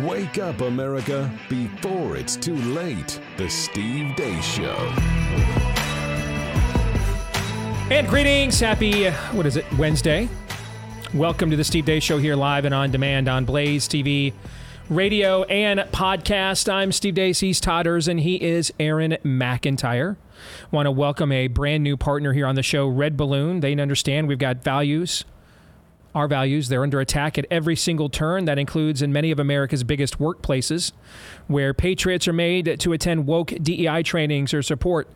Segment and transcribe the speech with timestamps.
[0.00, 3.20] Wake up, America, before it's too late.
[3.36, 4.74] The Steve Deace Show.
[7.94, 8.58] And greetings.
[8.58, 10.30] Happy, what is it, Wednesday?
[11.12, 14.32] Welcome to the Steve Deace Show here live and on demand on Blaze TV,
[14.88, 16.72] radio, and podcast.
[16.72, 17.40] I'm Steve Deace.
[17.40, 20.16] He's Todders, and he is Aaron McIntyre.
[20.70, 23.60] Want to welcome a brand new partner here on the show, Red Balloon.
[23.60, 25.26] They understand we've got values
[26.14, 26.68] our values.
[26.68, 28.44] They're under attack at every single turn.
[28.44, 30.92] That includes in many of America's biggest workplaces,
[31.46, 35.08] where patriots are made to attend woke DEI trainings or support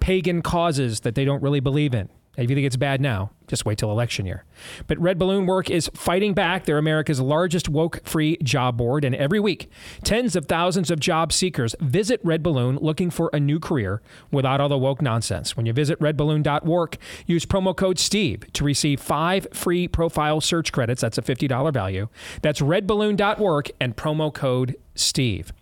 [0.00, 2.08] pagan causes that they don't really believe in.
[2.36, 4.44] If you think it's bad now, just wait till election year.
[4.86, 6.64] But Red Balloon Work is fighting back.
[6.64, 9.04] They're America's largest woke free job board.
[9.04, 9.70] And every week,
[10.02, 14.00] tens of thousands of job seekers visit Red Balloon looking for a new career
[14.30, 15.58] without all the woke nonsense.
[15.58, 21.02] When you visit redballoon.work, use promo code STEVE to receive five free profile search credits.
[21.02, 22.08] That's a $50 value.
[22.40, 25.52] That's redballoon.work and promo code STEVE.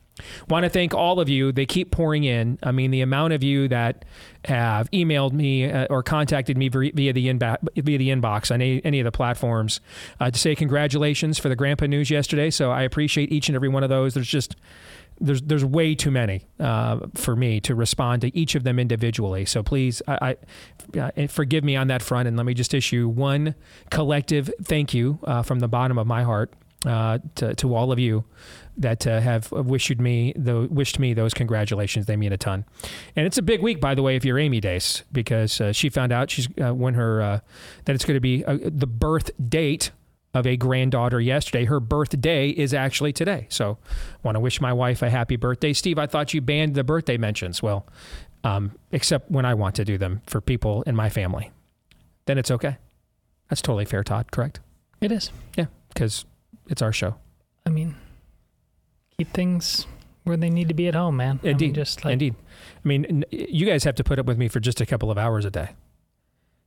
[0.49, 1.53] Want to thank all of you.
[1.53, 2.59] They keep pouring in.
[2.63, 4.05] I mean, the amount of you that
[4.47, 8.85] have emailed me uh, or contacted me via the inba- via the inbox on any,
[8.85, 9.81] any of the platforms
[10.19, 12.51] uh, to say congratulations for the Grandpa news yesterday.
[12.51, 14.15] So I appreciate each and every one of those.
[14.15, 14.57] There's just
[15.21, 19.45] there's there's way too many uh, for me to respond to each of them individually.
[19.45, 20.37] So please, I,
[20.95, 23.55] I uh, forgive me on that front, and let me just issue one
[23.91, 26.53] collective thank you uh, from the bottom of my heart
[26.87, 28.25] uh, to, to all of you
[28.81, 32.07] that uh, have wished me the wished me those congratulations.
[32.07, 32.65] They mean a ton,
[33.15, 35.89] and it's a big week, by the way, if you're Amy Deace, because uh, she
[35.89, 37.41] found out she's uh, when her uh,
[37.85, 39.93] that it's going to be uh, the birth date
[40.33, 41.67] of a granddaughter yesterday.
[41.67, 43.79] Her birthday is actually today, so
[44.23, 45.73] want to wish my wife a happy birthday.
[45.73, 47.63] Steve, I thought you banned the birthday mentions.
[47.63, 47.87] Well,
[48.43, 51.51] um, except when I want to do them for people in my family,
[52.25, 52.79] then it's okay.
[53.51, 54.33] That's totally fair, Todd.
[54.33, 54.61] Correct?
[55.01, 55.31] It is.
[55.57, 56.25] Yeah, because
[56.69, 57.17] it's our show.
[57.67, 57.97] I mean,
[59.21, 59.87] keep things
[60.25, 61.41] where they need to be at home, man.
[61.43, 61.65] Indeed.
[61.65, 62.35] I mean, just like, Indeed.
[62.85, 65.19] I mean, you guys have to put up with me for just a couple of
[65.19, 65.71] hours a day.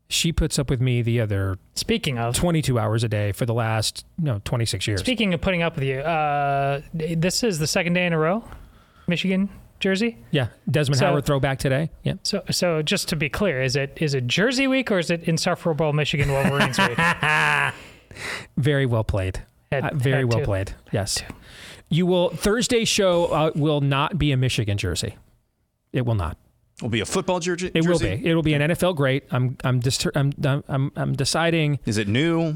[0.10, 3.54] She puts up with me the other Speaking of 22 hours a day for the
[3.54, 5.00] last no 26 years.
[5.00, 8.44] Speaking of putting up with you, uh, this is the second day in a row,
[9.08, 9.50] Michigan,
[9.80, 10.18] Jersey.
[10.30, 11.90] Yeah, Desmond So- Howard throwback today.
[12.04, 12.16] Yeah.
[12.22, 15.24] So, so just to be clear, is it is it Jersey week or is it
[15.24, 16.98] insufferable Michigan Wolverines week?
[18.58, 19.42] Very well played.
[19.72, 20.74] Had- Uh, very well played.
[20.92, 21.24] Yes.
[21.94, 25.16] You will Thursday's show uh, will not be a Michigan jersey.
[25.92, 26.38] It will not.
[26.82, 27.72] Will be a football jersey.
[27.74, 28.08] It will be.
[28.08, 29.26] It will be an NFL great.
[29.32, 30.34] I'm I'm dis- I'm,
[30.68, 32.56] I'm I'm deciding Is it new?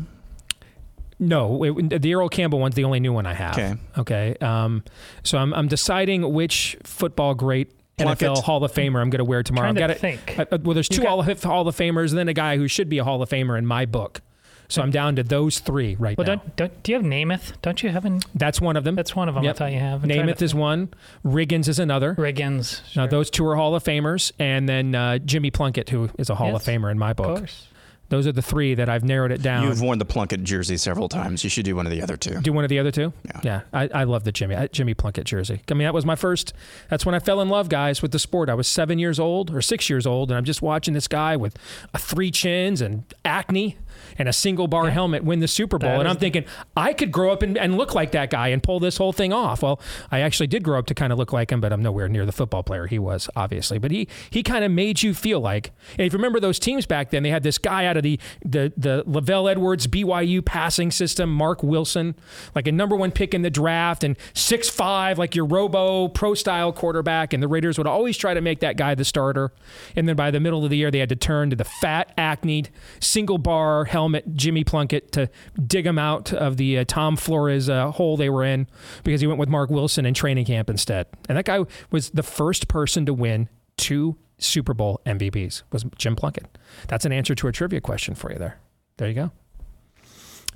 [1.20, 3.53] No, it, the Earl Campbell one's the only new one I have.
[3.53, 3.75] Okay.
[3.98, 4.36] Okay.
[4.40, 4.84] Um,
[5.24, 8.30] so I'm, I'm deciding which football great Plunkett.
[8.30, 9.74] NFL Hall of Famer I'm going to wear tomorrow.
[9.74, 10.38] Trying I've to think.
[10.38, 12.58] Uh, uh, well, there's two got- Hall, of, Hall of Famers, and then a guy
[12.58, 14.22] who should be a Hall of Famer in my book.
[14.69, 16.35] So I'm down to those three right Well, now.
[16.35, 17.53] don't, don't do you have Namath?
[17.61, 18.19] Don't you have an?
[18.35, 18.95] That's one of them.
[18.95, 19.44] That's one of them.
[19.45, 19.55] Yep.
[19.55, 20.03] I thought you have.
[20.03, 20.89] I'm trying Namath to is one.
[21.25, 22.16] Riggins is another.
[22.16, 22.38] think.
[22.38, 22.95] Riggins.
[22.95, 26.35] Now those two are Hall of Famers, and then uh, Jimmy Plunkett, who is a
[26.35, 27.38] Hall of Famer in my of book.
[27.39, 27.67] course.
[28.09, 29.63] Those are the three that I've narrowed it down.
[29.66, 31.44] You've worn the Plunkett jersey several times.
[31.44, 32.39] You should do one of the other two.
[32.39, 33.11] Do one of the other two?
[33.25, 33.41] Yeah.
[33.44, 33.61] Yeah.
[33.73, 35.61] I, I love the Jimmy I, Jimmy Plunkett jersey.
[35.69, 36.53] I mean, that was my first.
[36.89, 38.50] That's when I fell in love, guys, with the sport.
[38.50, 41.35] I was seven years old or six years old, and I'm just watching this guy
[41.35, 41.57] with
[41.94, 43.75] a three chins and acne
[44.18, 47.12] and a single bar helmet win the Super Bowl, That and I'm thinking I could
[47.12, 49.63] grow up and, and look like that guy and pull this whole thing off.
[49.63, 49.80] Well,
[50.12, 52.25] I actually did grow up to kind of look like him, but I'm nowhere near
[52.25, 53.78] the football player he was, obviously.
[53.78, 55.72] But he he kind of made you feel like.
[55.91, 58.19] And if you remember those teams back then, they had this guy out of the
[58.44, 62.16] the the LaVell Edwards BYU passing system, Marc Wilson,
[62.56, 66.34] like a number one pick in the draft, and six five, like your robo pro
[66.34, 67.34] style quarterback.
[67.34, 69.52] And the Raiders would always try to make that guy the starter.
[69.96, 72.16] And then by the middle of the year, they had to turn to the fat,
[72.18, 72.68] acneed,
[73.00, 75.30] single bar helmet Jimmy Plunkett to
[75.66, 78.68] dig him out of the uh, Tom Flores uh, hole they were in
[79.03, 81.08] because he went with Marc Wilson in training camp instead.
[81.28, 86.16] And that guy was the first person to win two Super Bowl MVPs was Jim
[86.16, 86.58] Plunkett.
[86.88, 88.59] That's an answer to a trivia question for you there.
[88.98, 89.31] There you go.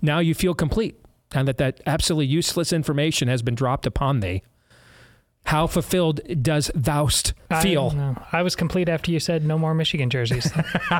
[0.02, 0.96] Now you feel complete
[1.34, 4.44] and that that absolutely useless information has been dropped upon thee.
[5.46, 7.92] How fulfilled does thou'st I feel?
[7.92, 8.16] know.
[8.32, 10.50] I was complete after you said no more Michigan jerseys.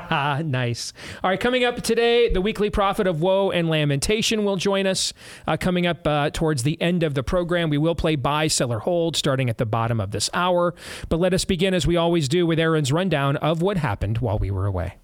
[0.44, 0.92] Nice.
[1.24, 5.14] All right, coming up today, the weekly prophet of woe and lamentation will join us.
[5.48, 8.80] Uh, coming up uh, towards the end of the program, we will play buy, seller,
[8.80, 10.74] hold starting at the bottom of this hour.
[11.08, 14.38] But let us begin, as we always do, with Aaron's rundown of what happened while
[14.40, 14.96] we were away.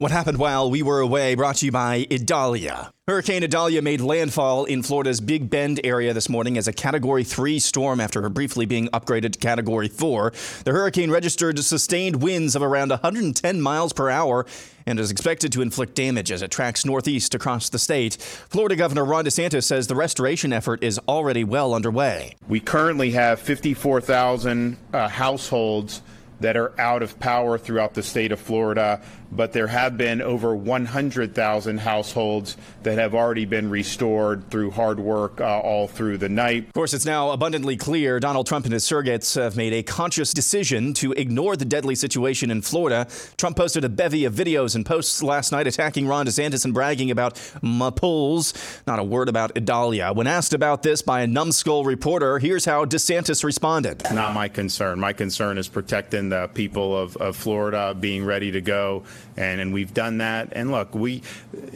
[0.00, 2.90] What happened while we were away brought to you by Idalia.
[3.06, 7.58] Hurricane Idalia made landfall in Florida's Big Bend area this morning as a Category 3
[7.58, 10.32] storm after briefly being upgraded to Category 4.
[10.64, 14.46] The hurricane registered sustained winds of around 110 miles per hour
[14.86, 18.14] and is expected to inflict damage as it tracks northeast across the state.
[18.48, 22.36] Florida Governor Ron DeSantis says the restoration effort is already well underway.
[22.48, 26.00] We currently have 54,000 uh, households
[26.40, 29.00] that are out of power throughout the state of Florida,
[29.32, 35.40] but there have been over 100,000 households that have already been restored through hard work
[35.40, 36.66] uh, all through the night.
[36.68, 40.32] Of course, it's now abundantly clear Donald Trump and his surrogates have made a conscious
[40.32, 43.06] decision to ignore the deadly situation in Florida.
[43.36, 47.10] Trump posted a bevy of videos and posts last night attacking Ron DeSantis and bragging
[47.10, 48.54] about my polls.
[48.86, 50.12] Not a word about Idalia.
[50.12, 54.02] When asked about this by a numbskull reporter, here's how DeSantis responded.
[54.12, 54.98] Not my concern.
[54.98, 59.04] My concern is protecting the people of, of Florida being ready to go.
[59.36, 60.48] And, and we've done that.
[60.52, 61.22] And look, we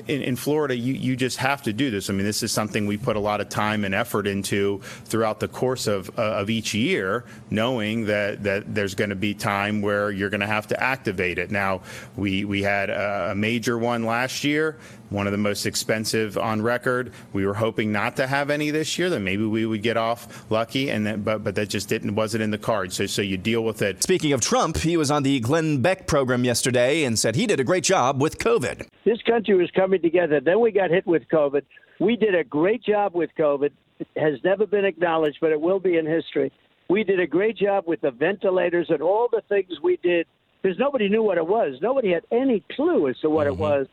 [0.06, 2.10] in, in Florida, you, you just have to do this.
[2.10, 5.40] I mean, this is something we put a lot of time and effort into throughout
[5.40, 9.82] the course of, uh, of each year, knowing that, that there's going to be time
[9.82, 11.50] where you're going to have to activate it.
[11.50, 11.82] Now,
[12.16, 14.76] we, we had a, a major one last year
[15.10, 17.12] one of the most expensive on record.
[17.32, 19.10] We were hoping not to have any this year.
[19.10, 22.42] That maybe we would get off lucky, and that, but but that just didn't wasn't
[22.42, 22.96] in the cards.
[22.96, 24.02] So so you deal with it.
[24.02, 27.60] Speaking of Trump, he was on the Glenn Beck program yesterday and said he did
[27.60, 28.88] a great job with COVID.
[29.04, 30.40] This country was coming together.
[30.40, 31.62] Then we got hit with COVID.
[32.00, 33.70] We did a great job with COVID.
[34.00, 36.52] It has never been acknowledged, but it will be in history.
[36.88, 40.26] We did a great job with the ventilators and all the things we did
[40.60, 41.78] because nobody knew what it was.
[41.80, 43.54] Nobody had any clue as to what mm-hmm.
[43.54, 43.86] it was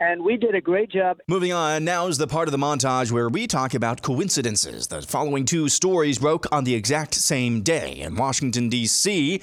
[0.00, 1.18] and we did a great job.
[1.26, 4.86] Moving on, now is the part of the montage where we talk about coincidences.
[4.86, 9.40] The following two stories broke on the exact same day in Washington, D.C.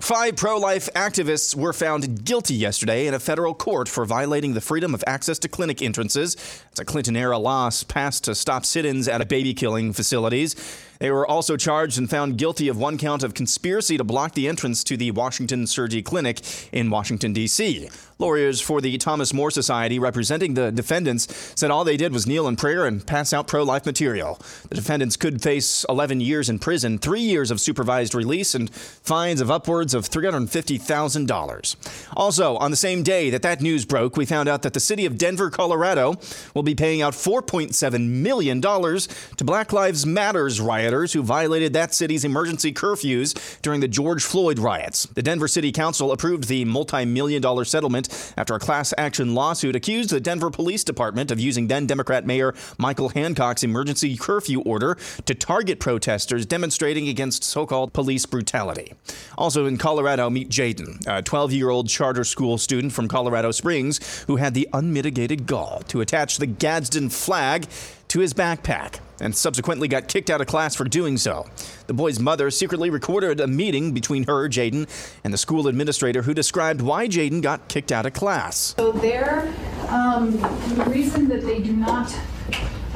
[0.00, 4.60] Five pro life activists were found guilty yesterday in a federal court for violating the
[4.60, 6.36] freedom of access to clinic entrances.
[6.70, 10.54] It's a Clinton era law passed to stop sit ins at baby killing facilities.
[10.98, 14.48] They were also charged and found guilty of one count of conspiracy to block the
[14.48, 16.40] entrance to the Washington Surgery Clinic
[16.72, 17.88] in Washington, D.C.
[18.20, 22.48] Lawyers for the Thomas More Society representing the defendants said all they did was kneel
[22.48, 24.40] in prayer and pass out pro life material.
[24.68, 29.40] The defendants could face 11 years in prison, three years of supervised release, and fines
[29.40, 31.76] of upwards of $350,000.
[32.16, 35.06] Also, on the same day that that news broke, we found out that the city
[35.06, 36.16] of Denver, Colorado
[36.54, 41.92] will be paying out $4.7 million to Black Lives Matters riot rioters who violated that
[41.92, 45.04] city's emergency curfews during the George Floyd riots.
[45.04, 49.76] The Denver City Council approved the multi million dollar settlement after a class action lawsuit
[49.76, 54.96] accused the Denver Police Department of using then Democrat Mayor Michael Hancock's emergency curfew order
[55.26, 58.94] to target protesters demonstrating against so called police brutality.
[59.36, 64.24] Also in Colorado, meet Jaden, a 12 year old charter school student from Colorado Springs
[64.26, 67.66] who had the unmitigated gall to attach the Gadsden flag
[68.08, 71.46] to his backpack and subsequently got kicked out of class for doing so.
[71.86, 74.88] The boy's mother secretly recorded a meeting between her, Jaden,
[75.24, 78.74] and the school administrator who described why Jaden got kicked out of class.
[78.78, 79.52] So there,
[79.88, 82.16] um, the reason that they do not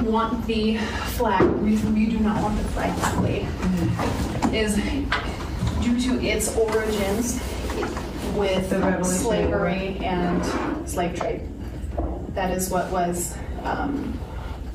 [0.02, 0.78] want the
[1.16, 3.46] flag, the reason we do not want the flag displayed
[4.54, 4.76] is
[5.82, 7.40] due to its origins
[8.36, 8.70] with
[9.04, 11.48] slavery and slave trade.
[12.34, 14.18] That is what was um,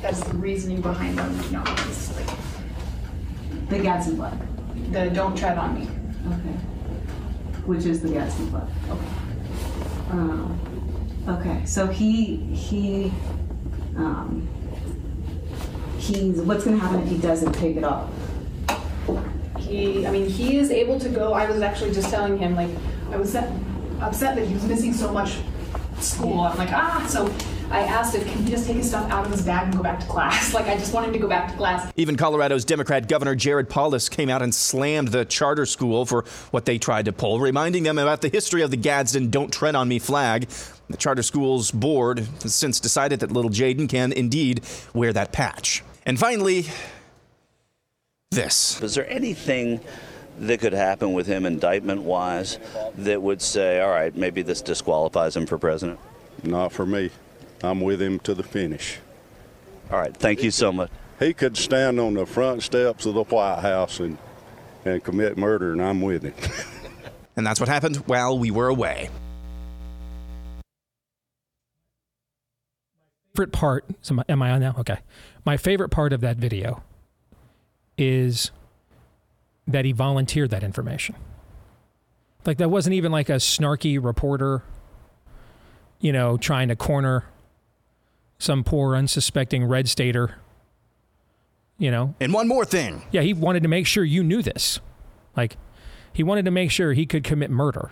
[0.02, 4.34] that's the reasoning behind them, you know, it's like The Gadsden flag.
[4.92, 5.88] the don't tread on me.
[6.28, 6.58] Okay.
[7.66, 8.68] Which is the Gadsden flag.
[8.90, 9.06] Okay.
[10.12, 11.66] Um, okay.
[11.66, 13.12] So he he
[13.98, 14.48] um,
[15.98, 18.10] he's what's going to happen if he doesn't take it off?
[19.60, 21.34] He, I mean, he is able to go.
[21.34, 22.70] I was actually just telling him, like,
[23.12, 23.52] I was upset,
[24.00, 25.38] upset that he was missing so much
[26.00, 26.42] school.
[26.42, 27.28] I'm like, ah, so
[27.70, 29.84] I asked if can he just take his stuff out of his bag and go
[29.84, 30.54] back to class.
[30.58, 31.92] Like I just want him to go back to class.
[31.98, 36.66] Even Colorado's Democrat Governor Jared Polis came out and slammed the charter school for what
[36.66, 39.88] they tried to pull, reminding them about the history of the Gadsden "Don't Tread on
[39.88, 40.48] Me" flag.
[40.90, 44.62] The charter school's board has since decided that little Jaden can indeed
[44.94, 45.84] wear that patch.
[46.06, 46.68] And finally,
[48.32, 48.82] this.
[48.82, 49.82] Is there anything?
[50.40, 52.60] that could happen with him indictment wise
[52.98, 56.00] that would say, all right, maybe this disqualifies him for president?
[56.44, 57.10] Not for me.
[57.64, 59.00] I'm with him to the finish.
[59.92, 60.92] All right, thank you so much.
[61.20, 64.18] He could stand on the front steps of the White House and,
[64.86, 66.34] and commit murder, and I'm with him.
[67.36, 69.10] and that's what happened while we were away.
[73.34, 73.86] Favorite part,
[74.30, 74.76] am I on now?
[74.80, 75.00] Okay.
[75.46, 76.84] My favorite part of that video
[77.98, 78.52] is
[79.68, 81.16] that he volunteered that information.
[82.46, 84.64] Like that wasn't even like a snarky reporter
[86.00, 87.24] you know, trying to corner
[88.40, 90.36] some poor unsuspecting red stater.
[91.80, 93.04] You know, And one more thing.
[93.12, 94.80] yeah, he wanted to make sure you knew this.
[95.36, 95.58] Like,
[96.12, 97.92] he wanted to make sure he could commit murder.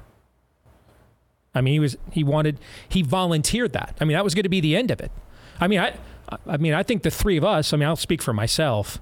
[1.54, 2.60] I mean, he was he wanted
[2.90, 3.96] he volunteered that.
[4.02, 5.12] I mean, that was going to be the end of it.
[5.60, 5.96] I mean, I
[6.48, 7.72] I mean, I think the three of us.
[7.72, 9.00] I mean, I'll speak for myself.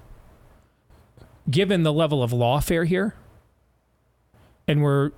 [1.50, 3.14] Given the level of lawfare here,
[4.68, 5.10] and we're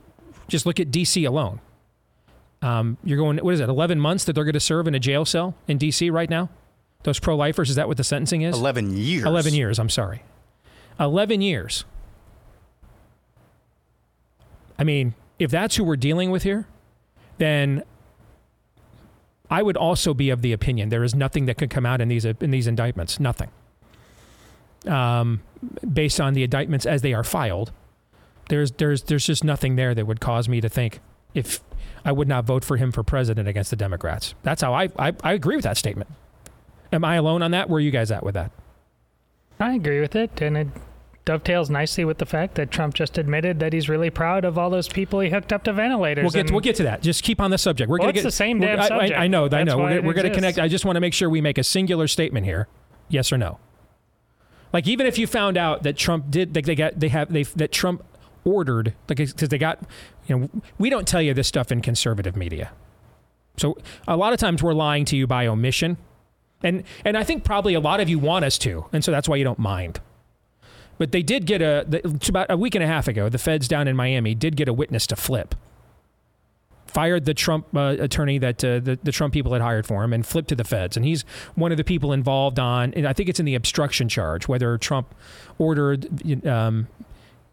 [0.49, 1.61] just look at DC alone.
[2.67, 3.39] Um, you're going.
[3.39, 3.69] What is it?
[3.69, 6.49] Eleven months that they're going to serve in a jail cell in DC right now.
[7.05, 7.71] Those pro-lifers.
[7.71, 8.57] Is that what the sentencing is?
[8.57, 9.25] 11 years.
[9.25, 10.23] 11 years, I'm sorry.
[10.99, 11.85] 11 years.
[14.77, 16.67] I mean, if that's who we're dealing with here,
[17.39, 17.85] then
[19.49, 22.09] I would also be of the opinion there is nothing that could come out in
[22.09, 23.51] these in these indictments, nothing.
[24.89, 25.43] Um,
[25.93, 27.71] based on the indictments as they are filed,
[28.49, 30.99] there's there's there's just nothing there that would cause me to think
[31.33, 31.61] if
[32.07, 34.35] I would not vote for him for president against the Democrats.
[34.45, 36.09] That's how I I, I agree with that statement.
[36.93, 37.69] Am I alone on that?
[37.69, 38.53] Where are you guys at with that?
[39.59, 40.69] I agree with it, and it
[41.25, 44.71] dovetails nicely with the fact that Trump just admitted that he's really proud of all
[44.71, 46.23] those people he hooked up to ventilators.
[46.23, 47.03] We'll get and we'll get to that.
[47.03, 47.91] Just keep on the subject.
[47.91, 49.19] We're Well, gonna it's get the same damn I- I, subject.
[49.19, 49.49] I know.
[49.51, 49.79] I know.
[49.79, 50.61] We're, we're gonna connect.
[50.61, 52.69] I just want to make sure we make a singular statement here.
[53.09, 53.59] Yes or no?
[54.73, 57.43] Like even if you found out that Trump did, like they got, they have, they
[57.43, 58.05] that Trump
[58.47, 59.81] ordered, like because they got,
[60.27, 62.71] you know, we don't tell you this stuff in conservative media.
[63.59, 63.77] So
[64.07, 65.99] a lot of times we're lying to you by omission,
[66.63, 69.29] and and I think probably a lot of you want us to, and so that's
[69.29, 70.01] why you don't mind.
[70.99, 71.87] But they did get a.
[71.91, 73.29] It's about a week and a half ago.
[73.29, 75.55] The feds down in Miami did get a witness to flip.
[76.87, 80.15] Fired the Trump uh, attorney that uh, the, the Trump people had hired for him
[80.15, 80.97] and flipped to the feds.
[80.97, 84.09] And he's one of the people involved on, and I think it's in the obstruction
[84.09, 85.15] charge, whether Trump
[85.59, 86.87] ordered, um,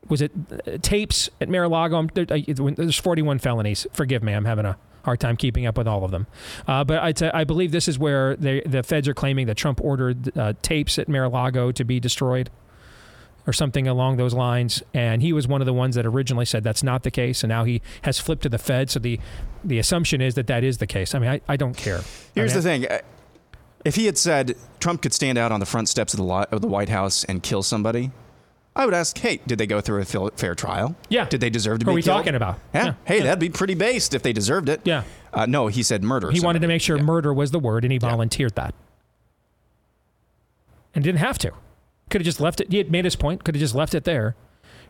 [0.10, 2.08] was it uh, tapes at Mar-a-Lago?
[2.14, 3.88] There- I- There's 41 felonies.
[3.94, 6.28] Forgive me, I'm having a hard time keeping up with all of them.
[6.68, 9.56] Uh, but I'd say- I believe this is where they, the feds are claiming that
[9.58, 12.50] Trump ordered uh, tapes at Mar-a-Lago to be destroyed
[13.46, 14.82] or something along those lines.
[14.94, 17.50] And he was one of the ones that originally said that's not the case, and
[17.50, 18.90] now he has flipped to the Fed.
[18.90, 19.20] So the
[19.66, 21.14] the assumption is that that is the case.
[21.14, 22.00] I mean, I, I don't care.
[22.36, 22.88] Here's I the thing.
[22.88, 23.00] uh,
[23.84, 26.46] If he had said Trump could stand out on the front steps of the, li-
[26.52, 28.12] of the White House and kill somebody,
[28.76, 30.96] I would ask, hey, did they go through a fair trial?
[31.08, 31.26] Yeah.
[31.26, 32.18] Did they deserve to Who be are we killed?
[32.18, 32.60] talking about?
[32.74, 32.86] Yeah.
[32.86, 32.94] Yeah.
[33.06, 34.82] Hey, that'd be pretty based if they deserved it.
[34.84, 35.04] Yeah.
[35.32, 36.32] Uh, no, he said murder.
[36.32, 37.04] He wanted to make sure Yeah.
[37.04, 38.74] murder was the word, and he volunteered that,
[40.96, 41.52] and didn't have to.
[42.10, 42.72] Could have just left it.
[42.72, 43.44] He had made his point.
[43.44, 44.36] Could have just left it there,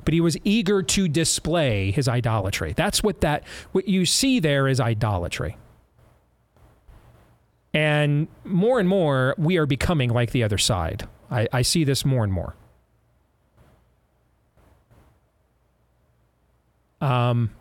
[0.06, 2.74] but he was eager to display his idolatry.
[2.74, 5.58] That's what that what you see there is idolatry.
[7.74, 11.08] And more and more, we are becoming like the other side.
[11.32, 12.56] I, I see this more and more.
[17.04, 17.52] Um,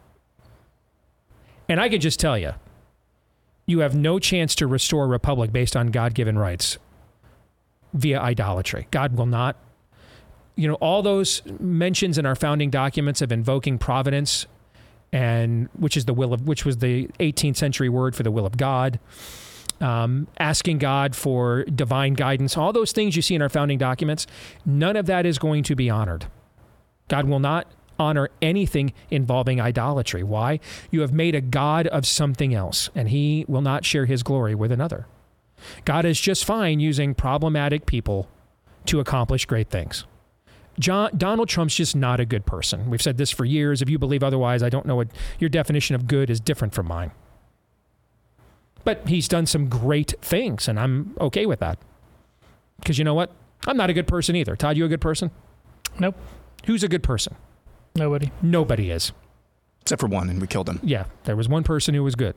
[1.69, 2.53] and I can just tell you,
[3.67, 6.79] you have no chance to restore a republic based on God given rights
[7.93, 8.87] via idolatry.
[8.91, 9.57] God will not.
[10.55, 14.47] You know, all those mentions in our founding documents of invoking providence
[15.13, 18.47] and which is the will of which was the 18th century word for the will
[18.47, 19.01] of God.
[19.81, 24.29] Um, asking God for divine guidance, all those things you see in our founding documents,
[24.65, 26.27] none of that is going to be honored.
[27.09, 27.67] God will not
[27.99, 30.23] honor anything involving idolatry.
[30.23, 30.61] Why?
[30.91, 34.55] You have made a God of something else, and he will not share his glory
[34.55, 35.07] with another.
[35.85, 38.29] God is just fine using problematic people
[38.87, 40.05] to accomplish great things.
[40.79, 42.89] John, Donald Trump's just not a good person.
[42.89, 43.83] We've said this for years.
[43.83, 45.09] If you believe otherwise, I don't know what
[45.39, 47.13] your definition of good is different from mine.
[48.85, 51.79] But he's done some great things, and I'm okay with that.
[52.81, 53.31] Because you know what?
[53.67, 54.57] I'm not a good person either.
[54.57, 55.31] Todd, you a good person?
[55.99, 56.17] Nope.
[56.67, 57.37] Who's a good person?
[57.95, 58.31] Nobody.
[58.41, 59.13] Nobody is.
[59.83, 60.81] Except for one, and we killed him.
[60.83, 62.35] Yeah, there was one person who was good,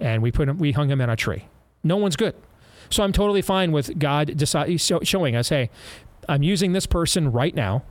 [0.00, 1.46] and we put him, we hung him in a tree.
[1.82, 2.34] No one's good,
[2.90, 5.70] so I'm totally fine with God decide, show- showing us, hey,
[6.28, 7.84] I'm using this person right now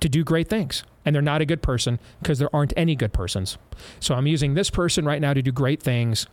[0.00, 3.12] to do great things, and they're not a good person because there aren't any good
[3.12, 3.58] persons.
[3.98, 6.26] So I'm using this person right now to do great things.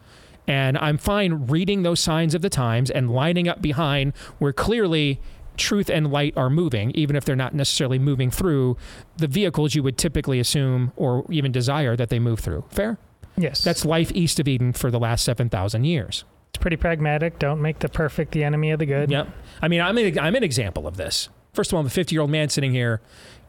[0.47, 5.19] And I'm fine reading those signs of the times and lining up behind where clearly
[5.59, 8.77] truth and light are moving, even if they're not necessarily moving through
[9.17, 12.63] the vehicles you would typically assume or even desire that they move through.
[12.69, 12.97] Fair?
[13.37, 13.63] Yes.
[13.63, 16.23] That's life east of Eden for the last 7,000 years.
[16.49, 17.37] it's pretty pragmatic.
[17.39, 19.11] Don't make the perfect the enemy of the good.
[19.11, 19.27] Yep.
[19.61, 21.29] I mean, I'm an, I'm an example of this.
[21.53, 23.01] First of all, I'm a 50 year old man sitting here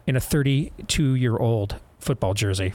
[0.07, 2.73] in a 32 year old football jersey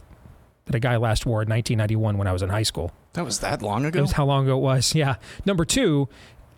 [0.66, 2.92] that a guy last wore in 1991 when I was in high school.
[3.14, 3.98] That was that long ago?
[3.98, 4.94] That was how long ago it was.
[4.94, 5.16] Yeah.
[5.46, 6.08] Number two,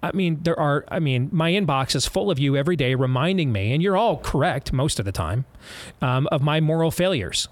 [0.03, 3.51] I mean, there are, I mean, my inbox is full of you every day reminding
[3.51, 5.45] me, and you're all correct most of the time,
[6.01, 7.49] um, of my moral failures.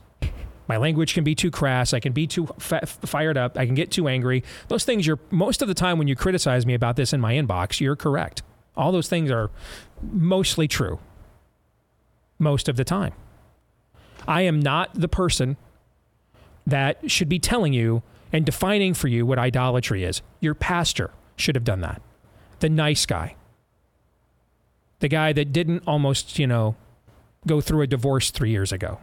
[0.68, 1.92] My language can be too crass.
[1.92, 3.56] I can be too fa- fired up.
[3.56, 4.42] I can get too angry.
[4.68, 7.34] Those things you're most of the time when you criticize me about this in my
[7.34, 8.42] inbox, you're correct.
[8.76, 9.50] All those things are
[10.02, 10.98] mostly true.
[12.38, 13.12] Most of the time.
[14.28, 15.56] I am not the person
[16.66, 20.20] that should be telling you and defining for you what idolatry is.
[20.40, 22.02] Your pastor should have done that.
[22.60, 23.36] The nice guy.
[25.00, 26.74] The guy that didn't almost, you know,
[27.46, 28.98] go through a divorce three years ago.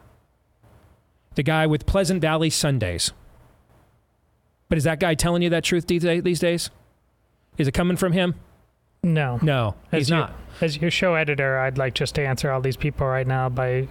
[1.35, 3.11] The guy with Pleasant Valley Sundays.
[4.69, 6.03] But is that guy telling you that truth these
[6.39, 6.69] days?
[7.57, 8.35] Is it coming from him?
[9.03, 9.37] No.
[9.41, 10.33] No, he's As your- not.
[10.61, 13.87] As your show editor, I'd like just to answer all these people right now by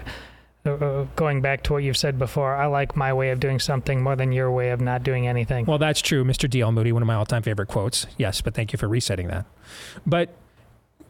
[0.64, 2.54] uh, going back to what you've said before.
[2.54, 5.66] I like my way of doing something more than your way of not doing anything.
[5.66, 6.48] Well, that's true, Mr.
[6.48, 6.72] D.L.
[6.72, 8.06] Moody, one of my all-time favorite quotes.
[8.16, 9.44] Yes, but thank you for resetting that.
[10.06, 10.34] But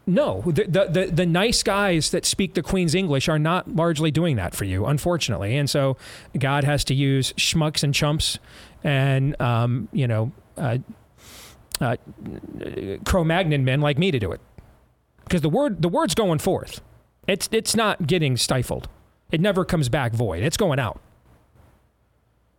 [0.06, 4.11] no, the, the the the nice guys that speak the Queen's English are not largely
[4.11, 5.56] doing that for you, unfortunately.
[5.56, 5.97] And so
[6.37, 8.38] God has to use schmucks and chumps,
[8.82, 10.78] and um, you know, uh,
[11.80, 11.97] uh,
[13.04, 14.40] Cro-Magnon men like me to do it,
[15.25, 16.80] because the word the word's going forth.
[17.28, 18.88] It's it's not getting stifled.
[19.32, 20.42] It never comes back void.
[20.42, 21.00] It's going out.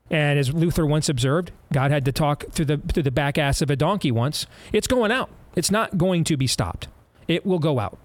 [0.10, 3.62] And as Luther once observed, God had to talk through the through the back ass
[3.62, 4.46] of a donkey once.
[4.74, 5.30] It's going out.
[5.56, 6.88] It's not going to be stopped.
[7.28, 7.98] It will go out.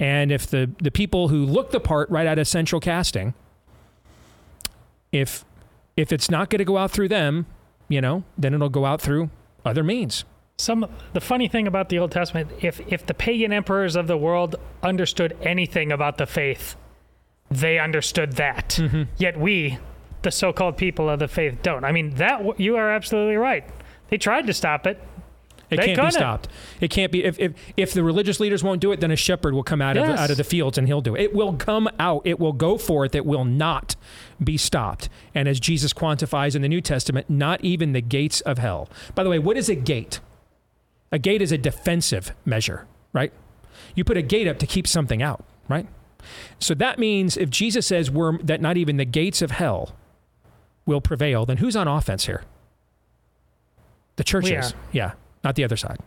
[0.00, 3.34] And if the, the people who look the part right out of central casting,
[5.12, 5.44] if
[5.96, 7.46] if it's not going to go out through them,
[7.88, 9.30] you know, then it'll go out through
[9.64, 10.24] other means.
[10.58, 14.16] Some the funny thing about the Old Testament, if if the pagan emperors of the
[14.16, 16.74] world understood anything about the faith,
[17.48, 18.70] they understood that.
[18.70, 19.02] Mm-hmm.
[19.18, 19.78] Yet we,
[20.22, 21.84] the so-called people of the faith, don't.
[21.84, 23.64] I mean, that you are absolutely right.
[24.08, 25.00] They tried to stop it.
[25.70, 26.48] It They can't be stopped.
[26.80, 29.54] It can't be if, if if the religious leaders won't do it, then a shepherd
[29.54, 30.16] will come out of Yes.
[30.16, 31.20] the, out of the fields and he'll do it.
[31.22, 32.22] It will come out.
[32.24, 33.14] It will go forth.
[33.14, 33.94] It will not
[34.42, 35.08] be stopped.
[35.36, 38.88] And as Jesus quantifies in the New Testament, not even the gates of hell.
[39.14, 40.18] By the way, what is a gate?
[41.10, 43.32] A gate is a defensive measure, right?
[43.94, 45.86] You put a gate up to keep something out, right?
[46.58, 49.94] So that means if Jesus says we're, that not even the gates of hell
[50.84, 52.42] will prevail, then who's on offense here?
[54.16, 54.74] The church We is.
[54.92, 55.12] Yeah,
[55.44, 55.98] not the other side.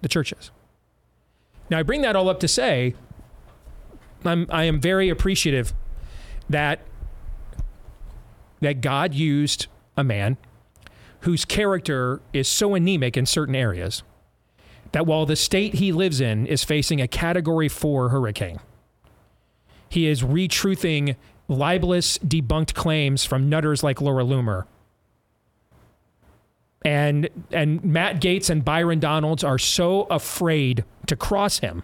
[0.00, 0.50] The church is.
[1.70, 2.94] Now I bring that all up to say
[4.24, 5.74] I'm I am very appreciative
[6.48, 6.80] that
[8.60, 9.66] that God used
[9.96, 10.36] a man
[11.20, 14.02] whose character is so anemic in certain areas
[14.92, 18.60] that while the state he lives in is facing a category 4 hurricane
[19.88, 21.16] he is retruthing
[21.48, 24.64] libelous debunked claims from nutters like Laura Loomer
[26.84, 31.82] and and Matt Gaetz and Byron Donalds are so afraid to cross him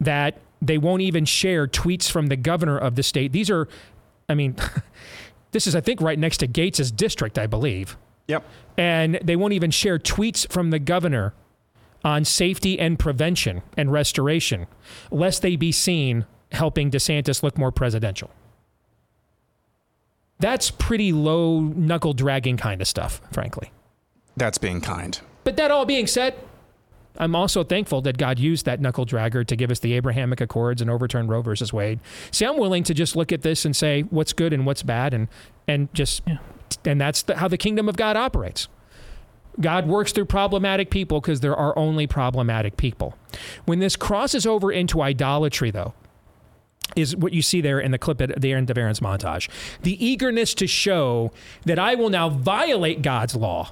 [0.00, 3.32] that they won't even share tweets from the governor of the state.
[3.32, 3.68] These are,
[4.28, 4.56] I mean,
[5.52, 8.44] this is I think right next to Gaetz's district, I believe, Yep.
[8.78, 11.34] and they won't even share tweets from the governor
[12.04, 14.66] on safety and prevention and restoration,
[15.10, 18.30] lest they be seen helping DeSantis look more presidential.
[20.40, 23.70] That's pretty low knuckle dragging kind of stuff, frankly.
[24.36, 25.18] That's being kind.
[25.44, 26.34] But that all being said,
[27.16, 30.82] I'm also thankful that God used that knuckle dragger to give us the Abrahamic Accords
[30.82, 32.00] and overturn Roe versus Wade.
[32.32, 35.14] See, I'm willing to just look at this and say what's good and what's bad,
[35.14, 35.28] and
[35.68, 36.22] and just
[36.86, 38.68] and that's the, how the kingdom of God operates.
[39.60, 43.16] God works through problematic people because there are only problematic people.
[43.66, 45.94] When this crosses over into idolatry, though,
[46.96, 49.48] is what you see there in the clip at the end of Aaron's montage.
[49.82, 51.32] The eagerness to show
[51.64, 53.70] that I will now violate God's law.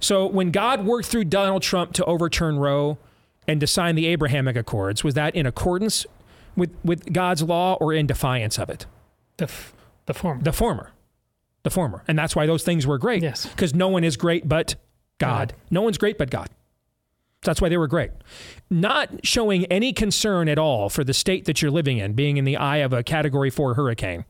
[0.00, 2.98] So when God worked through Donald Trump to overturn Roe
[3.48, 6.04] and to sign the Abrahamic Accords, was that in accordance
[6.56, 8.86] with, with God's law or in defiance of it?
[9.38, 9.74] The f-
[10.06, 10.42] the former.
[10.42, 10.90] The former.
[11.64, 12.04] The former.
[12.06, 13.22] And that's why those things were great.
[13.22, 13.46] Yes.
[13.46, 14.76] Because no one is great but
[15.18, 15.54] God.
[15.70, 16.48] No one's great but God.
[17.42, 18.10] That's why they were great.
[18.70, 22.44] Not showing any concern at all for the state that you're living in, being in
[22.44, 24.24] the eye of a category four hurricane.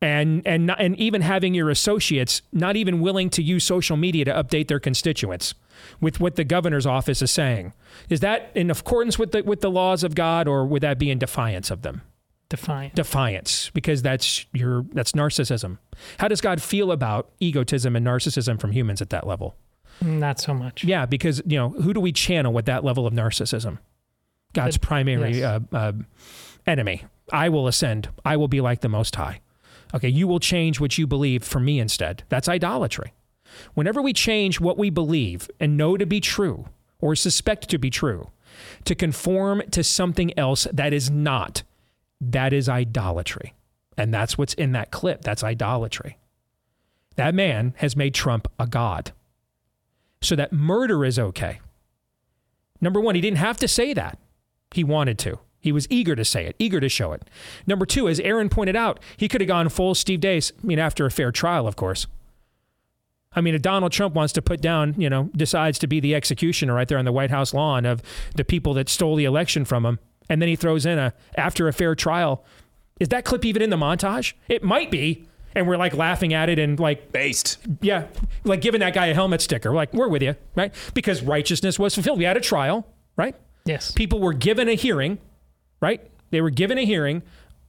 [0.00, 4.24] And and not, and even having your associates not even willing to use social media
[4.26, 5.54] to update their constituents
[6.00, 7.72] with what the governor's office is saying.
[8.08, 11.10] Is that in accordance with the with the laws of God or would that be
[11.10, 12.02] in defiance of them?
[12.50, 12.94] Defiant.
[12.94, 15.78] defiance because that's your that's narcissism.
[16.18, 19.56] How does God feel about egotism and narcissism from humans at that level?
[20.00, 20.82] Not so much.
[20.82, 23.78] Yeah, because you know who do we channel with that level of narcissism?
[24.54, 25.62] God's primary yes.
[25.72, 25.92] uh, uh,
[26.66, 27.04] enemy.
[27.30, 28.08] I will ascend.
[28.24, 29.40] I will be like the Most High.
[29.94, 32.24] Okay, you will change what you believe for me instead.
[32.28, 33.12] That's idolatry.
[33.74, 36.66] Whenever we change what we believe and know to be true
[37.00, 38.30] or suspect to be true
[38.84, 41.62] to conform to something else that is not.
[42.20, 43.54] That is idolatry.
[43.96, 45.22] And that's what's in that clip.
[45.22, 46.18] That's idolatry.
[47.16, 49.12] That man has made Trump a god.
[50.20, 51.60] So that murder is okay.
[52.80, 54.18] Number one, he didn't have to say that.
[54.72, 55.38] He wanted to.
[55.60, 57.28] He was eager to say it, eager to show it.
[57.66, 60.78] Number two, as Aaron pointed out, he could have gone full Steve Deace, I mean,
[60.78, 62.06] after a fair trial, of course.
[63.32, 66.14] I mean, if Donald Trump wants to put down, you know, decides to be the
[66.14, 68.02] executioner right there on the White House lawn of
[68.36, 69.98] the people that stole the election from him,
[70.28, 72.44] and then he throws in a after a fair trial,
[73.00, 74.34] is that clip even in the montage?
[74.48, 75.26] It might be.
[75.54, 77.58] And we're like laughing at it and like based.
[77.80, 78.06] Yeah.
[78.44, 79.70] Like giving that guy a helmet sticker.
[79.70, 80.74] We're like, we're with you, right?
[80.94, 82.18] Because righteousness was fulfilled.
[82.18, 82.86] We had a trial,
[83.16, 83.34] right?
[83.64, 83.90] Yes.
[83.92, 85.18] People were given a hearing,
[85.80, 86.06] right?
[86.30, 87.22] They were given a hearing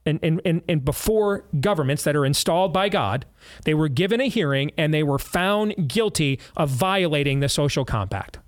[0.05, 3.25] and, and, and, and before governments that are installed by God,
[3.65, 8.39] they were given a hearing and they were found guilty of violating the social compact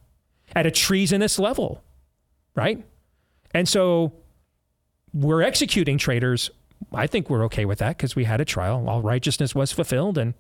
[0.56, 1.84] at a treasonous level,
[2.56, 2.84] right?
[3.54, 4.14] And so
[5.14, 6.50] we're executing traitors.
[6.94, 8.88] I think we're okay with that because we had a trial.
[8.88, 10.18] All righteousness was fulfilled.
[10.18, 10.34] And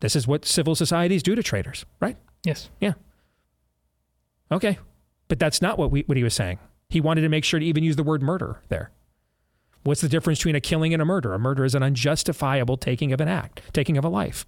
[0.00, 2.16] this is what civil societies do to traitors, right?
[2.44, 2.70] Yes.
[2.80, 2.94] Yeah.
[4.50, 4.78] Okay.
[5.28, 6.58] But that's not what, we, what he was saying.
[6.88, 8.90] He wanted to make sure to even use the word murder there.
[9.82, 11.34] What's the difference between a killing and a murder?
[11.34, 14.46] A murder is an unjustifiable taking of an act, taking of a life.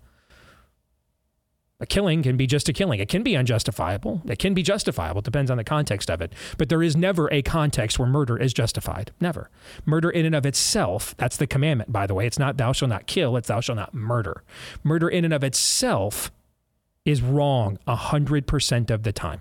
[1.81, 3.01] A killing can be just a killing.
[3.01, 4.23] It can be unjustifiable.
[4.27, 5.21] It can be justifiable.
[5.21, 6.33] It depends on the context of it.
[6.59, 9.12] But there is never a context where murder is justified.
[9.21, 9.51] Never.
[9.87, 12.27] Murder in and of itself, that's the commandment, by the way.
[12.27, 14.45] It's not thou shalt not kill, it's thou shalt not murder.
[14.85, 16.31] Murder in and of itself
[17.07, 19.40] is wrong 100% of the time.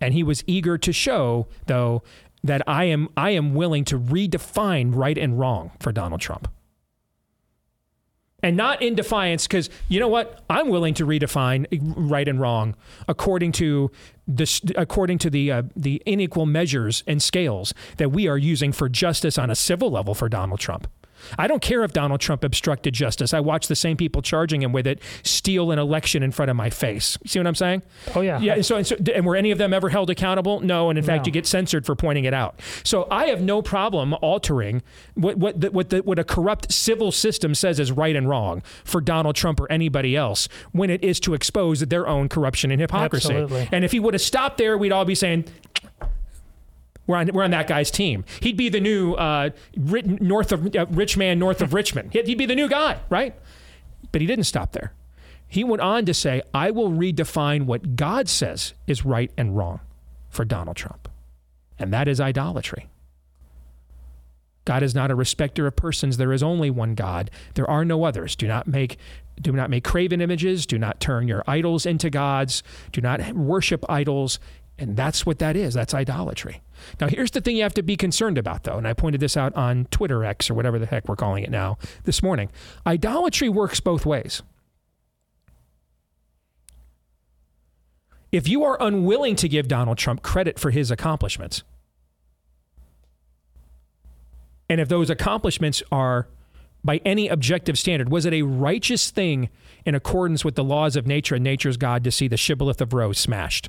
[0.00, 2.02] And he was eager to show, though,
[2.44, 6.48] that I am I am willing to redefine right and wrong for Donald Trump.
[8.40, 10.44] And not in defiance, because you know what?
[10.48, 12.76] I'm willing to redefine right and wrong
[13.08, 13.90] according to
[14.28, 18.88] this, according to the uh, the unequal measures and scales that we are using for
[18.88, 20.86] justice on a civil level for Donald Trump.
[21.38, 23.34] I don't care if Donald Trump obstructed justice.
[23.34, 26.56] I watch the same people charging him with it steal an election in front of
[26.56, 27.18] my face.
[27.26, 27.82] See what I'm saying?
[28.14, 28.40] Oh yeah.
[28.40, 28.54] Yeah.
[28.54, 30.60] And so, and, so, and were any of them ever held accountable?
[30.60, 30.90] No.
[30.90, 31.26] And in fact, No.
[31.28, 32.60] you get censored for pointing it out.
[32.84, 34.82] So I have no problem altering
[35.14, 38.62] what what the, what the, what a corrupt civil system says is right and wrong
[38.84, 42.80] for Donald Trump or anybody else when it is to expose their own corruption and
[42.80, 43.34] hypocrisy.
[43.34, 43.68] Absolutely.
[43.72, 45.44] And if he would have stopped there, we'd all be saying.
[47.08, 48.24] We're on, we're on that guy's team.
[48.40, 52.12] He'd be the new uh, north of uh, rich man north of Richmond.
[52.12, 53.34] He'd, he'd be the new guy, right?
[54.12, 54.92] But he didn't stop there.
[55.48, 59.80] He went on to say, I will redefine what God says is right and wrong
[60.28, 61.08] for Donald Trump.
[61.78, 62.88] And that is idolatry.
[64.66, 66.18] God is not a respecter of persons.
[66.18, 67.30] There is only one God.
[67.54, 68.36] There are no others.
[68.36, 68.98] Do not make
[69.40, 70.66] do not make graven images.
[70.66, 72.62] Do not turn your idols into gods.
[72.92, 74.38] Do not worship idols.
[74.78, 75.72] And that's what that is.
[75.72, 76.60] That's idolatry.
[77.00, 78.78] Now, here's the thing you have to be concerned about, though.
[78.78, 81.50] And I pointed this out on Twitter X or whatever the heck we're calling it
[81.50, 82.50] now this morning.
[82.86, 84.42] Idolatry works both ways.
[88.30, 91.62] If you are unwilling to give Donald Trump credit for his accomplishments,
[94.68, 96.28] and if those accomplishments are
[96.84, 99.48] by any objective standard, was it a righteous thing
[99.84, 102.92] in accordance with the laws of nature and nature's God to see the shibboleth of
[102.92, 103.68] Roe's smashed?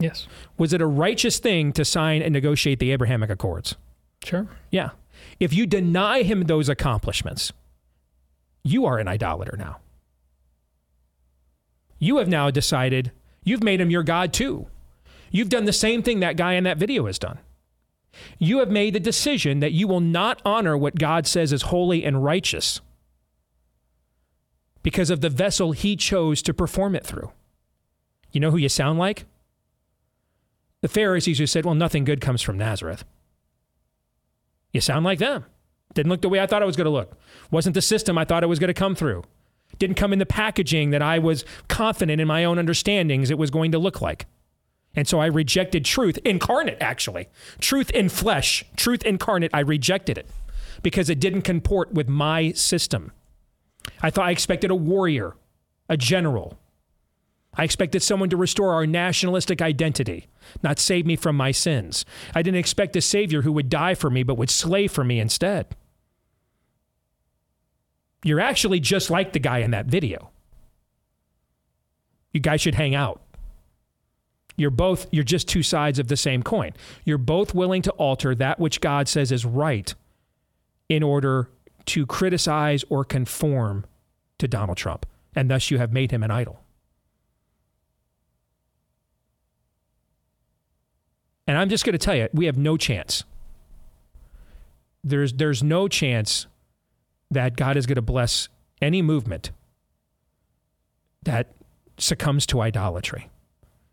[0.00, 0.26] Yes.
[0.56, 3.76] Was it a righteous thing to sign and negotiate the Abrahamic Accords?
[4.24, 4.48] Sure.
[4.70, 4.90] Yeah.
[5.38, 7.52] If you deny him those accomplishments,
[8.64, 9.78] you are an idolater now.
[11.98, 13.12] You have now decided
[13.44, 14.66] you've made him your God too.
[15.30, 17.38] You've done the same thing that guy in that video has done.
[18.38, 22.04] You have made the decision that you will not honor what God says is holy
[22.04, 22.80] and righteous
[24.82, 27.30] because of the vessel he chose to perform it through.
[28.32, 29.26] You know who you sound like?
[30.82, 33.04] The Pharisees who said, Well, nothing good comes from Nazareth.
[34.72, 35.44] You sound like them.
[35.94, 37.18] Didn't look the way I thought it was going to look.
[37.50, 39.24] Wasn't the system I thought it was going to come through.
[39.78, 43.50] Didn't come in the packaging that I was confident in my own understandings it was
[43.50, 44.26] going to look like.
[44.94, 47.28] And so I rejected truth incarnate, actually.
[47.60, 50.28] Truth in flesh, truth incarnate, I rejected it
[50.82, 53.12] because it didn't comport with my system.
[54.02, 55.34] I thought I expected a warrior,
[55.88, 56.58] a general.
[57.54, 60.28] I expected someone to restore our nationalistic identity,
[60.62, 62.04] not save me from my sins.
[62.34, 65.18] I didn't expect a savior who would die for me, but would slay for me
[65.18, 65.74] instead.
[68.22, 70.30] You're actually just like the guy in that video.
[72.32, 73.20] You guys should hang out.
[74.56, 76.72] You're both, you're just two sides of the same coin.
[77.04, 79.92] You're both willing to alter that which God says is right
[80.88, 81.50] in order
[81.86, 83.86] to criticize or conform
[84.38, 85.06] to Donald Trump.
[85.34, 86.60] And thus you have made him an idol.
[91.50, 93.24] And I'm just going to tell you, we have no chance.
[95.02, 96.46] There's there's no chance
[97.28, 98.48] that God is going to bless
[98.80, 99.50] any movement
[101.24, 101.52] that
[101.98, 103.30] succumbs to idolatry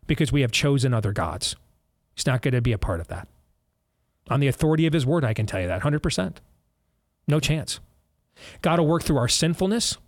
[0.06, 1.56] because we have chosen other gods.
[2.14, 3.26] He's not going to be a part of that.
[4.30, 6.36] On the authority of his word, I can tell you that 100%.
[7.26, 7.80] No chance.
[8.62, 9.98] God will work through our sinfulness,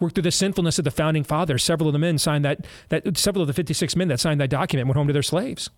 [0.00, 1.62] work through the sinfulness of the founding fathers.
[1.62, 4.50] Several of the men signed that, that several of the 56 men that signed that
[4.50, 5.70] document went home to their slaves,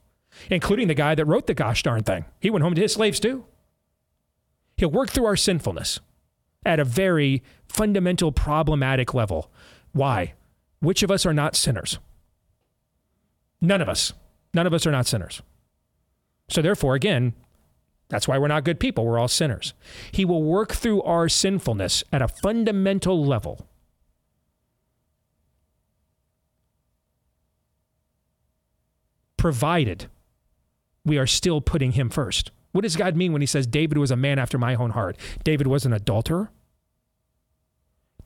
[0.51, 2.25] including the guy that wrote the gosh darn thing.
[2.41, 3.45] He went home to his slaves too.
[4.77, 6.01] He'll work through our sinfulness
[6.65, 9.51] at a very fundamental, problematic level.
[9.93, 10.35] Why?
[10.81, 11.99] Which of us are not sinners?
[13.61, 14.13] None of us.
[14.53, 15.43] None of us are not sinners.
[16.49, 17.35] So, therefore, again,
[18.09, 19.05] that's why we're not good people.
[19.05, 19.75] We're all sinners.
[20.13, 23.67] He will work through our sinfulness at a fundamental level.
[29.37, 30.07] Provided
[31.07, 32.51] we are still putting him first.
[32.73, 35.17] What does God mean when he says David was a man after my own heart?
[35.45, 36.51] David was an adulterer.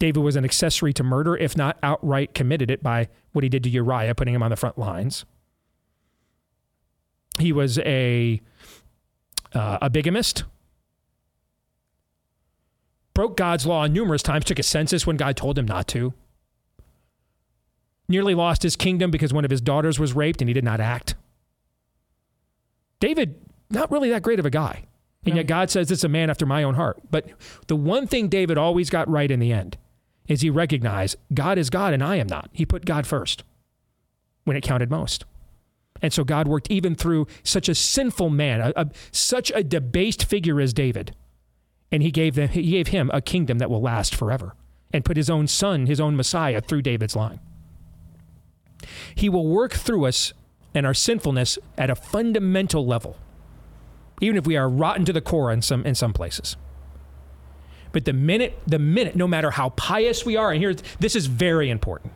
[0.00, 3.62] David was an accessory to murder, if not outright committed it by what he did
[3.64, 5.26] to Uriah, putting him on the front lines.
[7.38, 8.40] He was a
[9.52, 10.44] uh, a bigamist,
[13.14, 16.14] broke God's law numerous times, took a census when God told him not to,
[18.08, 20.80] nearly lost his kingdom because one of his daughters was raped and he did not
[20.80, 21.14] act.
[23.00, 23.34] David,
[23.70, 24.84] not really that great of a guy.
[25.26, 26.98] And yet God says it's a man after my own heart.
[27.10, 27.26] But
[27.66, 29.76] the one thing David always got right in the end
[30.28, 32.48] is he recognized God is God and I am not.
[32.52, 33.42] He put God first
[34.44, 35.24] when it counted most.
[36.02, 40.24] And so God worked even through such a sinful man, a, a, such a debased
[40.24, 41.14] figure as David.
[41.92, 44.54] And he gave, them, he gave him a kingdom that will last forever
[44.92, 47.40] and put his own son, his own Messiah, through David's line.
[49.14, 50.32] He will work through us
[50.74, 53.16] and our sinfulness at a fundamental level,
[54.20, 56.56] even if we are rotten to the core in some, in some places.
[57.92, 61.26] But the minute, the minute, no matter how pious we are, and here, this is
[61.26, 62.12] very important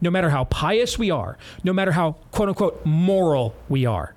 [0.00, 4.14] no matter how pious we are, no matter how quote unquote moral we are,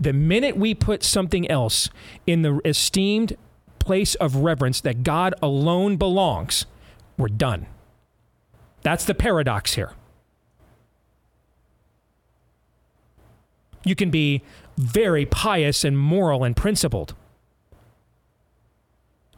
[0.00, 1.90] the minute we put something else
[2.26, 3.36] in the esteemed
[3.78, 6.66] place of reverence that God alone belongs,
[7.16, 7.66] we're done.
[8.82, 9.92] That's the paradox here.
[13.86, 14.42] You can be
[14.76, 17.14] very pious and moral and principled.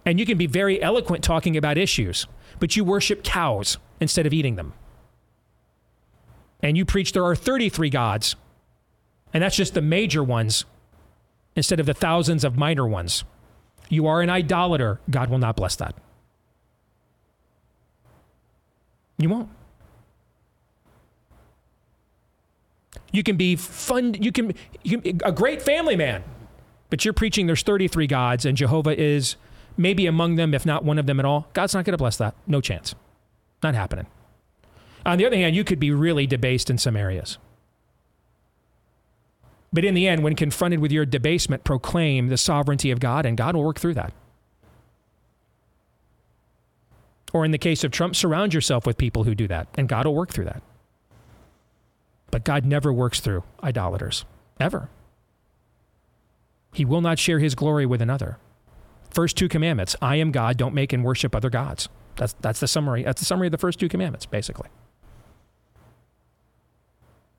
[0.05, 2.27] And you can be very eloquent talking about issues,
[2.59, 4.73] but you worship cows instead of eating them
[6.61, 8.37] and you preach there are 33 gods,
[9.33, 10.65] and that's just the major ones
[11.55, 13.25] instead of the thousands of minor ones,
[13.89, 15.01] you are an idolater.
[15.11, 15.95] God will not bless that.
[19.19, 19.49] You won't.
[23.13, 24.15] You can be fun.
[24.15, 26.25] You can, you can a great family man,
[26.91, 29.37] but you're preaching there's 33 gods and Jehovah is
[29.77, 31.49] maybe among them, if not one of them at all.
[31.55, 32.35] God's not going to bless that.
[32.47, 32.95] No chance.
[33.63, 34.07] Not happening.
[35.07, 37.39] On the other hand, you could be really debased in some areas.
[39.73, 43.37] But in the end, when confronted with your debasement, proclaim the sovereignty of God, and
[43.37, 44.13] God will work through that.
[47.33, 50.07] Or in the case of Trump, surround yourself with people who do that, and God
[50.07, 50.63] will work through that.
[52.31, 54.25] But God never works through idolaters,
[54.61, 54.91] ever.
[56.73, 58.39] He will not share his glory with another.
[59.11, 61.89] First two commandments I am God, don't make and worship other gods.
[62.17, 63.03] That's, that's the summary.
[63.05, 64.69] That's the summary of the first two commandments, basically.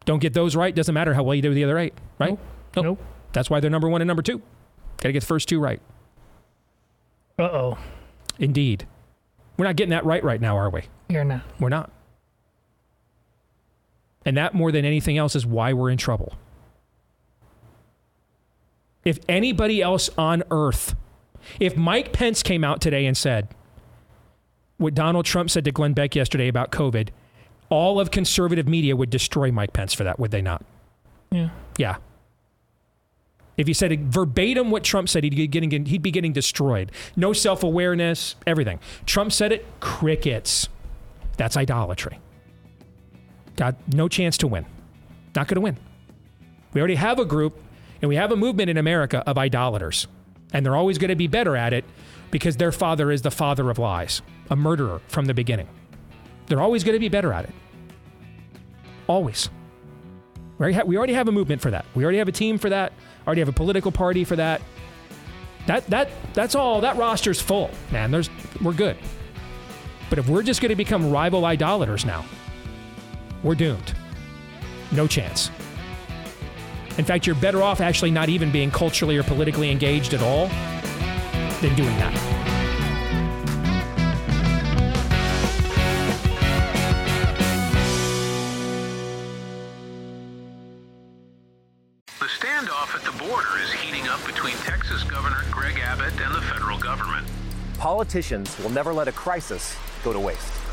[0.05, 2.31] Don't get those right, doesn't matter how well you do the other eight, right?
[2.31, 2.39] Nope.
[2.75, 2.85] Nope.
[2.85, 2.99] nope.
[3.33, 4.39] That's why they're number one and number two.
[4.97, 5.81] Got to get the first two right.
[7.37, 7.77] Uh oh.
[8.39, 8.87] Indeed.
[9.57, 10.83] We're not getting that right right now, are we?
[11.09, 11.41] You're not.
[11.59, 11.91] We're not.
[14.25, 16.33] And that, more than anything else, is why we're in trouble.
[19.05, 20.95] If anybody else on earth,
[21.59, 23.47] if Mike Pence came out today and said
[24.77, 27.09] what Donald Trump said to Glenn Beck yesterday about COVID,
[27.69, 30.63] all of conservative media would destroy Mike Pence for that, would they not?
[31.31, 31.49] Yeah.
[31.77, 31.97] Yeah.
[33.57, 36.91] If he said verbatim what Trump said, he'd be getting, he'd be getting destroyed.
[37.15, 38.79] No self awareness, everything.
[39.05, 40.69] Trump said it, crickets.
[41.35, 42.19] That's idolatry.
[43.59, 44.65] Got no chance to win.
[45.35, 45.75] Not going to win.
[46.71, 47.61] We already have a group
[48.01, 50.07] and we have a movement in America of idolaters.
[50.53, 51.83] And they're always going to be better at it
[52.31, 55.67] because their father is the father of lies, a murderer from the beginning.
[56.47, 57.51] They're always going to be better at it.
[59.07, 59.49] Always.
[60.57, 61.85] We already have a movement for that.
[61.95, 62.93] We already have a team for that.
[63.27, 64.61] Already have a political party for that.
[65.67, 66.79] That that that's all.
[66.79, 68.09] That roster's full, man.
[68.09, 68.29] There's
[68.61, 68.95] we're good.
[70.09, 72.23] But if we're just going to become rival idolaters now,
[73.43, 73.93] we're doomed.
[74.91, 75.49] No chance.
[76.97, 80.47] In fact, you're better off actually not even being culturally or politically engaged at all
[81.61, 82.13] than doing that.
[92.19, 96.41] The standoff at the border is heating up between Texas Governor Greg Abbott and the
[96.41, 97.25] federal government.
[97.77, 100.68] Politicians will never let a crisis go to waste.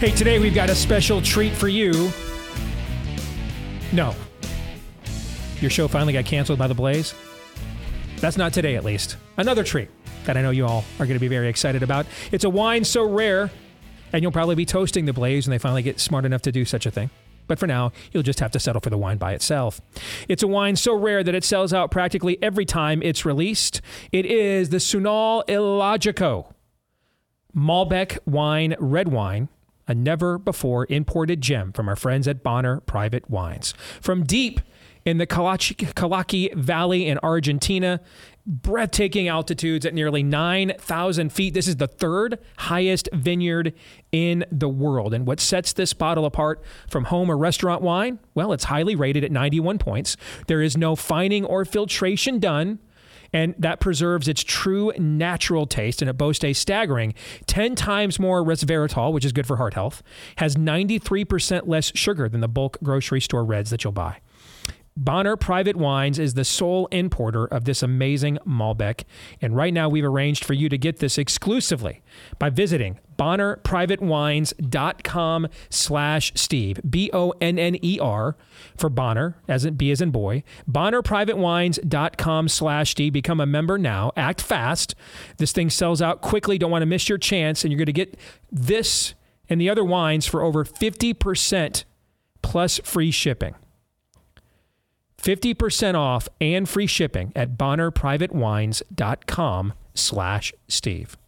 [0.00, 2.10] Hey, today we've got a special treat for you.
[3.92, 4.14] No.
[5.60, 7.14] Your show finally got canceled by the Blaze?
[8.16, 9.18] That's not today, at least.
[9.36, 9.90] Another treat
[10.24, 12.06] that I know you all are going to be very excited about.
[12.32, 13.50] It's a wine so rare,
[14.14, 16.64] and you'll probably be toasting the Blaze when they finally get smart enough to do
[16.64, 17.10] such a thing.
[17.46, 19.82] But for now, you'll just have to settle for the wine by itself.
[20.30, 23.82] It's a wine so rare that it sells out practically every time it's released.
[24.12, 26.54] It is the Sunal Illogico
[27.54, 29.50] Malbec Wine Red Wine
[29.90, 33.74] a never before imported gem from our friends at Bonner Private Wines.
[34.00, 34.60] From deep
[35.04, 38.00] in the Calchaquí Valley in Argentina,
[38.46, 41.54] breathtaking altitudes at nearly 9,000 feet.
[41.54, 43.74] This is the third highest vineyard
[44.12, 45.12] in the world.
[45.12, 48.20] And what sets this bottle apart from home or restaurant wine?
[48.32, 50.16] Well, it's highly rated at 91 points.
[50.46, 52.78] There is no fining or filtration done
[53.32, 56.02] and that preserves its true natural taste.
[56.02, 57.14] And it boasts a staggering
[57.46, 60.02] 10 times more resveratrol, which is good for heart health,
[60.36, 64.18] has 93% less sugar than the bulk grocery store reds that you'll buy.
[64.96, 69.04] Bonner Private Wines is the sole importer of this amazing Malbec.
[69.40, 72.02] And right now, we've arranged for you to get this exclusively
[72.38, 76.80] by visiting bonnerprivatewines.com slash Steve.
[76.88, 78.36] B-O-N-N-E-R
[78.76, 80.42] for Bonner, as in B as in boy.
[80.70, 83.12] bonnerprivatewines.com slash Steve.
[83.12, 84.10] Become a member now.
[84.16, 84.94] Act fast.
[85.36, 86.56] This thing sells out quickly.
[86.56, 87.62] Don't want to miss your chance.
[87.62, 88.16] And you're going to get
[88.50, 89.14] this
[89.50, 91.84] and the other wines for over 50%
[92.40, 93.54] plus free shipping.
[95.20, 101.18] 50% off and free shipping at bonnerprivatewines.com slash Steve.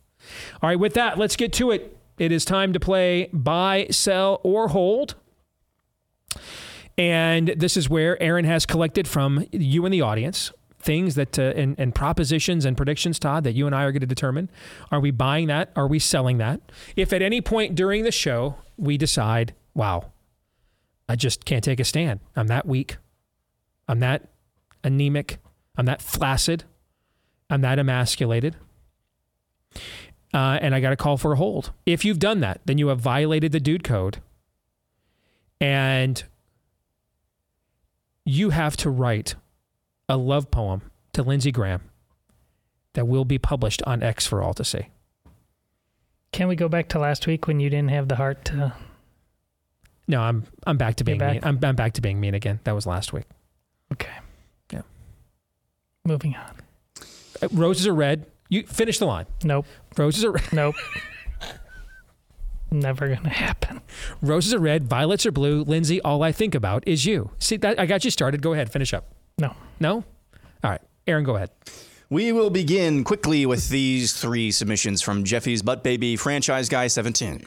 [0.62, 1.96] All right, with that, let's get to it.
[2.18, 5.14] It is time to play buy, sell, or hold.
[6.98, 11.52] And this is where Aaron has collected from you and the audience things that uh,
[11.56, 14.50] and, and propositions and predictions, Todd, that you and I are going to determine.
[14.90, 15.70] Are we buying that?
[15.76, 16.60] Are we selling that?
[16.96, 20.12] If at any point during the show we decide, wow,
[21.08, 22.20] I just can't take a stand.
[22.36, 22.96] I'm that weak.
[23.88, 24.28] I'm that
[24.84, 25.38] anemic.
[25.76, 26.64] I'm that flaccid.
[27.48, 28.56] I'm that emasculated.
[30.34, 31.72] Uh, and I got a call for a hold.
[31.84, 34.18] If you've done that, then you have violated the dude code.
[35.60, 36.22] And
[38.24, 39.34] you have to write
[40.08, 41.82] a love poem to Lindsey Graham
[42.94, 44.88] that will be published on X for all to see.
[46.32, 48.72] Can we go back to last week when you didn't have the heart to?
[50.08, 51.34] No, I'm I'm back to being back?
[51.34, 51.40] mean.
[51.44, 52.58] I'm, I'm back to being mean again.
[52.64, 53.24] That was last week.
[53.92, 54.12] Okay.
[54.72, 54.82] Yeah.
[56.04, 56.56] Moving on.
[57.42, 58.26] Uh, Roses are red.
[58.52, 59.24] You finish the line.
[59.44, 59.64] Nope.
[59.96, 60.44] Roses are red.
[60.52, 60.74] Nope.
[62.70, 63.80] Never gonna happen.
[64.20, 64.84] Roses are red.
[64.84, 65.64] Violets are blue.
[65.64, 67.30] Lindsay, all I think about is you.
[67.38, 68.42] See that I got you started.
[68.42, 68.70] Go ahead.
[68.70, 69.14] Finish up.
[69.38, 69.54] No.
[69.80, 70.04] No.
[70.62, 70.82] All right.
[71.06, 71.48] Aaron, go ahead.
[72.10, 77.46] We will begin quickly with these three submissions from Jeffy's Butt Baby Franchise Guy 17.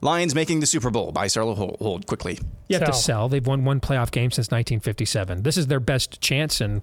[0.00, 1.12] Lions making the Super Bowl.
[1.12, 2.38] Buy, sell, or hold, hold quickly.
[2.70, 3.28] You have to sell.
[3.28, 5.42] They've won one playoff game since 1957.
[5.42, 6.80] This is their best chance in,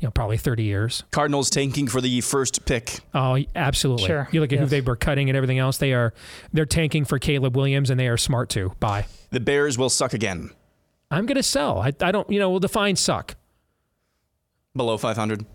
[0.00, 1.04] you know, probably 30 years.
[1.10, 3.00] Cardinals tanking for the first pick.
[3.14, 4.06] Oh, absolutely.
[4.06, 4.28] Sure.
[4.30, 5.78] You look at who they were cutting and everything else.
[5.78, 6.12] They are
[6.52, 8.72] they're tanking for Caleb Williams, and they are smart too.
[8.80, 9.06] Buy.
[9.30, 10.50] The Bears will suck again.
[11.10, 11.78] I'm going to sell.
[11.78, 12.28] I, I don't.
[12.30, 13.36] You know, we'll define suck.
[14.74, 15.46] Below 500.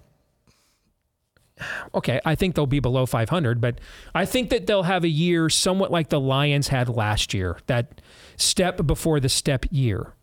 [1.94, 3.80] okay, I think they'll be below 500, but
[4.16, 8.02] I think that they'll have a year somewhat like the Lions had last year, that
[8.38, 10.14] step before the step year.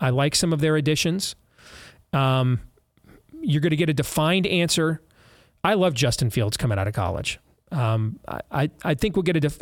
[0.00, 1.36] I like some of their additions.
[2.12, 2.60] Um,
[3.48, 5.00] you're going to get a defined answer.
[5.64, 7.40] I love Justin Fields coming out of college.
[7.72, 8.18] Um,
[8.50, 9.40] I, I think we'll get a.
[9.40, 9.58] Def-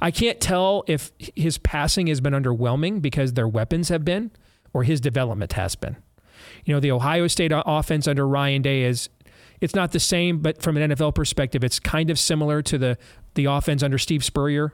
[0.00, 4.30] I can't tell if his passing has been underwhelming because their weapons have been,
[4.72, 5.96] or his development has been.
[6.64, 9.08] You know, the Ohio State offense under Ryan Day is
[9.60, 12.98] it's not the same, but from an NFL perspective, it's kind of similar to the
[13.34, 14.72] the offense under Steve Spurrier.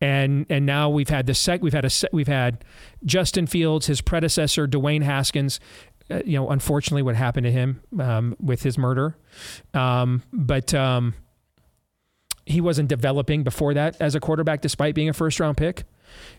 [0.00, 2.64] And and now we've had the sec we've had a we've had
[3.04, 5.60] Justin Fields, his predecessor Dwayne Haskins.
[6.10, 9.16] Uh, you know, unfortunately, what happened to him um, with his murder,
[9.74, 11.14] um, but um,
[12.46, 15.84] he wasn't developing before that as a quarterback, despite being a first round pick.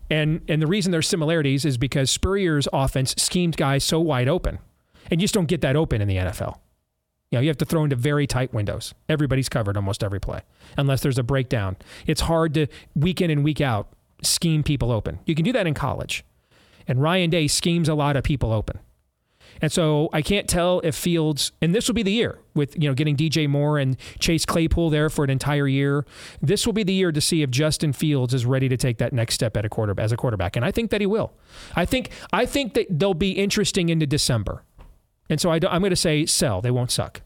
[0.09, 4.59] And and the reason there's similarities is because Spurrier's offense schemed guys so wide open,
[5.09, 6.57] and you just don't get that open in the NFL.
[7.31, 8.93] You know, you have to throw into very tight windows.
[9.09, 10.41] Everybody's covered almost every play,
[10.77, 11.77] unless there's a breakdown.
[12.05, 13.87] It's hard to week in and week out
[14.21, 15.19] scheme people open.
[15.25, 16.23] You can do that in college,
[16.87, 18.79] and Ryan Day schemes a lot of people open.
[19.63, 22.89] And so I can't tell if Fields, and this will be the year with you
[22.89, 26.05] know getting DJ Moore and Chase Claypool there for an entire year.
[26.41, 29.13] This will be the year to see if Justin Fields is ready to take that
[29.13, 31.31] next step at a quarter as a quarterback, and I think that he will.
[31.77, 34.65] I think I think that they'll be interesting into December,
[35.29, 36.59] and so I am going to say sell.
[36.59, 37.21] They won't suck.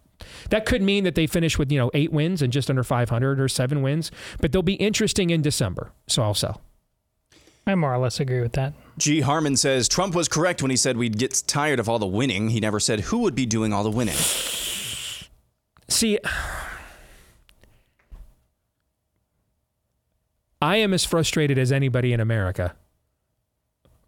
[0.52, 3.40] That could mean that they finish with you know eight wins and just under 500
[3.40, 5.92] or seven wins, but they'll be interesting in December.
[6.06, 6.62] So I'll sell.
[7.68, 8.74] I more or less agree with that.
[8.98, 9.20] G.
[9.20, 12.50] Harmon says Trump was correct when he said we'd get tired of all the winning.
[12.50, 14.16] He never said who would be doing all the winning.
[15.90, 16.18] See,
[20.62, 22.76] I am as frustrated as anybody in America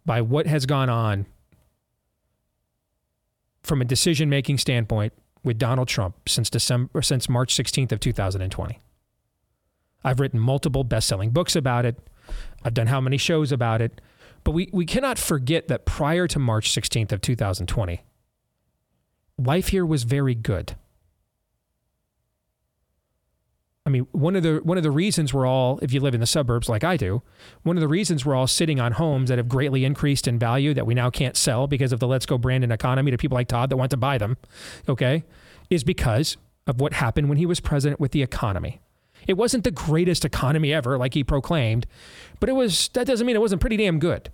[0.06, 1.26] by what has gone on
[3.62, 5.12] from a decision making standpoint
[5.44, 8.78] with Donald Trump since December since March 16th of 2020.
[10.02, 11.98] I've written multiple best-selling books about it.
[12.64, 14.00] I've done how many shows about it.
[14.44, 18.02] But we, we cannot forget that prior to March 16th of 2020,
[19.38, 20.76] life here was very good.
[23.86, 26.20] I mean, one of the one of the reasons we're all, if you live in
[26.20, 27.22] the suburbs like I do,
[27.62, 30.74] one of the reasons we're all sitting on homes that have greatly increased in value
[30.74, 33.48] that we now can't sell because of the Let's Go Brandon economy to people like
[33.48, 34.36] Todd that want to buy them,
[34.88, 35.24] okay,
[35.70, 38.80] is because of what happened when he was president with the economy.
[39.26, 41.86] It wasn't the greatest economy ever, like he proclaimed,
[42.38, 42.88] but it was.
[42.94, 44.30] That doesn't mean it wasn't pretty damn good.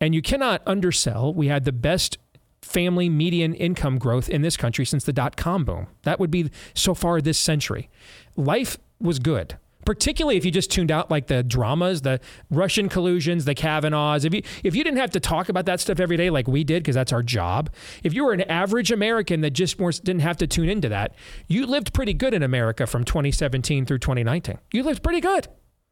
[0.00, 1.34] And you cannot undersell.
[1.34, 2.18] We had the best
[2.62, 5.86] family median income growth in this country since the dot com boom.
[6.02, 7.88] That would be so far this century.
[8.36, 9.56] Life was good
[9.88, 12.20] particularly if you just tuned out like the dramas, the
[12.50, 14.26] Russian collusions, the Kavanaughs.
[14.26, 16.62] If you if you didn't have to talk about that stuff every day like we
[16.62, 17.70] did, because that's our job.
[18.02, 21.14] If you were an average American that just more, didn't have to tune into that,
[21.46, 24.58] you lived pretty good in America from 2017 through 2019.
[24.74, 25.48] You lived pretty good.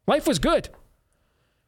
[0.06, 0.68] Life was good.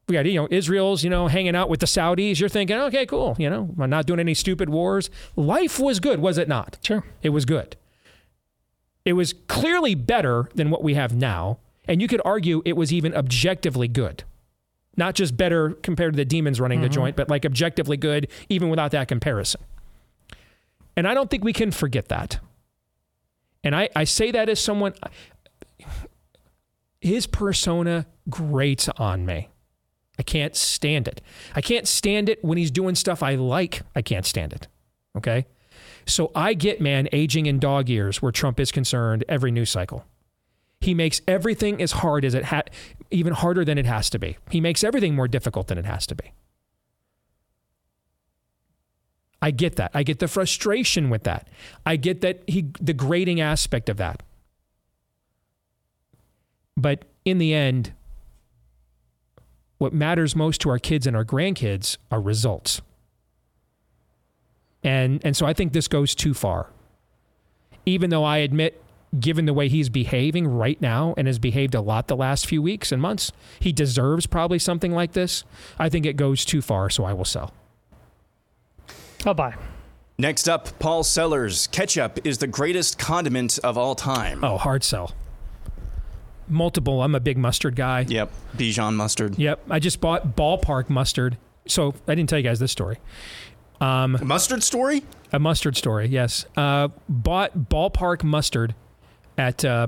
[0.06, 2.40] We got, you know, Israel's, you know, hanging out with the Saudis.
[2.40, 3.36] You're thinking, okay, cool.
[3.38, 5.08] You know, I'm not doing any stupid wars.
[5.34, 6.76] Life was good, was it not?
[6.82, 7.04] Sure.
[7.22, 7.76] It was good.
[9.06, 11.60] It was clearly better than what we have now.
[11.88, 14.22] And you could argue it was even objectively good.
[14.96, 16.84] Not just better compared to the demons running mm-hmm.
[16.84, 19.62] the joint, but like objectively good even without that comparison.
[20.96, 22.40] And I don't think we can forget that.
[23.64, 24.94] And I, I say that as someone,
[27.00, 29.48] his persona grates on me.
[30.18, 31.20] I can't stand it.
[31.54, 33.82] I can't stand it when he's doing stuff I like.
[33.94, 34.66] I can't stand it.
[35.16, 35.46] Okay?
[36.06, 40.04] So I get, man, aging in dog years where Trump is concerned every news cycle.
[40.80, 42.70] He makes everything as hard as it had,
[43.10, 44.36] even harder than it has to be.
[44.50, 46.32] He makes everything more difficult than it has to be.
[49.40, 49.90] I get that.
[49.94, 51.48] I get the frustration with that.
[51.86, 54.22] I get that he the grading aspect of that.
[56.76, 57.92] But in the end,
[59.78, 62.82] what matters most to our kids and our grandkids are results.
[64.82, 66.70] And and so I think this goes too far.
[67.86, 68.82] Even though I admit
[69.18, 72.60] given the way he's behaving right now and has behaved a lot the last few
[72.60, 75.44] weeks and months, he deserves probably something like this.
[75.78, 77.52] I think it goes too far, so I will sell.
[79.24, 79.54] I'll buy.
[80.18, 81.68] Next up, Paul Sellers.
[81.68, 84.42] Ketchup is the greatest condiment of all time.
[84.42, 85.12] Oh, hard sell.
[86.48, 87.02] Multiple.
[87.02, 88.04] I'm a big mustard guy.
[88.08, 88.32] Yep.
[88.56, 89.38] Dijon mustard.
[89.38, 89.60] Yep.
[89.70, 91.36] I just bought ballpark mustard.
[91.66, 92.98] So I didn't tell you guys this story.
[93.80, 95.04] Um, mustard story?
[95.32, 96.46] A mustard story, yes.
[96.56, 98.74] Uh, bought ballpark mustard
[99.38, 99.86] at uh,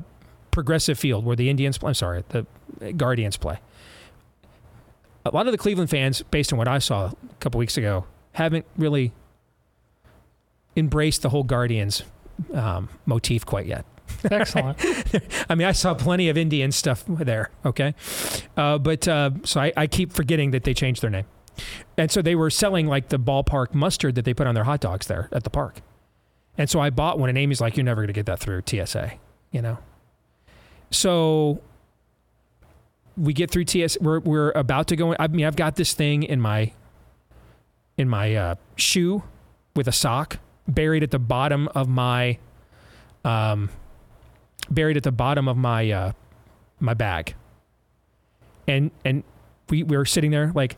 [0.50, 1.88] Progressive Field where the Indians play.
[1.88, 2.46] I'm sorry, the
[2.96, 3.58] Guardians play.
[5.26, 8.06] A lot of the Cleveland fans, based on what I saw a couple weeks ago,
[8.32, 9.12] haven't really
[10.76, 12.04] embraced the whole Guardians
[12.54, 13.84] um, motif quite yet.
[14.30, 14.78] Excellent.
[15.48, 17.50] I mean, I saw plenty of Indian stuff there.
[17.64, 17.94] Okay,
[18.56, 21.26] uh, but uh, so I, I keep forgetting that they changed their name,
[21.96, 24.80] and so they were selling like the ballpark mustard that they put on their hot
[24.80, 25.80] dogs there at the park,
[26.58, 28.62] and so I bought one, and Amy's like, "You're never going to get that through
[28.66, 29.12] TSA,"
[29.50, 29.78] you know.
[30.90, 31.60] So
[33.16, 33.98] we get through TS.
[34.00, 35.12] We're we're about to go.
[35.12, 36.72] In, I mean, I've got this thing in my
[37.96, 39.22] in my uh, shoe
[39.76, 42.38] with a sock buried at the bottom of my
[43.24, 43.68] um
[44.70, 46.12] buried at the bottom of my uh
[46.78, 47.34] my bag.
[48.66, 49.22] And and
[49.68, 50.76] we we were sitting there like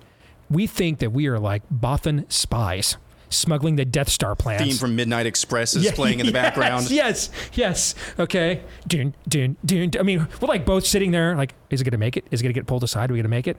[0.50, 2.96] we think that we are like Bothan spies
[3.32, 4.62] smuggling the Death Star plans.
[4.62, 6.90] Theme from Midnight Express is Yeah, playing in the yes, background.
[6.90, 7.94] Yes, yes.
[8.18, 8.62] Okay.
[8.86, 10.00] Dun, dun, dun, dun.
[10.00, 12.24] I mean, we're like both sitting there, like, is it going to make it?
[12.30, 13.10] Is it going to get pulled aside?
[13.10, 13.56] Are we going to make it?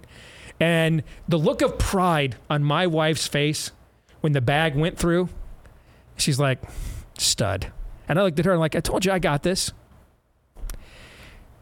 [0.59, 3.71] And the look of pride on my wife's face
[4.21, 5.29] when the bag went through,
[6.15, 6.59] she's like,
[7.17, 7.71] stud.
[8.07, 9.71] And I looked at her and like, I told you I got this.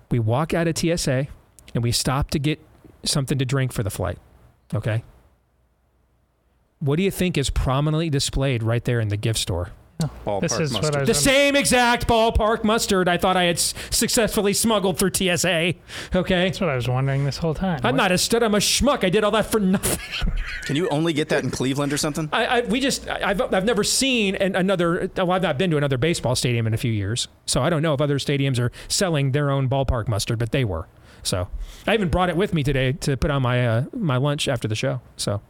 [0.10, 1.28] We walk out of TSA
[1.74, 2.60] and we stop to get
[3.04, 4.18] something to drink for the flight.
[4.74, 5.04] Okay.
[6.82, 9.70] What do you think is prominently displayed right there in the gift store?
[10.26, 10.96] Ballpark This is what mustard.
[10.96, 11.14] I was The wondering.
[11.44, 15.76] same exact ballpark mustard I thought I had s- successfully smuggled through TSA.
[16.16, 16.46] Okay.
[16.46, 17.82] That's what I was wondering this whole time.
[17.84, 18.42] I'm not a stud.
[18.42, 19.04] I'm a schmuck.
[19.04, 20.00] I did all that for nothing.
[20.66, 22.30] Can you only get that in Cleveland or something?
[22.34, 25.08] I, I we just I- I've I've never seen an, another.
[25.16, 27.84] Well, I've not been to another baseball stadium in a few years, so I don't
[27.84, 30.88] know if other stadiums are selling their own ballpark mustard, but they were.
[31.22, 31.48] So
[31.86, 34.68] I even brought it with me today to put on my uh, my lunch after
[34.68, 35.00] the show.
[35.16, 35.42] So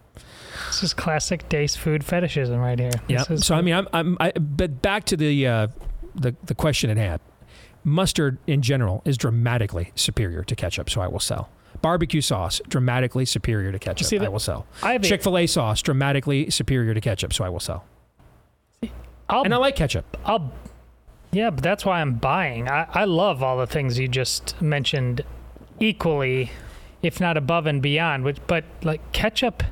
[0.67, 2.91] This is classic Deace food fetishism right here.
[3.07, 3.23] yeah.
[3.23, 5.67] So I mean, I'm I'm I, but back to the uh,
[6.15, 7.19] the the question at hand.
[7.83, 11.49] Mustard in general is dramatically superior to ketchup, so I will sell.
[11.81, 14.05] Barbecue sauce dramatically superior to ketchup.
[14.07, 14.67] See, I will sell.
[14.83, 17.85] I have a- Chick Fil A sauce dramatically superior to ketchup, so I will sell.
[19.29, 20.17] I'll, And I like ketchup.
[20.25, 20.51] I'll,
[21.31, 22.67] yeah, but that's why I'm buying.
[22.67, 25.21] I, I love all the things you just mentioned
[25.79, 26.51] equally,
[27.01, 28.25] if not above and beyond.
[28.25, 29.63] Which, but like ketchup,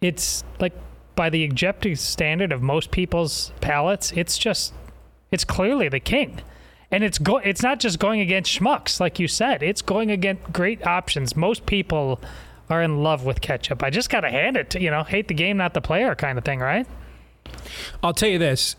[0.00, 0.72] it's like
[1.14, 4.72] by the objective standard of most people's palates, it's just,
[5.30, 6.40] it's clearly the king.
[6.90, 7.36] And it's go.
[7.36, 9.62] It's not just going against schmucks, like you said.
[9.62, 11.36] It's going against great options.
[11.36, 12.18] Most people
[12.70, 13.82] are in love with ketchup.
[13.82, 16.38] I just gotta hand it to you know, hate the game, not the player, kind
[16.38, 16.86] of thing, right?
[18.02, 18.76] I'll tell you this: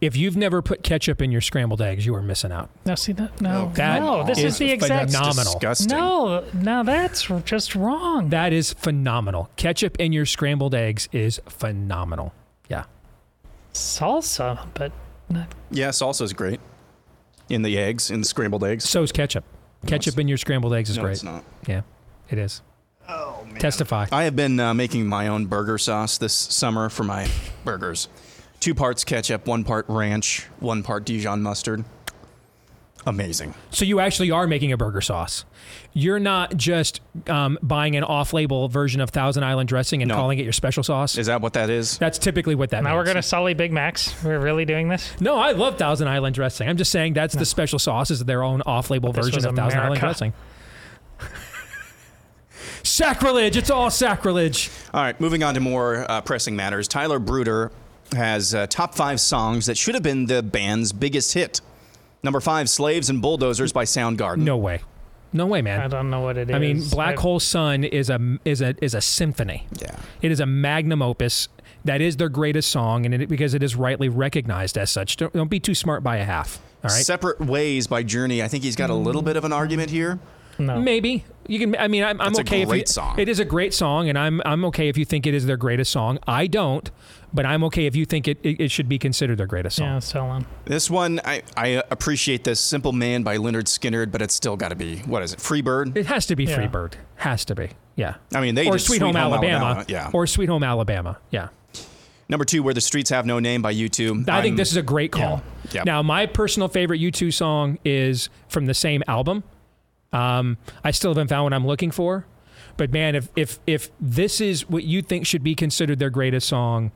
[0.00, 2.70] if you've never put ketchup in your scrambled eggs, you are missing out.
[2.86, 3.40] Now see that?
[3.40, 4.24] No, That no.
[4.24, 5.52] This is is the exact phenomenal.
[5.54, 5.88] Disgusting.
[5.88, 8.30] No, now that's just wrong.
[8.30, 9.50] That is phenomenal.
[9.56, 12.32] Ketchup in your scrambled eggs is phenomenal.
[12.68, 12.84] Yeah.
[13.74, 14.92] Salsa, but
[15.28, 15.48] not.
[15.70, 16.60] Yeah, salsa is great.
[17.48, 18.88] In the eggs, in the scrambled eggs.
[18.88, 19.44] So is ketchup.
[19.86, 21.12] Ketchup in your scrambled eggs is No, great.
[21.12, 21.44] it's not.
[21.66, 21.82] Yeah,
[22.28, 22.62] it is.
[23.08, 23.56] Oh man.
[23.60, 24.06] Testify.
[24.12, 27.28] I have been uh, making my own burger sauce this summer for my
[27.64, 28.08] burgers.
[28.60, 31.84] Two parts ketchup, one part ranch, one part Dijon mustard.
[33.06, 33.54] Amazing.
[33.70, 35.46] So you actually are making a burger sauce.
[35.94, 40.16] You're not just um, buying an off-label version of Thousand Island dressing and No.
[40.16, 41.16] calling it your special sauce.
[41.16, 41.96] Is that what that is?
[41.96, 42.98] That's typically what that Now means.
[42.98, 44.14] we're gonna sully Big Macs.
[44.22, 45.10] We're really doing this.
[45.18, 46.68] No, I love Thousand Island dressing.
[46.68, 49.56] I'm just saying that's the special sauce is their own off-label This version was of
[49.56, 50.34] Thousand Island dressing.
[52.82, 53.56] sacrilege!
[53.56, 54.70] It's all sacrilege.
[54.92, 56.86] All right, moving on to more uh, pressing matters.
[56.86, 57.72] Tyler Bruder
[58.12, 61.60] has uh, top five songs that should have been the band's biggest hit.
[62.22, 64.38] Number five, Slaves and Bulldozers by Soundgarden.
[64.38, 64.80] No way.
[65.32, 65.80] No way, man.
[65.80, 66.56] I don't know what it is.
[66.56, 69.66] I mean, Black I- Hole Sun is a is a is a symphony.
[69.80, 69.96] Yeah.
[70.22, 71.48] It is a magnum opus.
[71.84, 75.16] That is their greatest song, and it, because it is rightly recognized as such.
[75.16, 76.58] Don't, don't be too smart by a half.
[76.84, 77.04] All right.
[77.04, 78.42] Separate Ways by Journey.
[78.42, 80.18] I think he's got a little bit of an argument here.
[80.60, 80.78] No.
[80.80, 81.74] Maybe you can.
[81.76, 82.62] I mean, I'm, I'm That's a okay.
[82.62, 83.18] if you, song.
[83.18, 85.56] It is a great song, and I'm I'm okay if you think it is their
[85.56, 86.18] greatest song.
[86.26, 86.90] I don't,
[87.32, 89.86] but I'm okay if you think it it, it should be considered their greatest song.
[89.86, 90.46] Yeah, so on.
[90.66, 94.68] This one, I, I appreciate this Simple Man by Lynyrd Skynyrd, but it's still got
[94.68, 95.96] to be, what is it, Freebird?
[95.96, 96.58] It has to be Yeah.
[96.58, 96.92] Freebird.
[97.16, 97.70] Has to be.
[97.96, 98.14] Yeah.
[98.34, 99.84] I mean, they or did Sweet, Home, Alabama.
[99.88, 100.10] Yeah.
[100.12, 101.18] Or Sweet Home Alabama.
[101.30, 101.48] Yeah.
[102.28, 104.28] Number two, Where the Streets Have No Name by U2.
[104.28, 105.42] I think I'm- this is a great call.
[105.72, 105.82] Yeah.
[105.84, 109.42] Now, my personal favorite U2 song is from the same album.
[110.12, 112.26] Um, I still haven't found what I'm looking for,
[112.76, 116.48] but man, if if if this is what you think should be considered their greatest
[116.48, 116.92] song,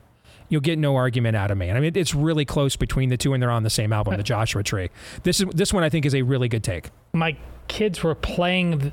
[0.49, 1.69] you'll get no argument out of me.
[1.69, 4.17] And I mean, it's really close between the two, and they're on the same album,
[4.17, 4.89] the Joshua Tree.
[5.23, 6.89] This is this one I think is a really good take.
[7.13, 7.37] My
[7.67, 8.91] kids were playing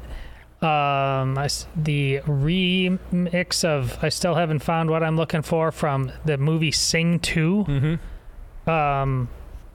[0.61, 1.35] um,
[1.77, 7.19] the remix of "I Still Haven't Found What I'm Looking For" from the movie Sing
[7.19, 8.71] 2 Mm-hmm.
[8.71, 9.29] Um,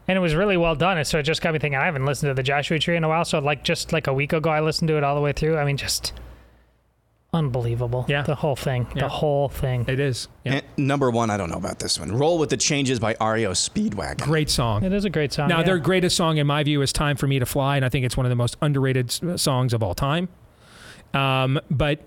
[0.07, 0.97] and it was really well done.
[0.97, 1.79] And so it just got me thinking.
[1.79, 4.13] I haven't listened to the Joshua Tree in a while, so like just like a
[4.13, 5.57] week ago, I listened to it all the way through.
[5.57, 6.13] I mean, just
[7.33, 8.05] unbelievable.
[8.07, 8.21] Yeah.
[8.23, 9.03] the whole thing, Yeah.
[9.03, 9.85] the whole thing.
[9.87, 10.27] It is.
[10.43, 10.53] Yeah.
[10.53, 12.11] And number one, I don't know about this one.
[12.17, 14.21] Roll with the changes by REO Speedwagon.
[14.21, 14.83] Great song.
[14.83, 15.49] It is a great song.
[15.49, 15.65] Now, yeah.
[15.65, 18.05] their greatest song, in my view, is "Time for Me to Fly," and I think
[18.05, 20.29] it's one of the most underrated songs of all time.
[21.13, 21.99] Um, but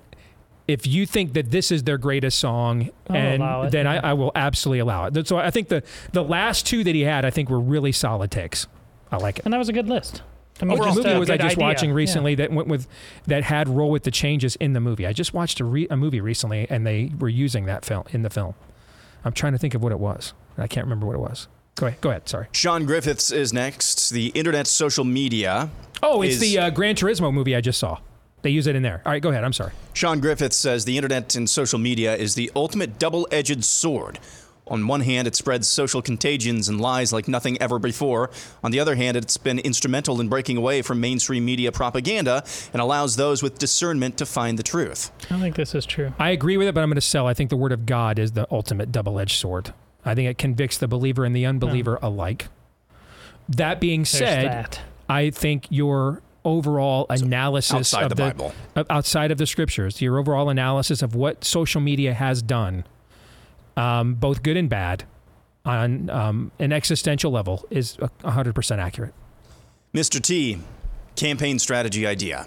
[0.71, 4.01] if you think that this is their greatest song, I'll and it, then yeah.
[4.03, 5.27] I, I will absolutely allow it.
[5.29, 8.31] So I think the the last two that he had, I think, were really solid
[8.31, 8.67] takes.
[9.13, 9.45] I like it.
[9.45, 10.23] and that was a good list.
[10.63, 11.65] I mean, Overall, movie was I just idea.
[11.65, 11.97] watching Yeah.
[11.97, 12.87] recently that went with
[13.27, 15.07] that had roll with the changes in the movie.
[15.07, 18.23] I just watched a, re, a movie recently, and they were using that film in
[18.23, 18.55] the film.
[19.25, 20.33] I'm trying to think of what it was.
[20.59, 21.49] I can't remember what it was.
[21.77, 22.01] Go ahead.
[22.03, 22.29] Go ahead.
[22.29, 22.47] Sorry.
[22.53, 24.11] Sean Griffiths is next.
[24.11, 25.71] The internet social media.
[26.03, 27.99] Oh, it's is- the uh, Gran Turismo movie I just saw.
[28.43, 29.03] They use it in there.
[29.05, 29.45] All right, go ahead.
[29.45, 29.73] I'm sorry.
[29.93, 34.19] Sean Griffith says the internet and social media is the ultimate double edged sword.
[34.71, 38.31] On one hand, it spreads social contagions and lies like nothing ever before.
[38.63, 42.81] On the other hand, it's been instrumental in breaking away from mainstream media propaganda and
[42.81, 45.11] allows those with discernment to find the truth.
[45.29, 46.13] I think this is true.
[46.21, 47.27] I agree with it, but I'm going to sell.
[47.27, 49.75] I think the word of God is the ultimate double-edged sword.
[50.05, 52.05] I think it convicts the believer and the unbeliever hmm.
[52.05, 52.47] alike.
[53.49, 54.81] That being said, that.
[55.09, 58.53] I think your overall analysis outside of the Bible.
[58.89, 62.85] outside of the scriptures, your overall analysis of what social media has done,
[63.77, 65.05] um, both good and bad,
[65.65, 69.15] on um, an existential level, is a 100% accurate.
[69.95, 70.21] Mr.
[70.21, 70.59] T,
[71.17, 72.47] campaign strategy idea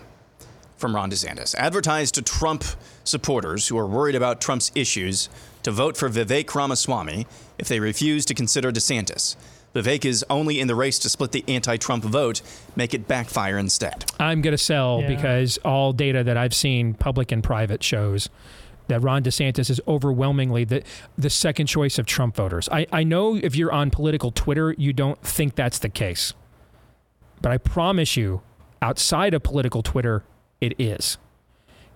[0.78, 1.56] from Ron DeSantis.
[1.56, 2.64] Advertise to Trump
[3.04, 5.30] supporters who are worried about Trump's issues
[5.64, 7.26] to vote for Vivek Ramaswamy
[7.58, 9.36] if they refuse to consider DeSantis.
[9.74, 12.42] Vivek is only in the race to split the anti Trump vote,
[12.76, 14.06] make it backfire instead.
[14.20, 15.08] I'm going to sell Yeah.
[15.16, 18.30] because all data that I've seen, public and private, shows
[18.88, 20.84] that Ron DeSantis is overwhelmingly the,
[21.18, 22.68] the second choice of Trump voters.
[22.72, 26.34] I, I know if you're on political Twitter, you don't think that's the case.
[27.42, 28.42] But I promise you,
[28.82, 30.24] outside of political Twitter,
[30.62, 31.18] it is.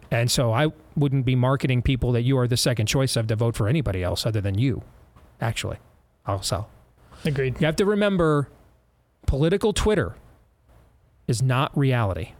[0.09, 3.35] And so I wouldn't be marketing people that you are the second choice of to
[3.35, 4.81] vote for anybody else other than you,
[5.41, 5.77] actually.
[6.25, 6.69] I'll sell.
[7.25, 7.59] Agreed.
[7.59, 8.49] You have to remember
[9.25, 10.15] political Twitter
[11.27, 12.33] is not reality.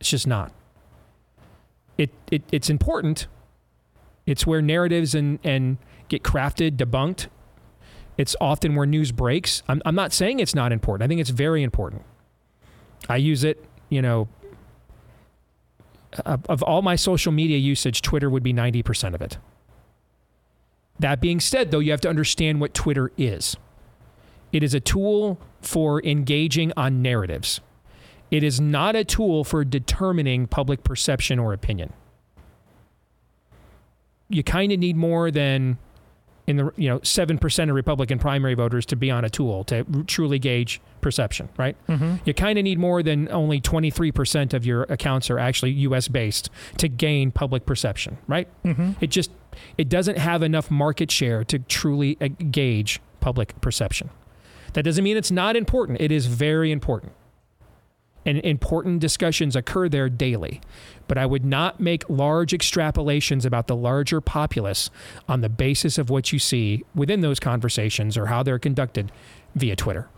[0.00, 0.52] It's just not.
[1.98, 3.26] It, it it's important.
[4.26, 5.76] It's where narratives and, and
[6.08, 7.28] get crafted, debunked.
[8.16, 9.62] It's often where news breaks.
[9.68, 11.04] I'm, I'm not saying it's not important.
[11.04, 12.02] I think it's very important.
[13.08, 14.28] I use it, you know,
[16.24, 19.38] of, of all my social media usage, Twitter would be 90% of it.
[21.00, 23.56] That being said, though, you have to understand what Twitter is.
[24.54, 27.60] It is a tool for engaging on narratives.
[28.30, 31.92] It is not a tool for determining public perception or opinion.
[34.28, 35.76] You kind of need more than
[36.46, 39.84] in the you know 7% of Republican primary voters to be on a tool to
[40.06, 41.74] truly gauge perception, right?
[41.88, 42.20] Mhm.
[42.24, 46.48] You kind of need more than only 23% of your accounts are actually US based
[46.78, 48.46] to gain public perception, right?
[48.64, 48.94] Mhm.
[49.00, 49.32] It just
[49.78, 54.10] it doesn't have enough market share to truly uh, gauge public perception.
[54.74, 56.00] That doesn't mean it's not important.
[56.00, 57.12] It is very important.
[58.26, 60.60] And important discussions occur there daily.
[61.08, 64.90] But I would not make large extrapolations about the larger populace
[65.28, 69.12] on the basis of what you see within those conversations or how they're conducted
[69.54, 70.08] via Twitter.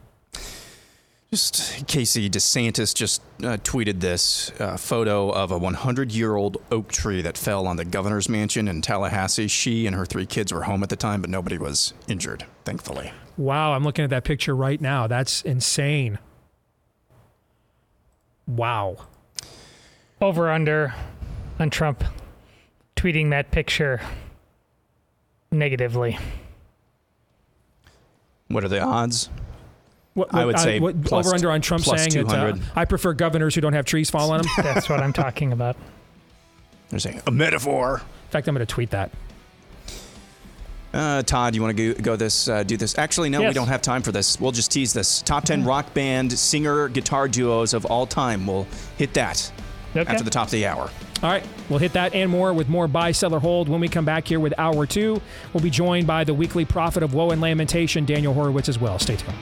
[1.37, 6.91] Just Casey DeSantis just uh, tweeted this uh, photo of a 100 year old oak
[6.91, 9.47] tree that fell on the governor's mansion in Tallahassee.
[9.47, 13.13] She and her three kids were home at the time, but nobody was injured, thankfully.
[13.37, 15.09] Wow, I'm looking at that picture right now.
[15.09, 16.19] That's insane.
[18.47, 18.97] Wow.
[20.23, 20.95] Over under
[21.59, 22.03] on Trump
[22.97, 24.01] tweeting that picture
[25.53, 26.19] negatively.
[28.49, 29.29] What are the odds?
[30.17, 32.57] What, I would uh, say what, plus- over under on Trump plus saying it's, uh,
[32.75, 34.51] I prefer governors who don't have trees fall on them.
[34.57, 35.77] That's what I'm talking about.
[36.89, 38.01] They're saying a metaphor.
[38.01, 39.11] In fact, I'm going to tweet that.
[40.95, 42.97] Uh, Todd, you want to go, go this, uh, do this?
[42.97, 44.41] Actually, no, we don't have time for this.
[44.41, 45.21] We'll just tease this.
[45.21, 48.47] Top 10 rock band singer guitar duos of all time.
[48.47, 49.53] We'll hit that
[49.95, 50.11] Okay.
[50.11, 50.89] after the top of the hour.
[51.23, 53.69] All right, we'll hit that and more with more buy, seller, hold.
[53.69, 55.21] When we come back here with hour two,
[55.53, 58.99] we'll be joined by the weekly prophet of woe and lamentation, Daniel Horowitz, as well.
[58.99, 59.37] Stay tuned.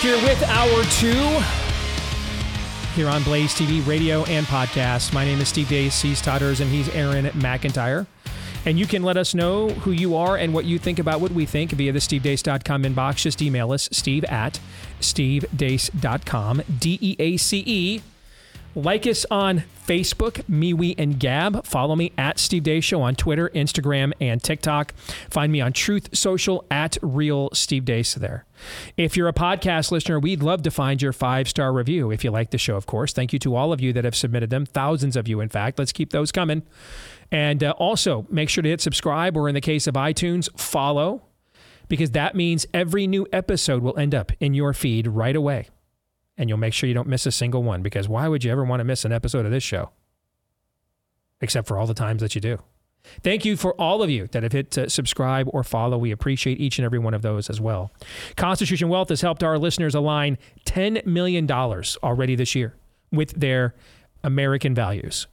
[0.00, 1.60] Here with hour two
[2.94, 5.12] here on Blaze TV, radio and podcast.
[5.12, 6.00] My name is Steve Deace.
[6.00, 8.06] He's Todders, and he's Aaron McIntyre.
[8.64, 11.32] And you can let us know who you are and what you think about what
[11.32, 13.16] we think via the stevedeace.com inbox.
[13.16, 14.58] Just email us, steve at
[15.00, 18.00] stevedeace.com, D E A C E.
[18.76, 21.66] Like us on Facebook, MeWe, and Gab.
[21.66, 24.94] Follow me at Steve Deace Show on Twitter, Instagram, and TikTok.
[25.28, 28.44] Find me on Truth Social at Real Steve Deace there.
[28.96, 32.30] If you're a podcast listener, we'd love to find your five star review if you
[32.30, 33.12] like the show, of course.
[33.12, 35.76] Thank you to all of you that have submitted them, thousands of you, in fact.
[35.76, 36.62] Let's keep those coming.
[37.32, 41.22] And uh, also, make sure to hit subscribe, or in the case of iTunes, follow,
[41.88, 45.68] because that means every new episode will end up in your feed right away
[46.40, 48.64] and you'll make sure you don't miss a single one because why would you ever
[48.64, 49.90] want to miss an episode of this show?
[51.42, 52.58] Except for all the times that you do.
[53.22, 55.98] Thank you for all of you that have hit uh, subscribe or follow.
[55.98, 57.90] We appreciate each and every one of those as well.
[58.36, 62.74] Constitution Wealth has helped our listeners align $10 million already this year
[63.12, 63.74] with their
[64.24, 65.26] American values.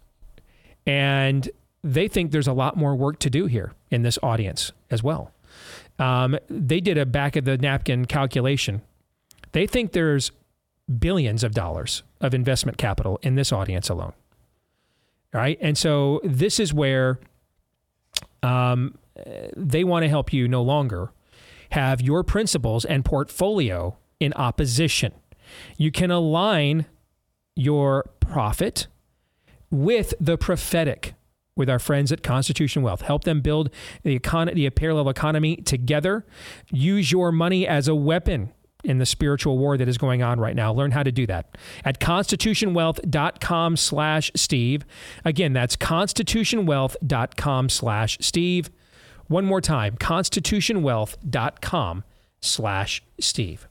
[0.86, 1.50] And
[1.86, 5.32] they think there's a lot more work to do here in this audience as well.
[6.00, 8.82] Um, they did a back of the napkin calculation.
[9.54, 10.32] They think there's
[10.88, 14.14] billions of dollars of investment capital in this audience alone.
[15.34, 15.58] All right.
[15.62, 17.20] And so this is where
[18.44, 18.98] um,
[19.56, 21.12] they want to help you no longer
[21.72, 25.12] have your principles and portfolio in opposition.
[25.78, 26.86] You can align
[27.56, 28.88] your profit
[29.70, 31.14] with the prophetic
[31.58, 33.02] with our friends at Constitution Wealth.
[33.02, 33.72] Help them build
[34.04, 36.24] the, econ- the parallel economy together.
[36.72, 38.54] Use your money as a weapon
[38.88, 40.74] in the spiritual war that is going on right now.
[40.74, 44.86] Learn how to do that at constitutionwealth.com slash Steve.
[45.26, 48.70] Again, that's constitutionwealth.com slash Steve.
[49.28, 52.04] One more time, constitutionwealth.com
[52.40, 53.68] slash Steve.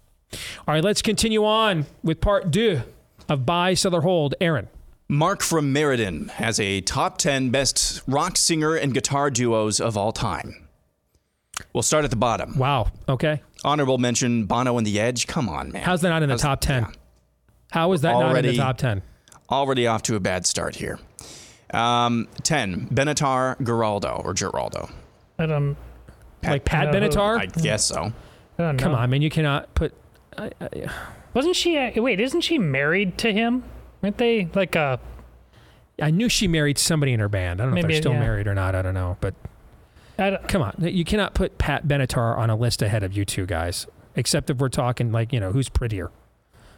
[0.68, 2.82] All right, let's continue on with part two
[3.28, 4.34] of Buy, Sell, or Hold.
[4.40, 4.68] Aaron.
[5.08, 10.12] Mark from Meriden has a top 10 best rock singer and guitar duos of all
[10.12, 10.66] time.
[11.72, 12.58] We'll start at the bottom.
[12.58, 12.90] Wow.
[13.08, 13.40] Okay.
[13.66, 15.26] Honorable mention Bono and the Edge.
[15.26, 15.82] Come on, man.
[15.82, 16.86] How's that not in the How's- top 10?
[17.72, 19.02] How is that not in the top 10?
[19.50, 20.98] Already off to a bad start here.
[21.74, 24.88] Um, 10, Benatar Giraldo or Giraldo.
[25.38, 25.76] I don't.
[26.44, 27.00] Like Pat No.
[27.00, 27.38] Benatar?
[27.40, 28.12] I guess so.
[28.58, 29.20] I don't Come on, man.
[29.20, 29.92] You cannot put.
[30.38, 30.68] I, I,
[31.34, 31.76] Wasn't she?
[31.76, 33.64] Uh, wait, isn't she married to him?
[34.02, 35.00] Aren't they like a?
[36.00, 37.60] I knew she married somebody in her band.
[37.60, 38.20] I don't know if they're still yeah.
[38.20, 38.74] married or not.
[38.76, 39.16] I don't know.
[39.20, 39.45] But I don't-
[40.48, 40.74] come on.
[40.78, 44.58] You cannot put Pat Benatar on a list ahead of you two guys, except if
[44.58, 46.10] we're talking like, you know, who's prettier.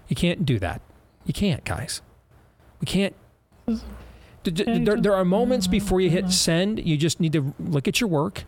[0.09, 0.81] You can't do that.
[1.25, 2.03] You can't, guys.
[2.81, 3.15] We can't.
[4.45, 6.85] There, there are moments before you hit send.
[6.87, 8.45] You just need to look at your work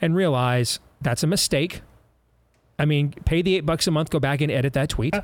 [0.00, 1.82] and realize that's a mistake.
[2.78, 5.14] I mean, pay the eight bucks a month, go back and edit that tweet.
[5.14, 5.22] Uh,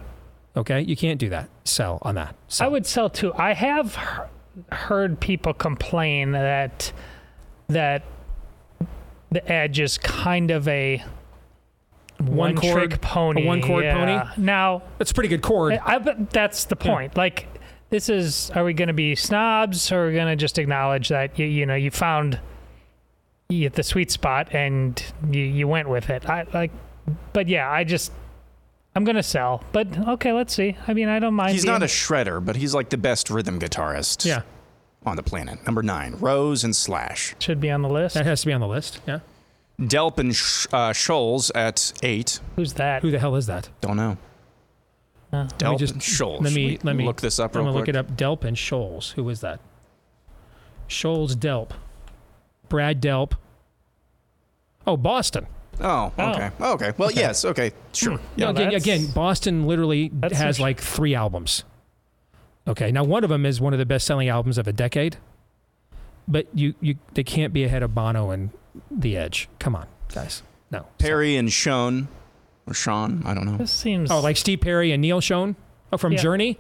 [0.57, 0.81] okay?
[0.81, 1.49] You can't do that.
[1.65, 2.35] Sell on that.
[2.61, 3.33] I would sell too.
[3.35, 3.97] I have
[4.73, 6.93] heard people complain that
[7.69, 8.03] that
[9.35, 11.05] the Edge is kind of a
[12.19, 13.45] One chord- trick pony.
[13.45, 14.23] a one chord yeah.
[14.25, 14.43] pony?
[14.45, 15.75] Now That's a pretty good chord.
[15.75, 17.17] I, I bet that's the point.
[17.17, 17.49] Like,
[17.91, 18.51] this is.
[18.53, 21.47] Are we going to be snobs, or are we going to just acknowledge that you,
[21.47, 22.41] you know you found
[23.51, 26.29] you the sweet spot and you, you went with it?
[26.29, 26.73] I like,
[27.33, 28.11] but yeah, I just
[28.97, 29.63] I'm going to sell.
[29.73, 30.77] But okay, let's see.
[30.89, 31.53] I mean, I don't mind.
[31.53, 34.43] He's not a shredder, but he's like the best rhythm guitarist Yeah.
[35.07, 35.65] On the planet.
[35.67, 37.35] Number nine, Rose and Slash.
[37.39, 38.15] should be on the list.
[38.15, 39.01] That has to be on the list.
[39.07, 39.21] Yeah.
[39.81, 42.41] Delp and Sh- uh, Scholz at eight.
[42.57, 43.03] Who's that?
[43.03, 43.69] Who the hell is that?
[43.81, 44.17] Don't know.
[45.33, 46.41] Uh, Let me Delp just- and Scholz.
[46.43, 48.17] Let me Should let me look this up I'm real gonna look it up.
[48.17, 49.13] Delp and Scholz.
[49.13, 49.61] Who is that?
[50.89, 51.71] Scholz Delp.
[52.69, 53.33] Brad Delp.
[54.87, 55.47] Oh, Boston.
[55.81, 56.51] Oh, okay.
[56.61, 56.93] Okay.
[56.97, 57.45] Well, yes.
[57.45, 57.73] Okay.
[57.93, 58.21] Sure.
[58.37, 58.51] Yeah, Yeah.
[58.51, 61.65] again, again, Boston literally has a- like three albums.
[62.67, 65.19] Okay, now one of them is one of the best-selling albums of a decade,
[66.27, 68.51] but you you they can't be ahead of Bono and
[68.91, 69.49] The Edge.
[69.59, 70.43] Come on, guys.
[70.71, 70.87] No.
[70.99, 72.07] Perry and Schon,
[72.67, 73.25] or Schon.
[73.27, 73.59] I don't know.
[73.59, 74.11] This seems.
[74.11, 75.57] Oh, like Steve Perry and Neal Schon?
[75.93, 76.19] Oh, from Yeah.
[76.23, 76.59] Journey?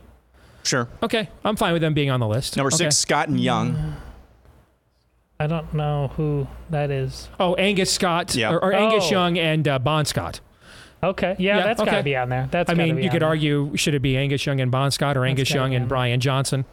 [0.62, 0.88] Sure.
[1.02, 2.56] Okay, I'm fine with them being on the list.
[2.56, 2.76] Number Okay.
[2.84, 3.96] six, Scott and Young.
[5.40, 7.28] I don't know who that is.
[7.40, 8.52] Oh, Angus Scott Yeah.
[8.52, 9.10] or, or Angus Oh.
[9.10, 10.40] Young and uh, Bon Scott.
[11.10, 11.90] Okay, yeah, Yeah, that's okay.
[11.90, 12.48] got to be on there.
[12.50, 12.70] That's.
[12.70, 13.28] I gotta mean, be you on could there.
[13.28, 15.82] argue should it be Angus Young and Bon Scott or Angus gotta Young be and
[15.84, 16.64] on Brian Johnson?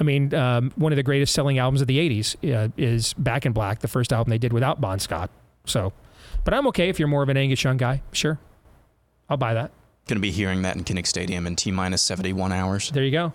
[0.00, 3.44] I mean, um, one of the greatest selling albums of the '80s uh, is Back
[3.46, 5.30] in Black, the first album they did without Bon Scott.
[5.66, 5.92] So,
[6.44, 8.02] but I'm okay if you're more of an Angus Young guy.
[8.12, 8.38] Sure,
[9.28, 9.70] I'll buy that.
[10.06, 12.90] Going to be hearing that in Kinnick Stadium in T minus 71 hours.
[12.90, 13.32] There you go.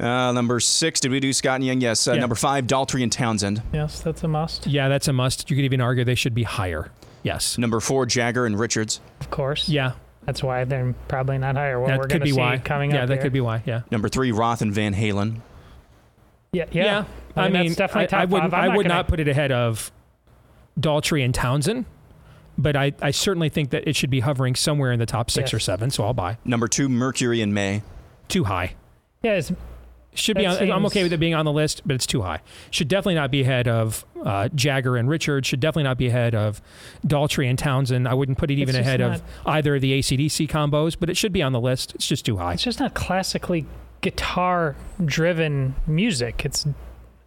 [0.00, 1.80] Uh, number six, did we do Scott and Young?
[1.80, 2.06] Yes.
[2.06, 2.20] Uh, Yeah.
[2.20, 3.62] Number five, Daltrey and Townshend.
[3.72, 4.66] Yes, that's a must.
[4.66, 5.50] Yeah, that's a must.
[5.50, 6.90] You could even argue they should be higher.
[7.28, 7.58] Yes.
[7.58, 9.00] Number four, Jagger and Richards.
[9.20, 9.68] Of course.
[9.68, 9.92] Yeah,
[10.26, 11.78] That's why they're probably not higher.
[11.80, 12.58] What that we're could going to be see why.
[12.58, 13.22] coming yeah, up that here.
[13.22, 13.62] could be why.
[13.66, 13.82] Yeah.
[13.90, 15.40] Number three, Roth and Van Halen.
[16.52, 17.04] Yeah, yeah.
[17.36, 18.50] I, I mean, mean, that's definitely I, top I wouldn't.
[18.52, 18.58] five.
[18.60, 19.92] I'm I not would gonna- not put it ahead of
[20.80, 21.84] Daltrey and Townshend,
[22.56, 25.48] but I, I certainly think that it should be hovering somewhere in the top six
[25.52, 25.54] Yes.
[25.54, 25.90] or seven.
[25.90, 26.38] So I'll buy.
[26.44, 27.82] Number two, Mercury in May.
[28.28, 28.74] Too high.
[29.22, 29.52] Yeah, it's,
[30.18, 30.46] Should be.
[30.46, 32.40] On, That I'm okay with it being on the list, but it's too high.
[32.70, 35.46] Should definitely not be ahead of uh, Jagger and Richard.
[35.46, 36.60] Should definitely not be ahead of
[37.06, 38.08] Daltrey and Townshend.
[38.08, 41.16] I wouldn't put it even ahead not- of either of the ACDC combos, but it
[41.16, 41.94] should be on the list.
[41.94, 42.54] It's just too high.
[42.54, 43.64] it's just not classically
[44.00, 46.44] guitar driven music.
[46.44, 46.66] It's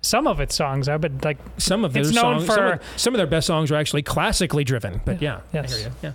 [0.01, 2.65] some of its songs are, but like Some of their it's known songs, for some,
[2.65, 5.01] of, some of their best songs are actually classically driven.
[5.05, 5.75] But yeah, I Yes.
[5.77, 5.95] hear you.
[6.01, 6.11] Yeah.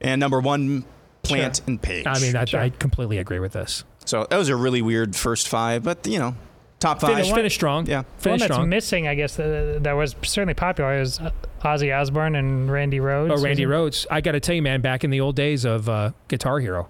[0.00, 0.84] And number one,
[1.22, 2.04] Plant and Page.
[2.06, 3.84] I mean, that, I completely agree with this.
[4.04, 6.34] So that was a really weird first five, but you know,
[6.82, 7.16] top five.
[7.16, 7.86] Finish, finish strong.
[7.86, 7.98] Yeah.
[7.98, 8.68] one Finish that's strong.
[8.68, 9.06] missing.
[9.08, 11.30] I guess uh, that was certainly popular is uh,
[11.62, 13.30] Ozzy Osbourne and Randy Rhoads.
[13.30, 14.06] Oh, Randy Is Rhoads.
[14.10, 16.88] I got to tell you, man, back in the old days of uh, Guitar Hero,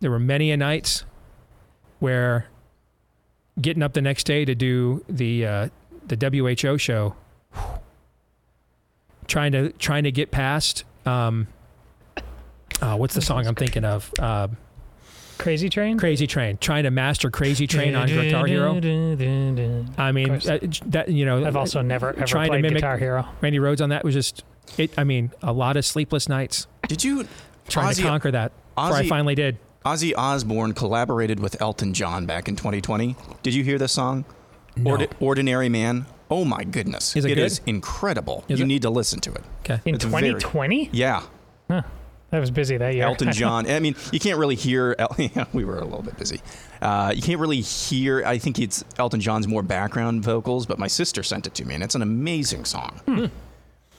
[0.00, 1.04] there were many a nights
[2.00, 2.46] where
[3.60, 5.68] getting up the next day to do the uh,
[6.06, 7.14] the WHO show,
[9.26, 10.84] trying to trying to get past.
[11.06, 11.46] Um,
[12.80, 14.12] uh, what's the song I'm thinking of?
[15.42, 15.98] Crazy Train.
[15.98, 16.56] Crazy Train.
[16.58, 18.72] Trying to master Crazy Train on Guitar Hero.
[19.98, 22.96] I mean, uh, that you know, I've also never ever trying played to mimic Guitar
[22.98, 23.26] Hero.
[23.40, 24.44] Randy Rhoads on that was just
[24.78, 24.96] it.
[24.98, 26.66] I mean, a lot of sleepless nights.
[26.88, 27.26] Did you
[27.68, 28.52] trying to conquer that?
[28.74, 29.58] before I Ozzy- finally did.
[29.84, 33.16] Ozzy Osbourne collaborated with Elton John back in 2020.
[33.42, 34.24] Did you hear this song?
[34.78, 36.06] Ordi- Ordinary Man.
[36.30, 37.14] Oh my goodness.
[37.16, 37.38] Is it good?
[37.38, 38.44] is incredible.
[38.48, 38.68] Is you it?
[38.68, 39.42] need to listen to it.
[39.60, 39.80] Okay.
[39.84, 40.88] In It's very- 2020?
[40.92, 41.22] Yeah.
[41.68, 41.82] Huh.
[42.32, 43.04] I was busy that year.
[43.04, 43.70] Elton John.
[43.70, 44.96] I mean, you can't really hear.
[44.98, 46.40] El- yeah, we were a little bit busy.
[46.80, 48.24] Uh, you can't really hear.
[48.24, 51.74] I think it's Elton John's more background vocals, but my sister sent it to me,
[51.74, 53.30] and it's an amazing song.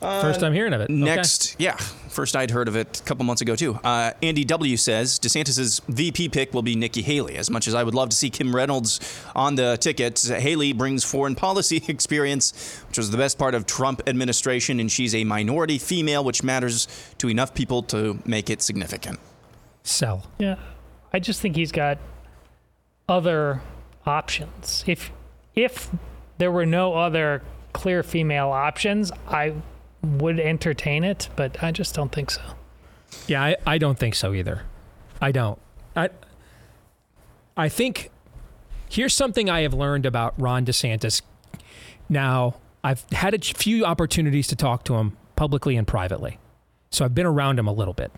[0.04, 0.86] First time hearing of it.
[0.86, 0.94] Okay.
[0.94, 1.76] Next, yeah,
[2.10, 3.76] first I'd heard of it a couple months ago too.
[3.84, 7.36] Uh, Andy W says DeSantis's VP pick will be Nikki Haley.
[7.38, 9.00] As much as I would love to see Kim Reynolds
[9.36, 14.02] on the ticket, Haley brings foreign policy experience, which was the best part of Trump
[14.08, 16.88] administration, and she's a minority female, which matters
[17.18, 19.20] to enough people to make it significant.
[19.84, 20.28] Sell.
[20.40, 20.56] Yeah,
[21.12, 21.98] I just think he's got
[23.08, 23.62] other
[24.06, 24.84] options.
[24.88, 25.12] If
[25.56, 25.90] if
[26.38, 27.42] there were no other
[27.74, 29.54] clear female options, I
[30.04, 32.42] would entertain it, but I just don't think so.
[33.28, 34.64] Yeah, I, I don't think so either.
[35.22, 35.60] I don't.
[35.96, 36.10] I
[37.56, 38.10] I think
[38.90, 41.22] here's something I have learned about Ron DeSantis.
[42.10, 46.40] Now, I've had a few opportunities to talk to him publicly and privately.
[46.90, 48.12] So I've been around him a little bit.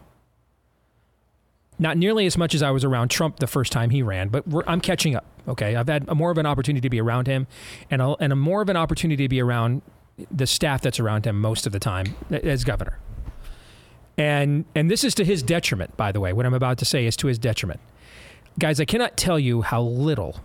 [1.77, 4.45] Not nearly as much as I was around Trump the first time he ran, but
[4.65, 5.25] I'm catching up.
[5.47, 7.47] Okay, I've had more of an opportunity to be around him,
[7.91, 9.81] and a, and a more of an opportunity to be around
[10.31, 12.99] the staff that's around him most of the time as governor.
[14.17, 16.31] And and this is to his detriment, by the way.
[16.31, 17.81] What I'm about to say is to his detriment.
[18.57, 20.39] Guys, I cannot tell you how little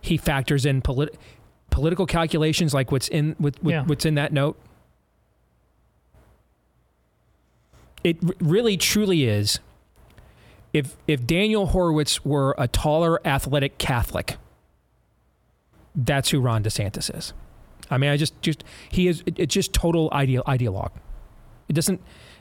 [0.00, 1.18] he factors in polit-
[1.70, 3.82] political calculations like what's in with, with Yeah.
[3.84, 4.58] what's in that note.
[8.04, 9.58] It r- really truly is
[10.72, 14.36] if if Daniel Horowitz were a taller athletic Catholic,
[15.94, 17.32] that's who Ron DeSantis is.
[17.90, 20.92] I mean, I just just he is it- it's just total ideal ideologue.
[21.68, 22.00] It doesn't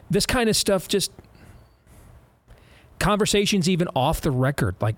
[0.09, 1.11] this kind of stuff just
[2.99, 4.95] conversations even off the record like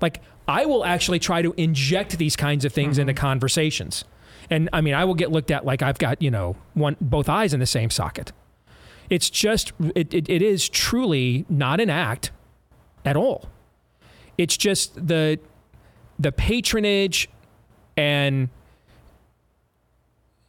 [0.00, 3.20] like I will actually try to inject these kinds of things into mm-hmm.
[3.20, 4.04] conversations.
[4.50, 7.28] And I mean, I will get looked at like I've got, you know, one both
[7.28, 8.32] eyes in the same socket.
[9.08, 12.30] It's just it, it, it is truly not an act
[13.04, 13.48] at all.
[14.36, 15.38] It's just the
[16.18, 17.28] the patronage
[17.96, 18.50] and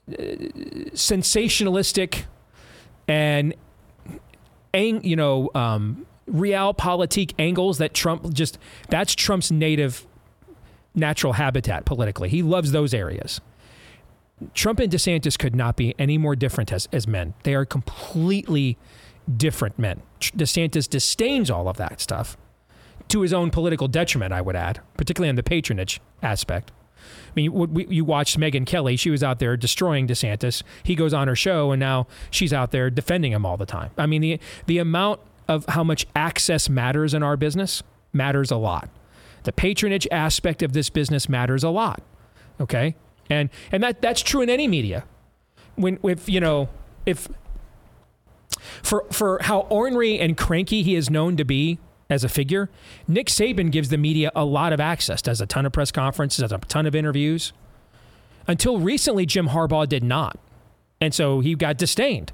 [0.10, 2.24] sensationalistic
[3.08, 3.54] and
[4.74, 8.58] ang- you know um, realpolitik angles that Trump just
[8.90, 10.06] that's Trump's native
[10.94, 12.30] natural habitat politically.
[12.30, 13.42] He loves those areas.
[14.54, 17.34] Trump and DeSantis could not be any more different as, as men.
[17.44, 18.78] They are completely
[19.38, 20.02] different men.
[20.20, 22.38] DeSantis disdains all of that stuff
[23.08, 26.72] to his own political detriment, I would add, particularly on the patronage aspect.
[27.36, 28.96] I mean, you, we, you watched Megyn Kelly.
[28.96, 30.64] She was out there destroying DeSantis.
[30.84, 33.92] He goes on her show, and now she's out there defending him all the time.
[33.98, 35.20] I mean, the, the amount
[35.50, 37.84] of how much access matters in our business
[38.14, 38.90] matters a lot.
[39.44, 42.02] The patronage aspect of this business matters a lot.
[42.62, 42.96] Okay?
[43.30, 45.04] And and that that's true in any media.
[45.76, 46.70] When if you know,
[47.06, 47.28] if
[48.82, 51.80] for for how ornery and cranky he is known to be
[52.10, 52.70] as a figure,
[53.08, 56.42] Nick Saban gives the media a lot of access, does a ton of press conferences,
[56.42, 57.52] does a ton of interviews.
[58.48, 60.38] Until recently, Jim Harbaugh did not.
[61.02, 62.32] And so he got disdained.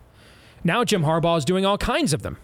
[0.63, 2.38] Now Jim Harbaugh is doing all kinds of them.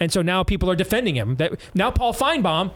[0.00, 1.36] And so now people are defending him.
[1.74, 2.72] Now Paul Finebaum,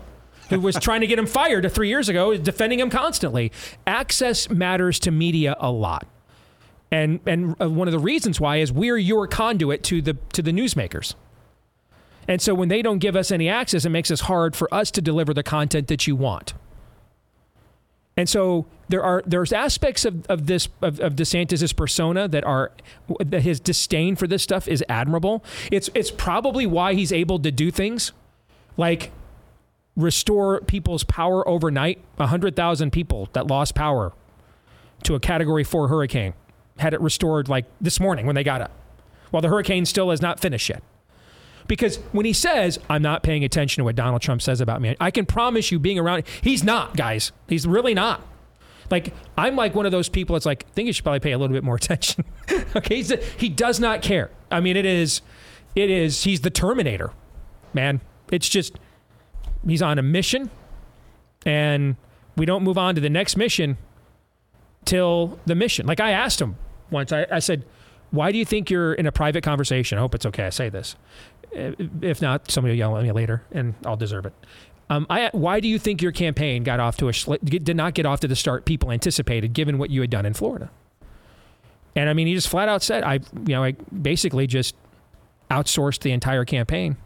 [0.50, 3.50] who was trying to get him fired three years ago, is defending him constantly.
[3.86, 6.06] Access matters to media a lot.
[6.92, 10.42] And and uh, one of the reasons why is we're your conduit to the to
[10.42, 11.14] the newsmakers.
[12.28, 14.90] And so when they don't give us any access, it makes it hard for us
[14.92, 16.54] to deliver the content that you want.
[18.16, 22.72] And so there are there's aspects of, of this of, of DeSantis's persona that are
[23.18, 25.44] that his disdain for this stuff is admirable.
[25.70, 28.12] It's it's probably why he's able to do things
[28.78, 29.10] like
[29.96, 32.00] restore people's power overnight.
[32.18, 34.14] hundred thousand people that lost power
[35.02, 36.32] to a Category Four hurricane
[36.78, 38.70] had it restored like this morning when they got up,
[39.30, 40.82] while the hurricane still has not finished yet.
[41.66, 44.96] Because when he says, I'm not paying attention to what Donald Trump says about me,
[45.00, 47.32] I can promise you being around, he's not, guys.
[47.48, 48.22] He's really not.
[48.90, 51.32] Like, I'm like one of those people that's like, I think you should probably pay
[51.32, 52.24] a little bit more attention.
[52.76, 53.00] okay.
[53.00, 54.30] A, he does not care.
[54.50, 55.22] I mean, it is,
[55.74, 57.12] it is, he's the Terminator,
[57.74, 58.00] man.
[58.30, 58.78] It's just,
[59.66, 60.50] he's on a mission
[61.44, 61.96] and
[62.36, 63.78] we don't move on to the next mission
[64.84, 65.86] till the mission.
[65.86, 66.56] Like I asked him
[66.90, 67.64] once, I, I said,
[68.10, 69.98] why do you think you're in a private conversation?
[69.98, 70.96] I hope it's okay I say this.
[71.52, 74.34] If not, somebody will yell at me later, and I'll deserve it.
[74.88, 78.06] Um, I, why do you think your campaign got off to a did not get
[78.06, 80.70] off to the start people anticipated, given what you had done in Florida?
[81.96, 84.76] And I mean, he just flat out said, "I, you know, I basically just
[85.50, 86.96] outsourced the entire campaign."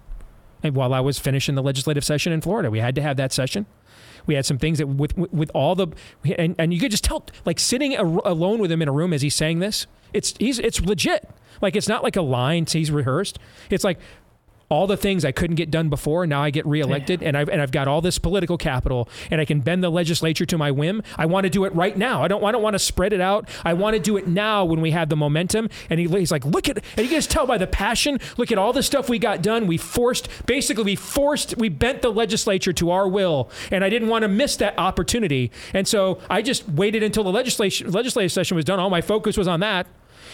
[0.63, 3.33] And while I was finishing the legislative session in Florida, we had to have that
[3.33, 3.65] session.
[4.27, 5.89] We had some things that with with, with all the
[6.39, 9.15] and, and you could just tell, like sitting a, alone with him in a room
[9.15, 11.29] as he's saying this, it's he's it's legit.
[11.63, 13.39] Like it's not like a line he's rehearsed.
[13.71, 13.99] It's like
[14.71, 16.27] all the things I couldn't get done before.
[16.27, 19.45] Now I get reelected, and I've and I've got all this political capital, and I
[19.45, 21.03] can bend the legislature to my whim.
[21.19, 22.23] I want to do it right now.
[22.23, 22.43] I don't.
[22.43, 23.49] I don't want to spread it out.
[23.65, 25.69] I want to do it now when we have the momentum.
[25.91, 28.19] And he, he's like, look at, and you can just tell by the passion.
[28.37, 29.67] Look at all the stuff we got done.
[29.67, 34.09] We forced, basically, we forced, we bent the legislature to our will, and I didn't
[34.09, 35.51] want to miss that opportunity.
[35.75, 38.79] And so I just waited until the legislation legislative session was done.
[38.79, 39.87] All my focus was on that.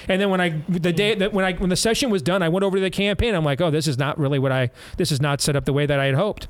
[0.09, 2.49] And then when I the day that when I when the session was done, I
[2.49, 3.35] went over to the campaign.
[3.35, 5.73] I'm like, oh, this is not really what I this is not set up the
[5.73, 6.49] way that I had hoped.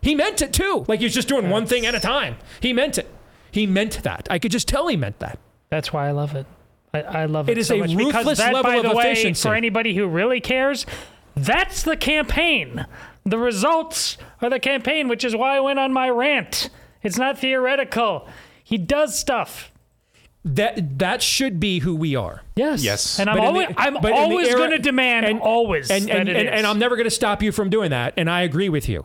[0.00, 0.84] He meant it too.
[0.86, 2.36] Like he was just doing one thing at a time.
[2.60, 3.08] He meant it.
[3.50, 4.28] He meant that.
[4.30, 5.38] I could just tell he meant that.
[5.70, 6.46] That's why I love it.
[6.92, 7.52] I, I love it.
[7.52, 9.48] It is so a much ruthless because that, level by the of way, efficiency.
[9.48, 10.86] for anybody who really cares,
[11.34, 12.86] that's the campaign.
[13.24, 16.70] The results are the campaign, which is why I went on my rant.
[17.02, 18.26] It's not theoretical.
[18.64, 19.70] He does stuff.
[20.54, 22.42] That that should be who we are.
[22.56, 22.82] Yes.
[22.82, 23.18] Yes.
[23.20, 25.40] And I'm But in always, the- I'm but in the always era- going to demand
[25.40, 26.54] always and, that and, it and, is.
[26.54, 28.14] and I'm never going to stop you from doing that.
[28.16, 29.04] And I agree with you.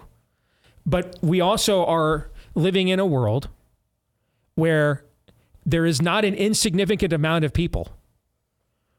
[0.85, 3.49] But we also are living in a world
[4.55, 5.03] where
[5.65, 7.89] there is not an insignificant amount of people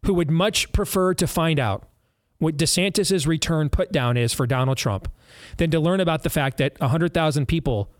[0.04, 1.84] who would much prefer to find out
[2.38, 5.10] what DeSantis's return put down is for Donald Trump
[5.56, 7.90] than to learn about the fact that 100,000 people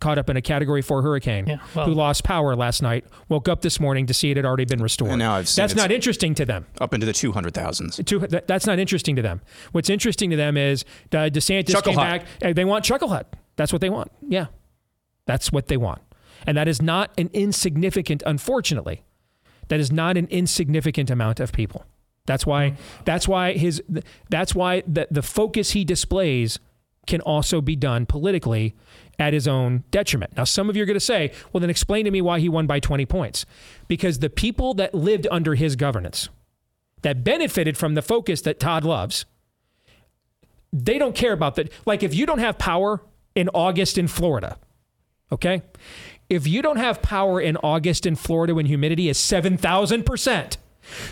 [0.00, 3.48] caught up in a category 4 hurricane Yeah, well- who lost power last night woke
[3.48, 5.10] up this morning to see it had already been restored.
[5.12, 6.66] And now I've seen That's not interesting to them.
[6.80, 8.04] Up into the 200,000s.
[8.04, 9.40] Two, that's not interesting to them.
[9.72, 12.22] What's interesting to them is uh, DeSantis Chuckle came Hut.
[12.40, 12.50] back.
[12.50, 13.32] uh, They want Chuckle Hut.
[13.56, 14.10] That's what they want.
[14.26, 14.46] Yeah,
[15.26, 16.00] that's what they want,
[16.46, 18.22] and that is not an insignificant.
[18.24, 19.02] Unfortunately,
[19.68, 21.84] that is not an insignificant amount of people.
[22.26, 22.76] That's why.
[23.04, 23.82] That's why his.
[24.30, 26.58] That's why the the focus he displays
[27.06, 28.74] can also be done politically
[29.20, 30.36] at his own detriment.
[30.36, 32.48] Now, some of you are going to say, well, then explain to me why he
[32.48, 33.44] won by 20 points.
[33.86, 36.30] Because the people that lived under his governance,
[37.02, 39.26] that benefited from the focus that Todd loves,
[40.72, 41.70] they don't care about that.
[41.84, 43.02] Like, if you don't have power
[43.34, 44.56] in August in Florida,
[45.30, 45.62] okay?
[46.30, 50.56] If you don't have power in August in Florida when humidity is 7,000%,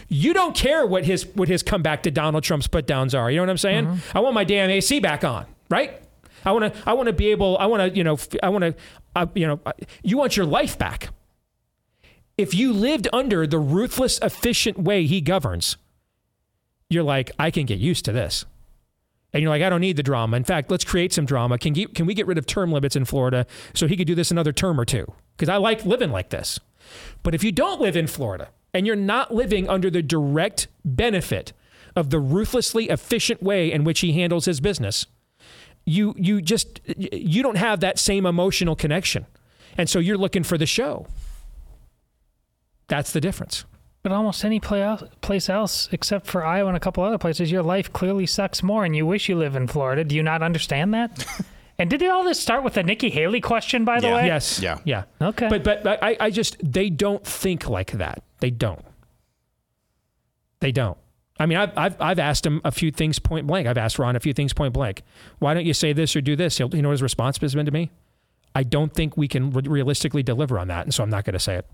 [0.09, 3.31] you don't care what his what his comeback to Donald Trump's put downs are.
[3.31, 3.87] You know what I'm saying?
[3.87, 4.17] Mm-hmm.
[4.17, 6.03] I want my damn AC back on, right?
[6.45, 8.63] I want to I want to be able I want to, you know, I want
[8.63, 8.75] to
[9.17, 9.73] uh, you know, uh,
[10.03, 11.11] you want your life back.
[12.37, 15.77] If you lived under the ruthless efficient way he governs,
[16.89, 18.45] you're like, I can get used to this.
[19.33, 20.37] And you're like, I don't need the drama.
[20.37, 21.59] In fact, let's create some drama.
[21.59, 24.31] Can, can we get rid of term limits in Florida so he could do this
[24.31, 25.13] another term or two?
[25.37, 26.59] Because I like living like this.
[27.23, 31.53] But if you don't live in Florida and you're not living under the direct benefit
[31.95, 35.07] of the ruthlessly efficient way in which he handles his business,
[35.89, 39.27] you you just you don't have that same emotional connection.
[39.77, 41.07] And so you're looking for the show.
[42.89, 43.65] That's the difference.
[44.03, 47.93] But almost any place else, except for Iowa and a couple other places, your life
[47.93, 50.05] clearly sucks more, and you wish you live in Florida.
[50.05, 51.27] Do you not understand that?
[51.79, 54.27] and did all this start with the Nikki Haley question, by the way?
[54.27, 54.61] Yes.
[54.61, 54.79] Yeah.
[54.85, 55.05] Yeah.
[55.21, 55.49] Okay.
[55.49, 58.23] But but I, I just they don't think like that.
[58.41, 58.85] They don't.
[60.61, 60.99] They don't.
[61.39, 63.67] I mean, I've, I've, I've asked him a few things point blank.
[63.67, 65.03] I've asked Ron a few things point blank.
[65.39, 66.59] Why don't you say this or do this?
[66.59, 67.91] He'll, you know what his response has been to me?
[68.55, 71.35] I don't think we can re- realistically deliver on that, and so I'm not going
[71.35, 71.67] to say it.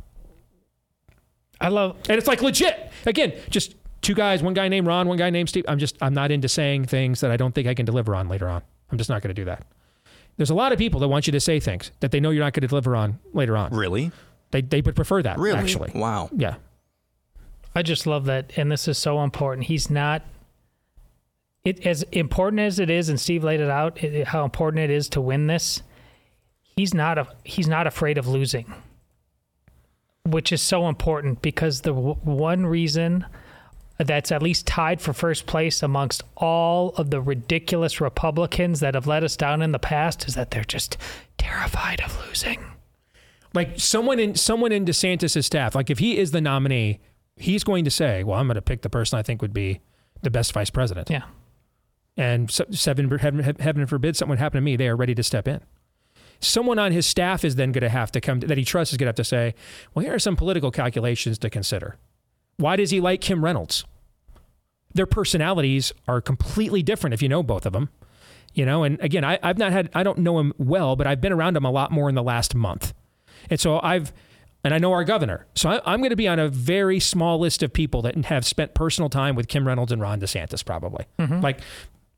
[1.61, 2.93] I love, and it's like legit.
[3.07, 5.65] Again, just two guys, one guy named Ron, one guy named Steve.
[5.67, 8.29] I'm just, I'm not into saying things that I don't think I can deliver on
[8.29, 8.63] later on.
[8.91, 9.65] I'm just not going to do that.
[10.37, 12.45] There's a lot of people that want you to say things that they know you're
[12.45, 13.73] not going to deliver on later on.
[13.73, 14.11] Really?
[14.51, 15.39] They they would prefer that.
[15.39, 15.59] Really?
[15.59, 15.93] Actually.
[15.95, 16.29] Wow.
[16.37, 16.57] Yeah.
[17.75, 19.67] I just love that, and this is so important.
[19.67, 20.23] He's not.
[21.65, 24.91] It as important as it is, and Steve laid it out it, how important it
[24.91, 25.83] is to win this.
[26.77, 28.73] He's not a he's not afraid of losing,
[30.25, 33.25] which is so important because the w- one reason
[33.99, 39.07] that's at least tied for first place amongst all of the ridiculous Republicans that have
[39.07, 40.97] let us down in the past is that they're just
[41.39, 42.65] terrified of losing.
[43.55, 47.01] Like someone in someone in DeSantis' staff, like if he is the nominee,
[47.37, 49.81] he's going to say, "Well, I'm going to pick the person I think would be
[50.23, 51.25] the best vice president." Yeah.
[52.17, 55.23] And so, seven, heaven, heaven forbid something would happen to me, they are ready to
[55.23, 55.61] step in.
[56.39, 58.99] Someone on his staff is then going to have to come that he trusts is
[58.99, 59.55] going to have to say,
[59.95, 61.97] "Well, here are some political calculations to consider."
[62.57, 63.85] Why does he like Kim Reynolds?
[64.93, 67.89] Their personalities are completely different if you know both of them.
[68.53, 71.21] You know, and again, I, I've not had, I don't know him well, but I've
[71.21, 72.95] been around him a lot more in the last month.
[73.51, 74.13] And so I've,
[74.65, 75.47] and I know our governor.
[75.55, 78.45] So I, I'm going to be on a very small list of people that have
[78.47, 81.05] spent personal time with Kim Reynolds and Ron DeSantis, probably.
[81.19, 81.43] Mhm.
[81.43, 81.61] Like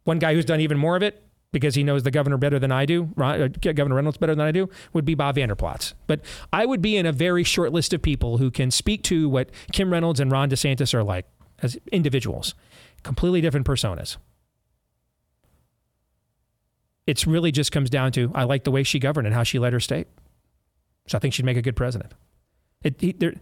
[0.04, 1.22] one guy who's done even more of it
[1.52, 4.46] because he knows the governor better than I do, Ron, uh, Governor Reynolds better than
[4.46, 5.94] I do, would be Bob Vander Plaats.
[6.06, 6.20] But
[6.52, 9.50] I would be in a very short list of people who can speak to what
[9.72, 11.26] Kim Reynolds and Ron DeSantis are like
[11.62, 12.54] as individuals,
[13.02, 14.18] completely different personas.
[17.06, 19.58] It's really just comes down to I like the way she governed and how she
[19.58, 20.08] led her state.
[21.06, 22.12] So I think she'd make a good president.
[22.82, 23.34] It, he, there,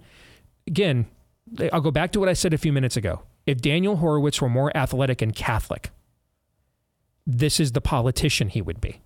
[0.66, 1.06] again,
[1.72, 3.22] I'll go back to what I said a few minutes ago.
[3.46, 5.90] If Daniel Horowitz were more athletic and Catholic,
[7.26, 9.00] this is the politician he would be.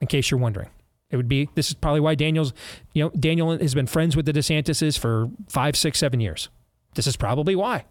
[0.00, 0.70] In case you're wondering,
[1.10, 1.48] it would be.
[1.54, 2.52] This is probably why Daniel's,
[2.92, 6.48] you know, Daniel has been friends with the DeSantises for five, six, seven years.
[6.94, 7.84] This is probably why.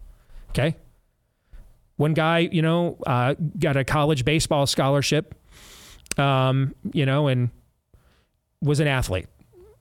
[0.49, 0.76] Okay.
[1.97, 5.34] One guy, you know, uh, got a college baseball scholarship,
[6.20, 7.49] um, you know, and
[8.62, 9.28] was an athlete.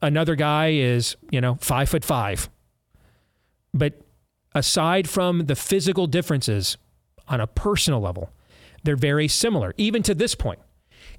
[0.04, 2.50] Another guy is, you know, five foot five.
[3.72, 4.00] But
[4.54, 6.76] aside from the physical differences
[7.26, 8.30] on a personal level,
[8.82, 10.60] they're very similar, even to this point.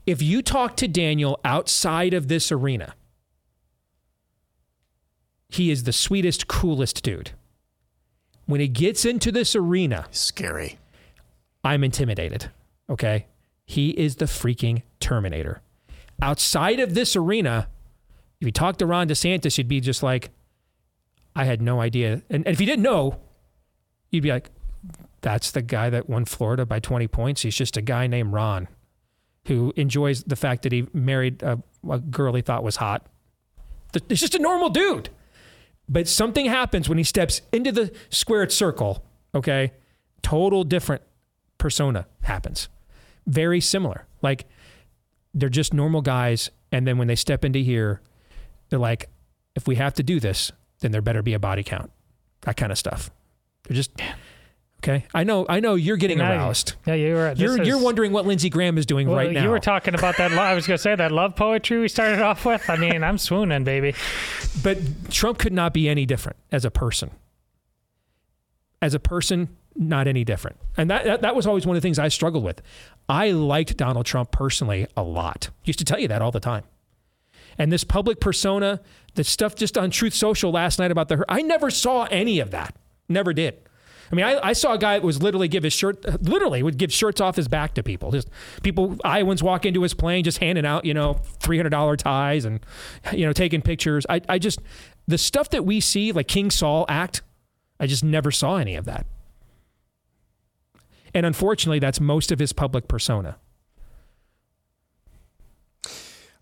[0.06, 2.94] If you talk to Daniel outside of this arena,
[5.50, 7.32] he is the sweetest, coolest dude.
[8.46, 10.78] When he gets into this arena, scary.
[11.64, 12.52] I'm intimidated.
[12.88, 13.26] Okay.
[13.66, 15.62] He is the freaking Terminator.
[16.22, 17.68] Outside of this arena,
[18.46, 20.30] if you talk to Ron DeSantis, you'd be just like,
[21.36, 22.22] I had no idea.
[22.30, 23.20] And, and if you didn't know,
[24.12, 24.52] you'd be like,
[25.22, 27.42] that's the guy that won Florida by 20 points.
[27.42, 28.68] He's just a guy named Ron
[29.48, 33.08] who enjoys the fact that he married a, a girl he thought was hot.
[34.08, 35.10] He's just a normal dude.
[35.90, 39.74] But something happens when he steps into the squared circle, okay?
[40.22, 41.02] Total different
[41.58, 42.70] persona happens.
[43.26, 44.06] Very similar.
[44.22, 44.46] Like
[45.34, 46.52] they're just normal guys.
[46.72, 48.02] And then when they step into here,
[48.76, 49.10] they're like,
[49.56, 50.52] if we have to do this,
[50.82, 51.92] then there better be a body count.
[52.42, 53.10] That kind of stuff.
[53.64, 53.92] They're just
[54.84, 55.06] okay.
[55.14, 55.46] I know.
[55.48, 56.74] I know you're getting aroused.
[56.86, 57.34] Yeah, you were.
[57.34, 59.44] this You're you're wondering what Lindsey Graham is doing Well, right now.
[59.44, 60.32] You were talking about that.
[60.32, 62.70] Lo- I was going to say that love poetry we started off with.
[62.70, 63.96] I mean, I'm swooning, baby.
[64.62, 64.78] But
[65.10, 67.12] Trump could not be any different as a person.
[68.82, 70.58] As a person, not any different.
[70.78, 72.62] And that, that, that was always one of the things I struggled with.
[73.10, 75.50] I liked Donald Trump personally a lot.
[75.64, 76.66] Used to tell you that all the time.
[77.58, 78.82] And this public persona,
[79.14, 82.52] the stuff just on Truth Social last night about the I never saw any of
[82.52, 82.76] that.
[83.08, 83.58] Never did.
[84.12, 86.78] I mean, I, I saw a guy that was literally give his shirt, literally would
[86.78, 88.12] give shirts off his back to people.
[88.12, 88.30] Just
[88.62, 92.46] people, Iowans walk into his plane, just handing out, you know, three hundred dollar ties
[92.46, 92.60] and,
[93.14, 94.06] you know, taking pictures.
[94.08, 94.60] I, I just
[95.08, 97.22] the stuff that we see, like King Saul act,
[97.80, 99.08] I just never saw any of that.
[101.14, 103.38] And unfortunately, that's most of his public persona.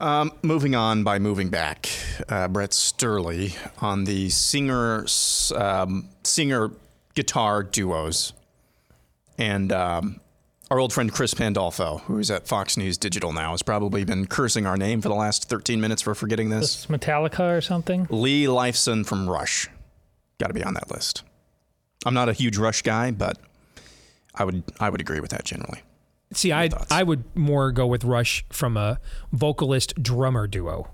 [0.04, 1.90] Um, moving on by moving back,
[2.28, 5.06] uh, Brett Sturley on the singer
[5.56, 6.72] um, singer
[7.16, 8.34] guitar duos,
[9.38, 10.20] and um,
[10.70, 14.28] our old friend Chris Pandolfo, who is at Fox News Digital now, has probably been
[14.28, 16.86] cursing our name for the last 13 minutes for forgetting this.
[16.86, 18.06] This Metallica or something.
[18.10, 19.70] Lee Lifeson from Rush,
[20.38, 21.24] got to be on that list.
[22.06, 23.38] I'm not a huge Rush guy, but
[24.36, 25.82] I would I would agree with that generally.
[26.34, 29.00] See, I I would more go with Rush from a
[29.32, 30.92] vocalist drummer duo.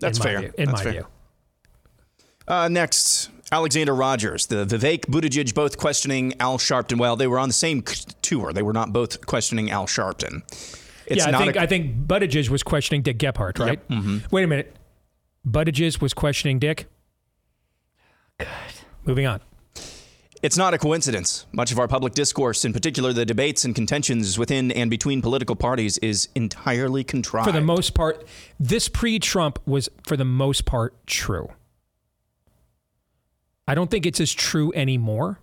[0.00, 0.38] That's in fair.
[0.40, 0.92] view- in That's my fair.
[0.92, 1.06] view.
[2.46, 6.98] Uh, next, Alexander Rogers, the Vivek Buttigieg, both questioning Al Sharpton.
[6.98, 8.52] Well, they were on the same c- tour.
[8.52, 10.42] They were not both questioning Al Sharpton.
[11.06, 13.86] It's yeah, I think a- I think Buttigieg was questioning Dick Gephardt, right?
[13.88, 14.30] Mhm.
[14.30, 14.76] Wait a minute,
[15.46, 16.86] Buttigieg was questioning Dick.
[19.04, 19.40] Moving on.
[20.40, 21.46] It's not a coincidence.
[21.52, 25.56] Much of our public discourse, in particular the debates and contentions within and between political
[25.56, 27.46] parties, is entirely contrived.
[27.48, 28.24] For the most part,
[28.60, 31.50] this pre Trump was, for the most part, true.
[33.66, 35.40] I don't think it's as true anymore.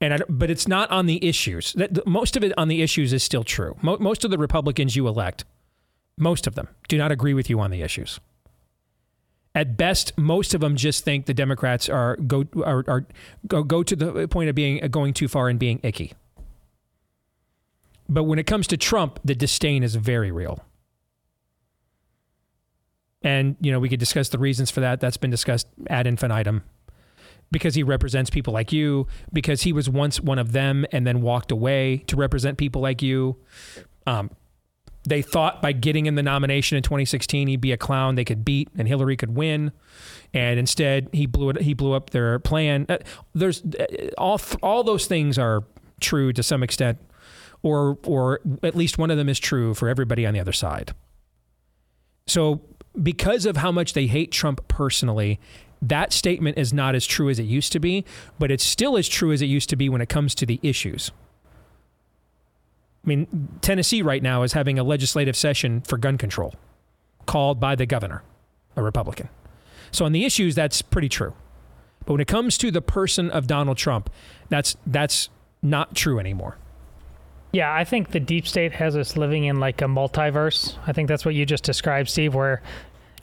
[0.00, 1.72] And I, but it's not on the issues.
[1.74, 3.76] That- Most of it on the issues is still true.
[3.82, 5.44] Mo- Most of the Republicans you elect,
[6.18, 8.18] most of them, do not agree with you on the issues.
[9.54, 13.06] At best, most of them just think the Democrats are go are, are
[13.46, 16.14] go go to the point of being going too far and being icky.
[18.08, 20.64] But when it comes to Trump, the disdain is very real.
[23.22, 25.00] And you know, we could discuss the reasons for that.
[25.00, 26.64] That's been discussed ad infinitum.
[27.50, 31.20] Because he represents people like you, because he was once one of them and then
[31.20, 33.36] walked away to represent people like you.
[34.06, 34.30] Um,
[35.04, 38.44] they thought by getting in the nomination in 2016 he'd be a clown they could
[38.44, 39.72] beat and Hillary could win,
[40.32, 41.62] and instead he blew it.
[41.62, 42.86] He blew up their plan.
[42.88, 42.98] Uh,
[43.34, 45.64] there's uh, all all those things are
[46.00, 46.98] true to some extent,
[47.62, 50.94] or or at least one of them is true for everybody on the other side.
[52.26, 52.60] So
[53.00, 55.40] because of how much they hate Trump personally,
[55.80, 58.04] that statement is not as true as it used to be,
[58.38, 60.60] but it's still as true as it used to be when it comes to the
[60.62, 61.10] issues.
[63.04, 66.54] I mean, Tennessee right now is having a legislative session for gun control
[67.26, 68.22] called by the governor,
[68.76, 69.28] a Republican.
[69.90, 71.34] So on the issues, that's pretty true.
[72.06, 74.10] But when it comes to the person of Donald Trump,
[74.48, 75.28] that's that's
[75.62, 76.58] not true anymore.
[77.52, 80.76] Yeah, I think the deep state has us living in like a multiverse.
[80.86, 82.62] I think that's what you just described, Steve, where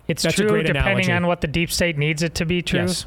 [0.07, 1.11] it's That's true depending analogy.
[1.11, 2.81] on what the deep state needs it to be true.
[2.81, 3.05] Yes.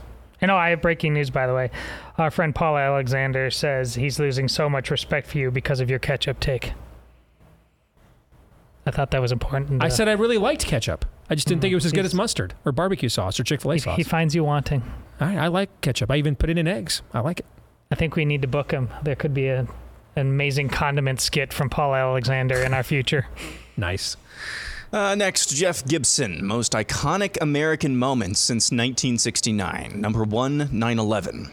[0.51, 1.71] I oh, I have breaking news, by the way.
[2.19, 5.99] Our friend Paul Alexander says he's losing so much respect for you because of your
[5.99, 6.73] ketchup take.
[8.85, 9.83] I thought that was important.
[9.83, 11.05] I said I really liked ketchup.
[11.31, 13.45] I just didn't think it was as good mm, as mustard or barbecue sauce or
[13.45, 13.97] Chick Fil A he, sauce.
[13.97, 14.83] he finds you wanting.
[15.21, 16.11] I, I like ketchup.
[16.11, 17.03] I even put it in eggs.
[17.15, 17.47] I like it.
[17.91, 18.89] I think we need to book him.
[19.05, 23.27] There could be a, an amazing condiment skit from Paul Alexander in our future.
[23.75, 24.19] Nice.
[24.93, 26.45] Uh, next, Jeff Gibson.
[26.45, 30.01] Most iconic American moments since 1969.
[30.01, 31.51] Number one, 9 11.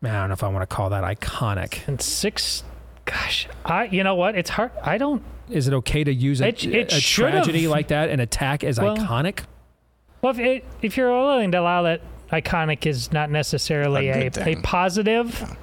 [0.00, 1.86] Man, I don't know if I want to call that iconic.
[1.88, 2.62] And six,
[3.06, 4.36] gosh, I you know what?
[4.36, 4.70] It's hard.
[4.82, 5.22] I don't.
[5.50, 7.32] Is it okay to use a, It- it a should've.
[7.32, 9.40] tragedy like that and attack as Well, iconic?
[10.22, 12.00] Well, if it, if you're willing to allow that,
[12.30, 14.62] iconic is not necessarily A a, a, thing.
[14.62, 15.56] positive.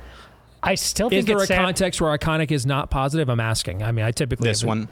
[0.63, 3.29] I still think Is there it's a sad- context where iconic is not positive?
[3.29, 3.81] I'm asking.
[3.81, 4.87] I mean, I typically This one.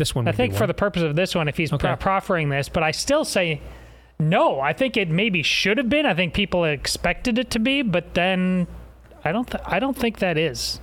[0.00, 0.26] This one.
[0.26, 0.68] I think for one.
[0.68, 1.86] the purpose of this one, if he's Okay.
[1.88, 3.60] pro- proffering this, but I still say
[4.18, 4.58] no.
[4.58, 6.06] I think it maybe should have been.
[6.06, 8.66] I think people expected it to be, but then
[9.26, 9.46] I don't.
[9.46, 10.80] Th- I don't think that is.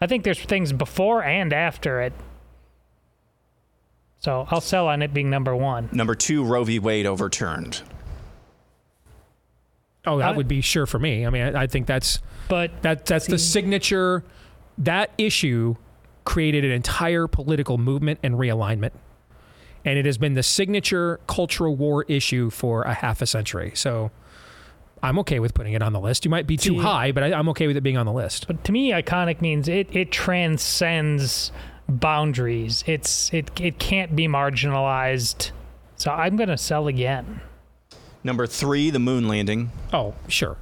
[0.00, 2.12] I think there's things before and after it.
[4.20, 5.88] So I'll sell on it being number one.
[5.90, 6.78] Number two, Roe v.
[6.78, 7.82] Wade overturned.
[10.06, 11.26] Oh, that I- would be sure for me.
[11.26, 14.22] I mean, I, I think that's but that that's the signature.
[14.78, 15.74] That issue
[16.24, 18.92] created an entire political movement and realignment,
[19.84, 23.72] and it has been the signature cultural war issue for a half a century.
[23.74, 24.10] So.
[25.04, 26.24] I'm okay with putting it on the list.
[26.24, 28.46] You might be too high, but I, I'm okay with it being on the list.
[28.46, 31.50] But to me, iconic means it, it transcends
[31.88, 32.84] boundaries.
[32.86, 35.50] It's it it can't be marginalized.
[35.96, 37.40] So I'm gonna sell again.
[38.24, 39.72] Number three, the moon landing.
[39.92, 40.56] Oh, sure.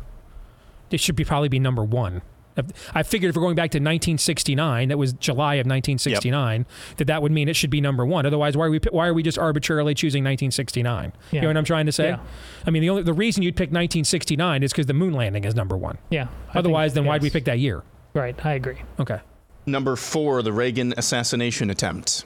[0.90, 2.22] It should be probably be number one.
[2.94, 6.66] I figured if we're going back to 1969, that was July of 1969,
[6.96, 8.26] that that would mean it should be number one.
[8.26, 11.12] Otherwise, why are we why are we just arbitrarily choosing 1969?
[11.32, 12.08] You know what I'm trying to say?
[12.08, 12.20] Yeah.
[12.66, 15.54] I mean, the only the reason you'd pick 1969 is because the moon landing is
[15.54, 15.98] number one.
[16.10, 16.28] Yeah.
[16.54, 17.82] I Otherwise, think- then why'd we pick that year?
[18.14, 18.34] Right.
[18.44, 18.78] I agree.
[18.98, 19.20] Okay.
[19.66, 22.24] Number four, the Reagan assassination attempt.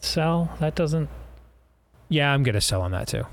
[0.00, 0.50] Sell.
[0.60, 1.08] That doesn't.
[2.08, 3.24] Yeah, I'm gonna sell on that too.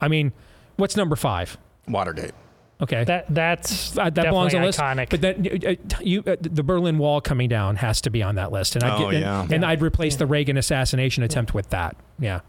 [0.00, 0.32] I mean,
[0.76, 1.58] what's number five?
[1.88, 2.32] Watergate.
[2.80, 3.02] Okay.
[3.04, 4.78] That that's Uh, that belongs on the list.
[4.78, 5.08] iconic.
[5.10, 8.36] But then uh, uh, you, uh, the Berlin Wall coming down has to be on
[8.36, 9.42] that list, and I'd Oh, get, yeah.
[9.42, 11.96] and, and I'd replace the Reagan assassination attempt with that.
[12.20, 12.40] Yeah.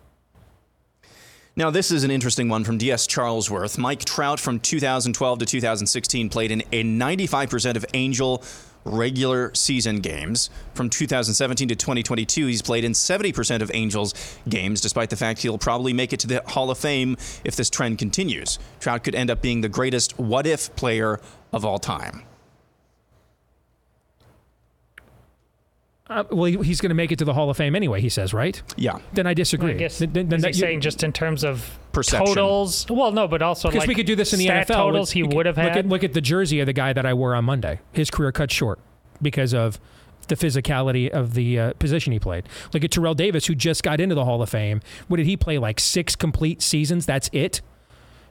[1.56, 3.06] Now, this is an interesting one from D.S.
[3.06, 3.78] Charlesworth.
[3.78, 8.42] Mike Trout from 2012 to 2016 played in a 95% of Angel
[8.86, 10.50] regular season games.
[10.74, 14.14] From 2017 to 2022, he's played in 70% of Angels
[14.48, 17.70] games, despite the fact he'll probably make it to the Hall of Fame if this
[17.70, 18.60] trend continues.
[18.80, 21.20] Trout could end up being the greatest what if player
[21.52, 22.24] of all time.
[26.10, 28.02] Uh, well, he's going to make it to the Hall of Fame anyway.
[28.02, 28.62] He says, right?
[28.76, 28.98] Yeah.
[29.14, 29.72] Then I disagree.
[29.72, 32.26] I guess Then- then- then is that- he saying just in terms of Perception.
[32.36, 32.88] totals?
[32.90, 34.76] Well, no, but also Because like we could do this in the NFL.
[34.76, 35.78] totals he Look- would have look had.
[35.78, 37.80] At, look at the jersey of the guy that I wore on Monday.
[37.94, 38.80] His career cut short
[39.22, 39.80] because of
[40.30, 42.44] the physicality of the uh, position he played.
[42.74, 44.82] Look at Terrell Davis, who just got into the Hall of Fame.
[45.08, 45.58] What did he play?
[45.60, 47.06] Like six complete seasons.
[47.06, 47.62] That's it.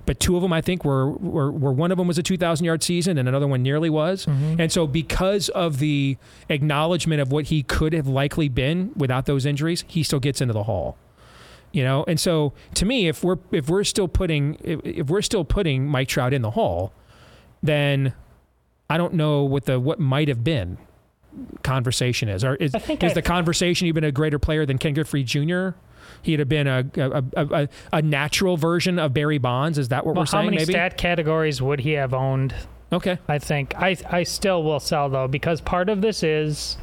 [0.08, 2.64] But two of them I think were were, were one of them was a 2,000
[2.64, 4.24] yard season and another one nearly was.
[4.24, 4.58] Mm-hmm.
[4.58, 6.16] And so because of the
[6.48, 10.54] acknowledgement of what he could have likely been without those injuries, he still gets into
[10.54, 10.96] the hall.
[11.72, 15.20] You know, and so to me, if we're if we're still putting if, if we're
[15.20, 16.94] still putting Mike Trout in the hall,
[17.62, 18.14] then
[18.88, 20.78] I don't know what the what might have been
[21.62, 22.44] conversation is.
[22.44, 25.22] Or is, I think is I- the conversation even a greater player than Ken Griffey
[25.22, 25.72] Jr.?
[26.22, 29.78] He'd have been a a, a, a natural version of Barry Bonds.
[29.78, 30.44] Is that what Well, we're saying?
[30.44, 30.72] how many maybe.
[30.72, 32.54] stat categories would he have owned?
[32.92, 33.18] Okay.
[33.28, 36.78] I think I I still will sell though because part of this is,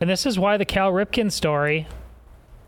[0.00, 1.86] and this is why the Cal Ripken story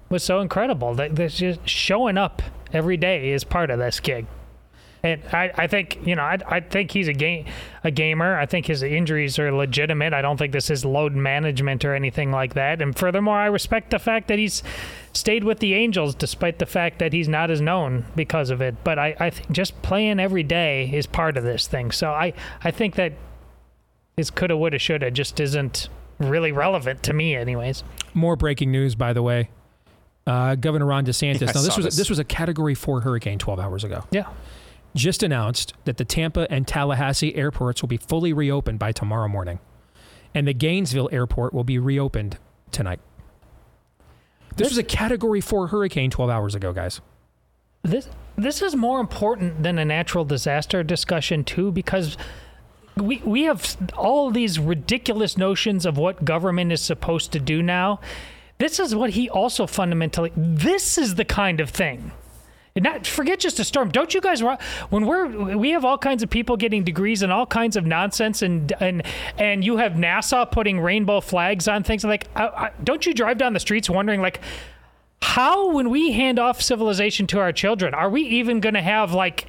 [0.09, 0.94] was so incredible.
[0.94, 2.43] That this just showing up
[2.73, 4.27] every day is part of this gig.
[5.02, 7.47] And I, I think you know I, I think he's a game
[7.82, 8.39] a gamer.
[8.39, 10.12] I think his injuries are legitimate.
[10.12, 12.82] I don't think this is load management or anything like that.
[12.82, 14.62] And furthermore, I respect the fact that he's
[15.12, 18.77] stayed with the Angels despite the fact that he's not as known because of it.
[18.85, 21.90] But I, I think just playing every day is part of this thing.
[21.90, 23.14] So I, I think that
[24.16, 27.82] his coulda, woulda, shoulda just isn't really relevant to me, anyways.
[28.12, 29.48] More breaking news, by the way.
[30.27, 31.40] Uh, Governor Ron DeSantis.
[31.40, 31.97] Yeah, now this was this.
[31.97, 34.05] this was a Category Four hurricane 12 hours ago.
[34.10, 34.28] Yeah.
[34.95, 39.61] Just announced that the Tampa and Tallahassee airports will be fully reopened by tomorrow morning,
[40.35, 42.39] and the Gainesville airport will be reopened
[42.73, 43.01] tonight.
[44.57, 47.01] This was a Category Four hurricane 12 hours ago, guys.
[47.83, 52.17] This this is more important than a natural disaster discussion too, because
[52.97, 58.01] we we have all these ridiculous notions of what government is supposed to do now.
[58.59, 60.33] This is what he also fundamentally.
[60.37, 62.12] This is the kind of thing.
[62.76, 63.90] Not forget just a storm.
[63.90, 64.42] Don't you guys?
[64.90, 68.42] When we're we have all kinds of people getting degrees and all kinds of nonsense,
[68.42, 69.02] and and
[69.38, 72.05] and you have NASA putting rainbow flags on things.
[72.05, 74.40] Like, I, I, don't you drive down the streets wondering like,
[75.22, 79.12] how when we hand off civilization to our children, are we even going to have
[79.12, 79.47] like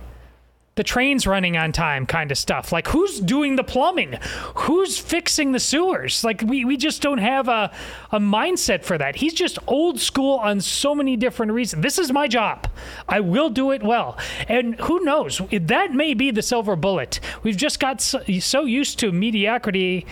[0.76, 2.72] the trains running on time kind of stuff?
[2.72, 4.18] Like, who's doing the plumbing?
[4.56, 6.24] Who's fixing the sewers?
[6.24, 7.72] Like, we, we just don't have a,
[8.12, 9.18] a mindset for that.
[9.18, 11.84] He's just old school on so many different reasons.
[11.84, 12.68] This is my job.
[13.08, 14.18] I will do it well.
[14.48, 15.42] And who knows?
[15.52, 17.20] That may be the silver bullet.
[17.44, 20.06] We've just got so, so used to mediocrity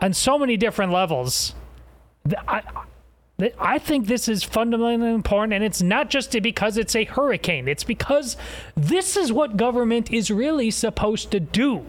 [0.00, 1.54] on so many different levels.
[2.48, 2.62] I,
[3.60, 7.68] I think this is fundamentally important, and it's not just because it's a hurricane.
[7.68, 8.36] It's because
[8.74, 11.84] this is what government is really supposed to do.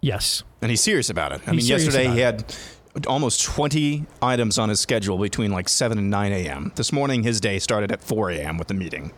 [0.00, 0.44] Yes.
[0.62, 1.40] And he's serious about it.
[1.48, 2.58] I He's mean, yesterday about he it.
[2.94, 6.70] had almost 20 items on his schedule between like 7 and 9 a.m.
[6.76, 8.56] This morning, his day started at 4 a.m.
[8.56, 9.12] with the meeting.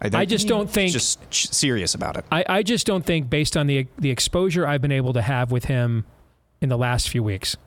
[0.00, 1.18] I just don't think- just
[1.54, 2.24] serious about it.
[2.32, 5.52] I, I just don't think, based on the the exposure I've been able to have
[5.52, 6.06] with him
[6.62, 7.58] in the last few weeks,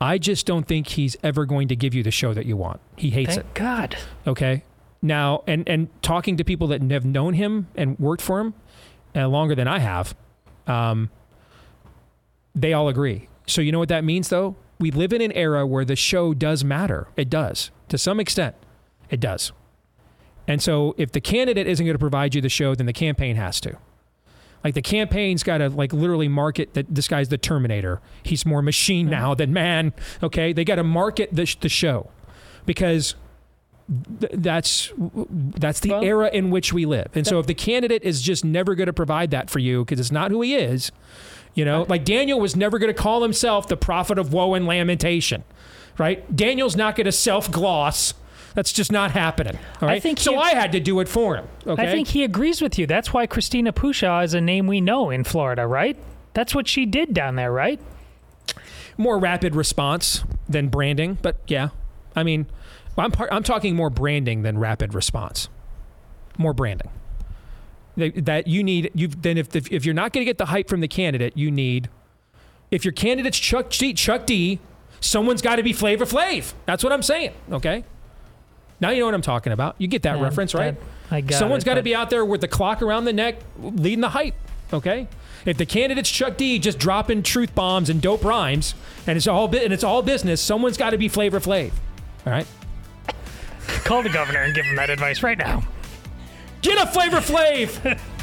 [0.00, 2.80] I just don't think he's ever going to give you the show that you want.
[2.96, 3.54] He hates Thank it.
[3.54, 3.96] God.
[4.26, 4.62] Okay.
[5.02, 8.54] Now, and and talking to people that have known him and worked for him
[9.14, 10.14] uh, longer than I have,
[10.66, 11.10] um,
[12.54, 13.28] they all agree.
[13.46, 14.56] So you know what that means, though.
[14.80, 17.08] We live in an era where the show does matter.
[17.16, 18.56] It does to some extent.
[19.10, 19.52] It does.
[20.46, 23.36] And so if the candidate isn't going to provide you the show, then the campaign
[23.36, 23.76] has to.
[24.64, 28.00] Like the campaign's got to like literally market that this guy's the Terminator.
[28.22, 29.20] He's more machine mm-hmm.
[29.20, 29.92] now than man.
[30.22, 32.10] Okay, they got to market the, sh- the show
[32.64, 33.14] because
[34.20, 37.08] th- that's that's the era in which we live.
[37.14, 40.00] And so if the candidate is just never going to provide that for you because
[40.00, 40.90] it's not who he is,
[41.54, 44.66] you know, like Daniel was never going to call himself the prophet of woe and
[44.66, 45.44] lamentation,
[45.98, 46.34] right?
[46.34, 48.14] Daniel's not going to self gloss.
[48.54, 49.58] That's just not happening.
[49.82, 49.96] All right.
[49.96, 51.46] I think so he- I had to do it for him.
[51.66, 51.82] Okay.
[51.82, 52.86] I think he agrees with you.
[52.86, 55.96] That's why Christina Pushaw is a name we know in Florida, right?
[56.34, 57.80] That's what she did down there, right?
[58.96, 61.70] more rapid response than branding, but yeah,
[62.14, 62.46] I mean,
[62.96, 65.48] I'm par- I'm talking more branding than rapid response.
[66.38, 66.90] More branding.
[67.96, 70.68] That, you need you then if, if if you're not going to get the hype
[70.68, 71.88] from the candidate, you need
[72.70, 74.60] if your candidate's Chuck D, Chuck D,
[75.00, 76.54] someone's got to be Flavor Flav.
[76.66, 77.32] That's what I'm saying.
[77.50, 77.84] Okay.
[78.84, 79.76] Now you know what I'm talking about.
[79.78, 80.74] You get that Yeah, reference, right?
[80.78, 83.36] that- I got Someone's got to be out there with the clock around the neck,
[83.58, 84.34] leading the hype.
[84.74, 85.08] Okay.
[85.46, 88.74] If the candidate's Chuck D just dropping truth bombs and dope rhymes,
[89.06, 91.72] and it's all and it's all business, someone's got to be Flavor Flav.
[92.26, 92.46] All right.
[93.84, 95.62] Call the governor and give him that advice right now.
[96.60, 97.98] Get a Flavor Flav.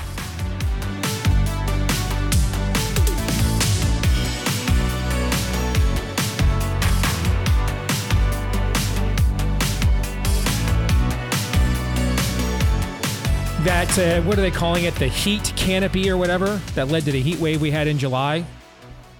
[13.96, 14.96] that uh, what are they calling it?
[14.96, 18.46] The heat canopy or whatever that led to the heat wave we had in July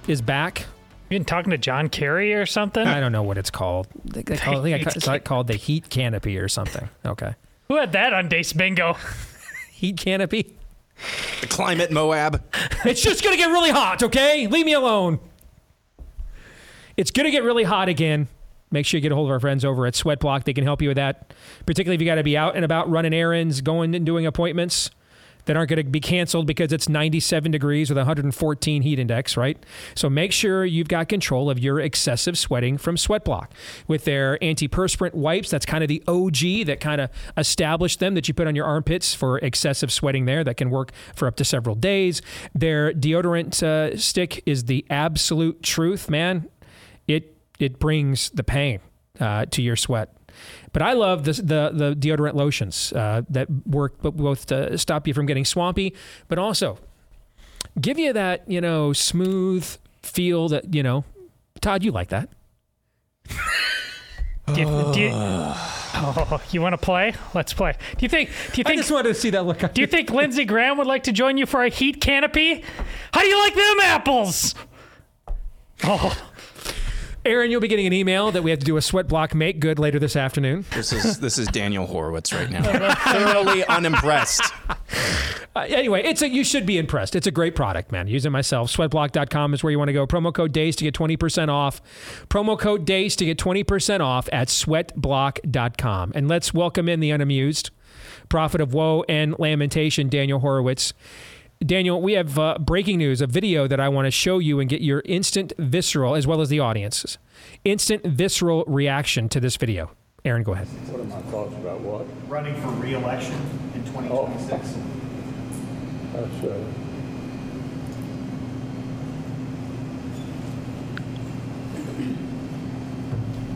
[0.08, 0.60] is back.
[1.10, 2.88] You been talking to John Kerry or something?
[2.88, 3.88] I don't know what it's called.
[4.06, 6.88] They, they call, I think it's like called the heat canopy or something.
[7.06, 7.34] Okay,
[7.68, 8.96] Who had that on Deace Bingo?
[9.72, 10.56] heat canopy.
[11.42, 12.42] The climate, Moab.
[12.86, 14.48] It's just going to get really hot, okay?
[14.48, 15.20] Leave me alone.
[16.96, 18.28] It's going to get really hot again.
[18.72, 20.46] Make sure you get a hold of our friends over at Sweat Block.
[20.46, 21.34] They can help you with that,
[21.66, 24.90] particularly if you got to be out and about running errands, going and doing appointments
[25.46, 29.58] that aren't going to be canceled because it's 97 degrees with 114 heat index, right?
[29.96, 33.48] So make sure you've got control of your excessive sweating from Sweatblock
[33.88, 35.50] with their antiperspirant wipes.
[35.50, 38.66] That's kind of the OG that kind of established them that you put on your
[38.66, 42.22] armpits for excessive sweating there that can work for up to several days.
[42.54, 46.50] Their deodorant uh, stick is the absolute truth, man.
[47.08, 48.80] It it brings the pain
[49.20, 50.14] uh, to your sweat.
[50.74, 55.14] But I love the the, the deodorant lotions uh, that work both to stop you
[55.14, 55.94] from getting swampy,
[56.28, 56.80] but also
[57.80, 61.04] give you that you know smooth feel that you know.
[61.60, 62.30] Todd, you like that?
[64.48, 67.14] Do you, do you, oh, you want to play?
[67.34, 67.74] Let's play.
[67.74, 68.30] Do you think?
[68.30, 68.68] Do you think?
[68.68, 69.60] I just wanted to see that look.
[69.74, 72.64] Do you think Lindsey Graham would like to join you for a heat canopy?
[73.14, 74.56] How do you like them apples?
[75.84, 76.31] Oh.
[77.24, 79.60] Aaron, you'll be getting an email that we have to do a sweat block make
[79.60, 80.66] good later this afternoon.
[80.72, 82.96] This is this is Daniel Horowitz right now.
[82.96, 84.42] Thoroughly unimpressed.
[85.56, 87.16] Uh, anyway, it's a you should be impressed.
[87.16, 88.08] It's a great product, man.
[88.08, 88.76] Use it myself.
[88.76, 90.08] Sweatblock.com is where you want to go.
[90.08, 91.82] Promo code DEACE to get 20% off.
[92.28, 96.14] Promo code DEACE to get 20% off at sweatblock.com.
[96.16, 97.70] And let's welcome in the unamused
[98.30, 100.94] prophet of woe and lamentation, Daniel Horowitz.
[101.66, 104.68] Daniel, we have uh, breaking news, a video that I want to show you and
[104.68, 107.20] get your instant visceral, as well as the audience's,
[107.64, 109.92] instant visceral reaction to this video.
[110.26, 110.68] Aaron, go ahead.
[110.68, 112.08] What are my thoughts about what?
[112.28, 113.36] Running for re-election
[113.76, 114.74] in 2026.
[114.74, 114.92] Oh.
[116.14, 116.64] That's uh,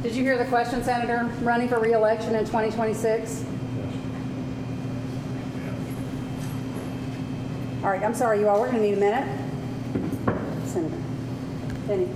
[0.03, 1.26] Did you hear the question, Senator?
[1.41, 3.44] Running for re-election in 2026?
[7.86, 8.60] All right, I'm sorry, you all.
[8.60, 9.28] We're going to need a minute.
[10.66, 10.98] Senator.
[11.86, 12.10] Benny.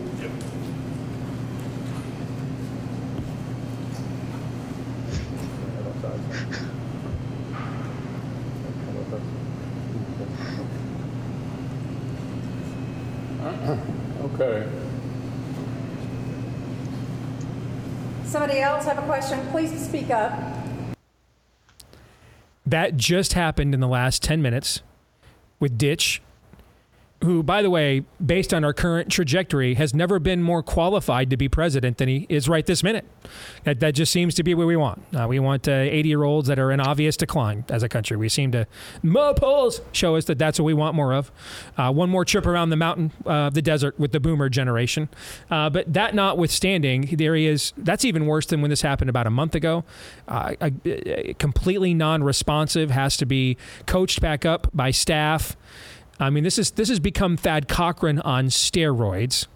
[14.24, 14.68] okay.
[18.24, 19.40] Somebody else have a question?
[19.52, 20.34] Please speak up.
[22.66, 24.82] That just happened in the last 10 minutes
[25.60, 26.22] with Ditch,
[27.24, 31.38] who, by the way, based on our current trajectory, has never been more qualified to
[31.38, 33.06] be president than he is right this minute.
[33.66, 35.04] That, that just seems to be what we want.
[35.14, 38.16] Uh, we want 80 uh, year olds that are in obvious decline as a country.
[38.16, 38.68] We seem to,
[39.36, 41.32] polls show us that that's what we want more of.
[41.78, 45.10] Uh, one more trip around the mountain, uh, the desert with the boomer generation.
[45.52, 47.74] Uh, but that notwithstanding, there he is.
[47.78, 49.84] That's even worse than when this happened about a month ago.
[50.28, 50.56] Uh,
[51.38, 55.58] completely non responsive, has to be coached back up by staff.
[56.20, 59.48] I mean, this is this has become Thad Cochran on steroids.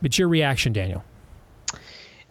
[0.00, 1.04] But your reaction, Daniel?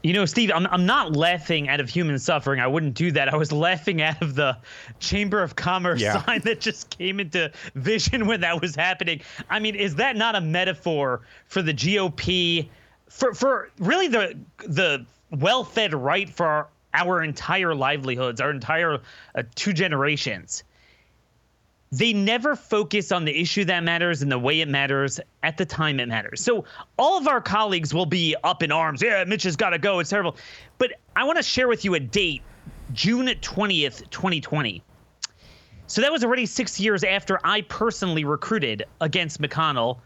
[0.04, 2.60] You know, Steve, I'm, I'm not laughing out of human suffering.
[2.60, 3.34] I wouldn't do that.
[3.34, 4.56] I was laughing out of the
[5.00, 6.24] Chamber of Commerce yeah.
[6.24, 9.22] sign that just came into vision when that was happening.
[9.50, 12.70] I mean, is that not a metaphor for the GOP,
[13.10, 19.00] for for really the the well-fed right for our, our entire livelihoods, our entire
[19.34, 20.64] uh, two generations?
[21.98, 25.66] They never focus on the issue that matters and the way it matters at the
[25.66, 26.42] time it matters.
[26.42, 26.66] So
[26.98, 29.02] all of our colleagues will be up in arms.
[29.02, 30.00] Yeah, Mitch has got to go.
[30.00, 30.36] It's terrible.
[30.78, 32.42] But I want to share with you a date,
[32.92, 34.84] June 20th, 2020.
[35.88, 40.00] So that was already six years after I personally recruited against McConnell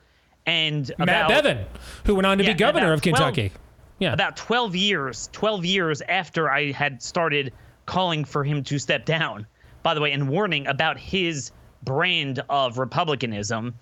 [0.46, 1.66] and Matt about, Bevin,
[2.06, 3.50] who went on to yeah, be governor of Kentucky.
[3.50, 3.60] 12,
[3.98, 4.14] yeah.
[4.14, 7.52] About 12 years, 12 years after I had started
[7.88, 9.48] calling for him to step down,
[9.82, 11.52] by the way, and warning about his
[11.84, 13.74] brand of republicanism.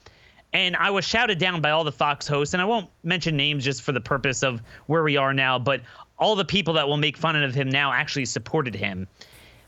[0.53, 3.64] And I was shouted down by all the Fox hosts, and I won't mention names
[3.64, 5.82] just for the purpose of where we are now, but
[6.18, 9.07] all the people that will make fun of him now actually supported him.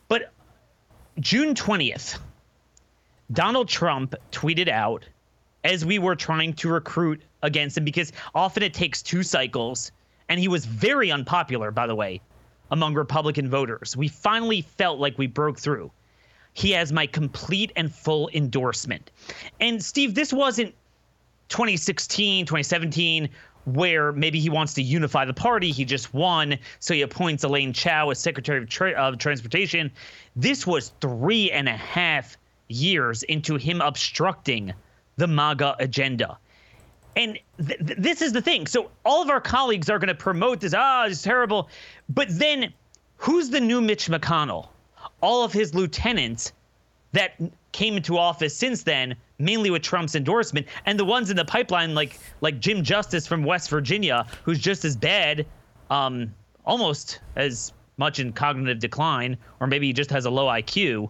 [0.07, 0.31] But
[1.19, 2.17] June 20th,
[3.31, 5.05] Donald Trump tweeted out
[5.63, 9.91] as we were trying to recruit against him because often it takes two cycles.
[10.29, 12.21] And he was very unpopular, by the way,
[12.71, 13.97] among Republican voters.
[13.97, 15.91] We finally felt like we broke through.
[16.53, 19.11] He has my complete and full endorsement.
[19.59, 20.73] And Steve, this wasn't
[21.49, 23.29] 2016, 2017,
[23.65, 25.71] where maybe he wants to unify the party.
[25.71, 29.91] He just won, so he appoints Elaine Chao as Secretary of, Tra- of Transportation.
[30.35, 34.73] This was three and a half years into him obstructing
[35.17, 36.37] the MAGA agenda.
[37.15, 38.67] And th- th- this is the thing.
[38.67, 40.73] So all of our colleagues are going to promote this.
[40.75, 41.69] Ah, it's terrible.
[42.07, 42.73] But then,
[43.17, 44.69] who's the new Mitch McConnell?
[45.21, 46.53] All of his lieutenants
[47.11, 47.39] that
[47.71, 51.95] came into office since then, mainly with Trump's endorsement, and the ones in the pipeline,
[51.95, 55.45] like like Jim Justice from West Virginia, who's just as bad,
[55.89, 56.33] um,
[56.65, 61.09] almost as much in cognitive decline, or maybe he just has a low IQ.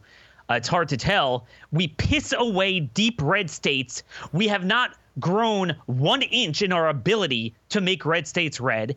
[0.49, 1.45] Uh, it's hard to tell.
[1.71, 4.01] We piss away deep red states.
[4.31, 8.95] We have not grown one inch in our ability to make red states red.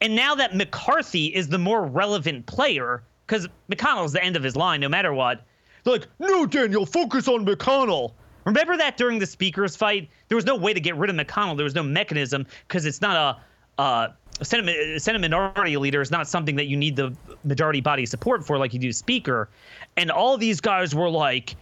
[0.00, 3.02] And now that McCarthy is the more relevant player,
[3.32, 5.42] because McConnell's the end of his line no matter what,
[5.84, 8.12] they're like, no, Daniel, focus on McConnell.
[8.44, 11.56] Remember that during the speakers fight, there was no way to get rid of McConnell.
[11.56, 13.40] There was no mechanism because it's not
[13.78, 14.08] a, uh,
[14.40, 18.58] a Senate, minority leader is not something that you need the majority body support for
[18.58, 19.48] like you do speaker.
[19.96, 21.56] And all these guys were like,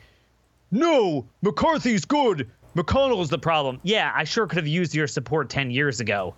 [0.72, 2.50] no, McCarthy's good.
[2.74, 3.78] McConnell is the problem.
[3.84, 6.34] Yeah, I sure could have used your support 10 years ago,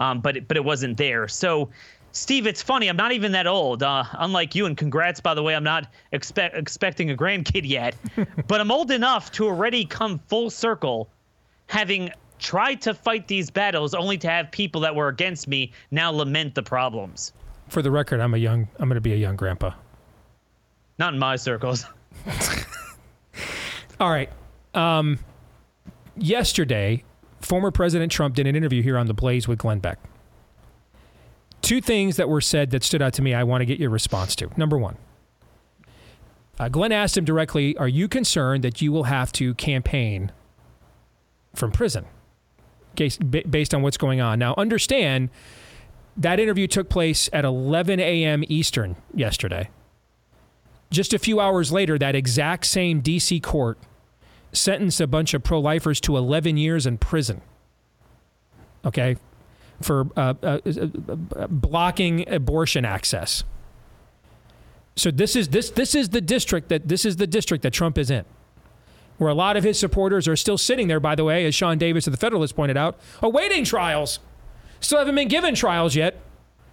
[0.00, 1.28] um, but, but it wasn't there.
[1.28, 1.70] So
[2.12, 2.88] Steve, it's funny.
[2.88, 3.82] I'm not even that old.
[3.82, 5.54] Uh, unlike you, and congrats, by the way.
[5.54, 7.96] I'm not expect, expecting a grandkid yet,
[8.46, 11.08] but I'm old enough to already come full circle,
[11.68, 16.10] having tried to fight these battles, only to have people that were against me now
[16.10, 17.32] lament the problems.
[17.68, 18.68] For the record, I'm a young.
[18.78, 19.72] I'm going to be a young grandpa.
[20.98, 21.86] Not in my circles.
[24.00, 24.28] All right.
[24.74, 25.18] Um,
[26.18, 27.04] yesterday,
[27.40, 29.98] former President Trump did an interview here on the Blaze with Glenn Beck
[31.62, 33.90] two things that were said that stood out to me I want to get your
[33.90, 34.50] response to.
[34.56, 34.96] Number one,
[36.58, 40.32] uh, Glenn asked him directly, Are you concerned that you will have to campaign
[41.54, 42.06] from prison
[42.94, 44.38] based on what's going on?
[44.38, 45.30] Now, understand
[46.16, 48.44] that interview took place at 11 a.m.
[48.48, 49.70] Eastern yesterday.
[50.90, 53.40] Just a few hours later, that exact same D.C.
[53.40, 53.78] court
[54.52, 57.40] sentenced a bunch of pro lifers to 11 years in prison.
[58.84, 59.16] Okay,
[59.82, 63.44] for uh, uh, uh, blocking abortion access.
[64.96, 67.96] So this is this this is the district that this is the district that Trump
[67.96, 68.24] is in,
[69.18, 71.00] where a lot of his supporters are still sitting there.
[71.00, 74.18] By the way, as Sean Davis of the Federalist pointed out, awaiting trials,
[74.80, 76.20] still haven't been given trials yet,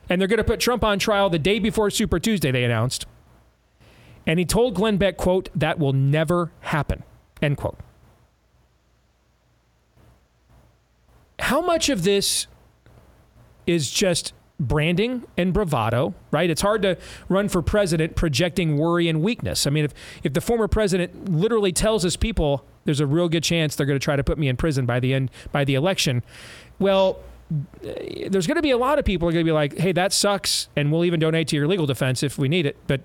[0.09, 2.51] and they're going to put Trump on trial the day before Super Tuesday.
[2.51, 3.05] They announced,
[4.25, 7.03] and he told Glenn Beck, "quote That will never happen."
[7.41, 7.77] End quote.
[11.39, 12.47] How much of this
[13.69, 16.49] is just branding and bravado, right?
[16.49, 16.97] It's hard to
[17.29, 19.65] run for president projecting worry and weakness.
[19.65, 19.93] I mean, if,
[20.23, 23.99] if the former president literally tells his people there's a real good chance they're going
[23.99, 26.23] to try to put me in prison by the end by the election,
[26.79, 27.19] well,
[27.81, 30.13] there's going to be a lot of people are going to be like, "Hey, that
[30.13, 33.01] sucks," and we'll even donate to your legal defense if we need it, but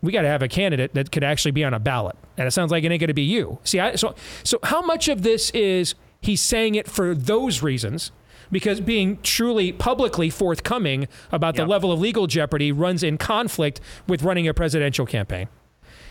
[0.00, 2.16] we got to have a candidate that could actually be on a ballot.
[2.36, 3.58] And it sounds like it ain't going to be you.
[3.64, 8.12] See, I, so so how much of this is he's saying it for those reasons?
[8.54, 14.22] Because being truly publicly forthcoming about the level of legal jeopardy runs in conflict with
[14.22, 15.48] running a presidential campaign.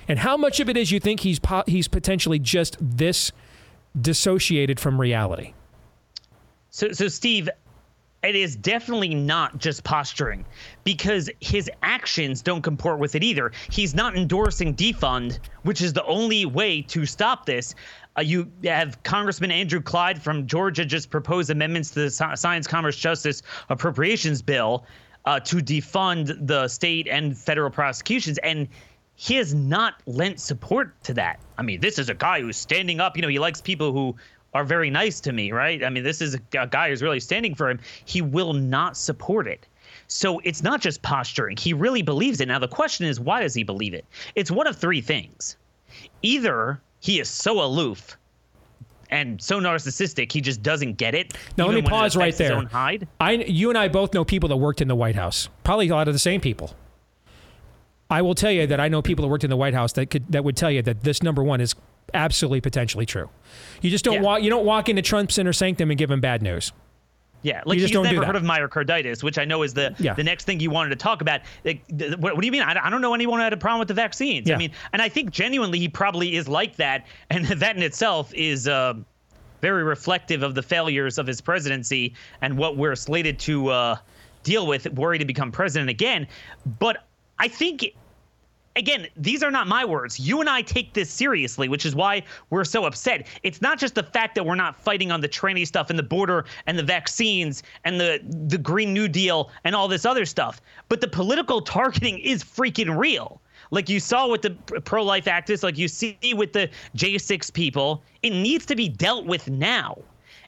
[0.10, 3.32] And how much of it is you think he's po- he's potentially just this
[4.00, 5.54] dissociated from reality?
[6.70, 7.48] So, so Steve,
[8.24, 10.46] it is definitely not just posturing
[10.84, 13.54] because his actions don't comport with it either.
[13.70, 17.74] He's not endorsing defund, which is the only way to stop this.
[18.18, 22.96] Uh, you have Congressman Andrew Clyde from Georgia just proposed amendments to the Science, Commerce,
[22.98, 24.86] Justice Appropriations Bill
[25.26, 28.38] uh, to defund the state and federal prosecutions.
[28.40, 28.68] And
[29.16, 31.40] he has not lent support to that.
[31.58, 33.16] I mean, this is a guy who's standing up.
[33.16, 34.16] You know, he likes people who
[34.54, 35.84] are very nice to me, right?
[35.84, 37.80] I mean, this is a, a guy who's really standing for him.
[38.06, 39.66] He will not support it.
[40.08, 41.58] So it's not just posturing.
[41.58, 42.48] He really believes it.
[42.48, 44.06] Now, the question is, why does he believe it?
[44.36, 45.58] It's one of three things.
[46.22, 48.18] Either he is so aloof
[49.10, 51.34] and so narcissistic he just doesn't get it.
[51.58, 52.64] Now let me pause right there.
[53.20, 55.50] I, you and I both know people that worked in the White House.
[55.66, 56.74] Probably a lot of the same people.
[58.10, 60.10] I will tell you that I know people that worked in the White House that
[60.10, 61.76] could that would tell you that this number one is
[62.14, 63.30] absolutely potentially true.
[63.82, 64.22] You just don't yeah.
[64.22, 64.42] walk.
[64.42, 66.72] You don't walk into Trump's inner sanctum and give him bad news.
[67.44, 70.14] Yeah, like he's never heard of myocarditis, which I know is the yeah.
[70.14, 71.42] the next thing you wanted to talk about.
[71.66, 72.62] Like, what, what, do you mean?
[72.62, 74.48] I, I, don't know anyone who had a problem with the vaccines.
[74.48, 74.56] Yeah.
[74.56, 78.34] I mean, and I think genuinely he probably is like that, and that in itself
[78.34, 78.94] is uh,
[79.62, 83.96] very reflective of the failures of his presidency and what we're slated to uh,
[84.44, 86.28] deal with, worry to become president again.
[86.80, 87.06] But
[87.40, 87.94] I think
[88.76, 90.20] again, these are not my words.
[90.20, 93.28] You and I take this seriously, which is why we're so upset.
[93.44, 96.04] It's not just the fact that we're not fighting on the tranny stuff and the
[96.04, 100.62] border and the vaccines and the the Green New Deal and all this other stuff,
[100.90, 103.42] but the political targeting is freaking real.
[103.72, 108.04] Like you saw with the pro life activists, like you see with the J6 people,
[108.22, 109.98] it needs to be dealt with now.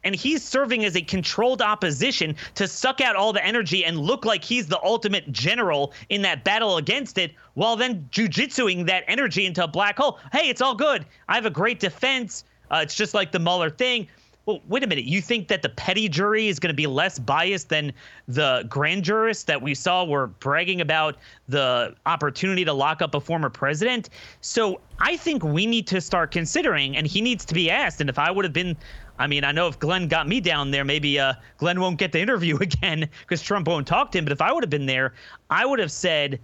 [0.06, 4.24] And he's serving as a controlled opposition to suck out all the energy and look
[4.24, 9.46] like he's the ultimate general in that battle against it, while then jujitsuing that energy
[9.46, 10.20] into a black hole.
[10.32, 11.06] Hey, it's all good.
[11.28, 12.46] I have a great defense.
[12.72, 14.08] Uh, it's just like the Mueller thing.
[14.46, 15.06] Well, wait a minute.
[15.06, 17.92] You think that the petty jury is going to be less biased than
[18.28, 21.18] the grand jurists that we saw were bragging about
[21.50, 24.10] the opportunity to lock up a former president?
[24.42, 28.02] So I think we need to start considering, and he needs to be asked.
[28.02, 28.78] And if I would have been,
[29.18, 32.12] I mean, I know if Glenn got me down there, maybe uh, Glenn won't get
[32.12, 34.26] the interview again because Trump won't talk to him.
[34.26, 35.14] But if I would have been there,
[35.50, 36.40] I would have said,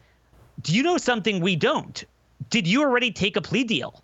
[0.61, 2.03] Do you know something we don't?
[2.49, 4.03] Did you already take a plea deal?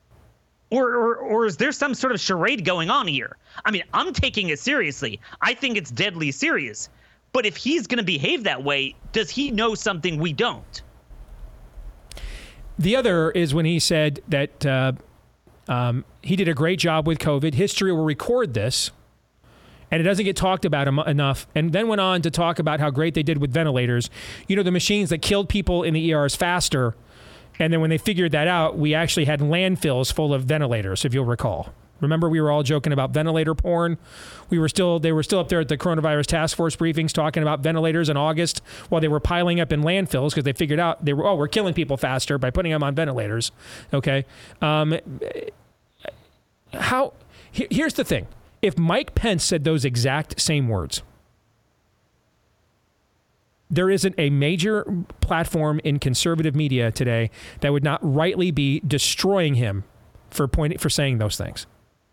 [0.69, 3.38] Or, or, or is there some sort of charade going on here?
[3.64, 5.19] I mean, I'm taking it seriously.
[5.41, 6.89] I think it's deadly serious.
[7.31, 10.81] But if he's going to behave that way, does he know something we don't?
[12.80, 14.91] The other is when he said that uh,
[15.68, 17.53] um, he did a great job with COVID.
[17.53, 18.91] History will record this,
[19.89, 21.47] and it doesn't get talked about enough.
[21.55, 24.09] And then went on to talk about how great they did with ventilators.
[24.45, 26.95] You know, the machines that killed people in the ERs faster.
[27.59, 31.13] And then when they figured that out, we actually had landfills full of ventilators, if
[31.13, 31.73] you'll recall.
[32.01, 33.97] Remember, we were all joking about ventilator porn.
[34.49, 37.41] We were still they were still up there at the coronavirus task force briefings talking
[37.41, 41.03] about ventilators in August while they were piling up in landfills because they figured out
[41.03, 43.51] they were oh we're killing people faster by putting them on ventilators.
[43.93, 44.25] Okay,
[44.61, 44.99] um,
[46.77, 47.13] how?
[47.51, 48.27] Here's the thing:
[48.61, 51.03] if Mike Pence said those exact same words,
[53.69, 54.85] there isn't a major
[55.21, 57.29] platform in conservative media today
[57.61, 59.83] that would not rightly be destroying him
[60.29, 61.65] for point for saying those things.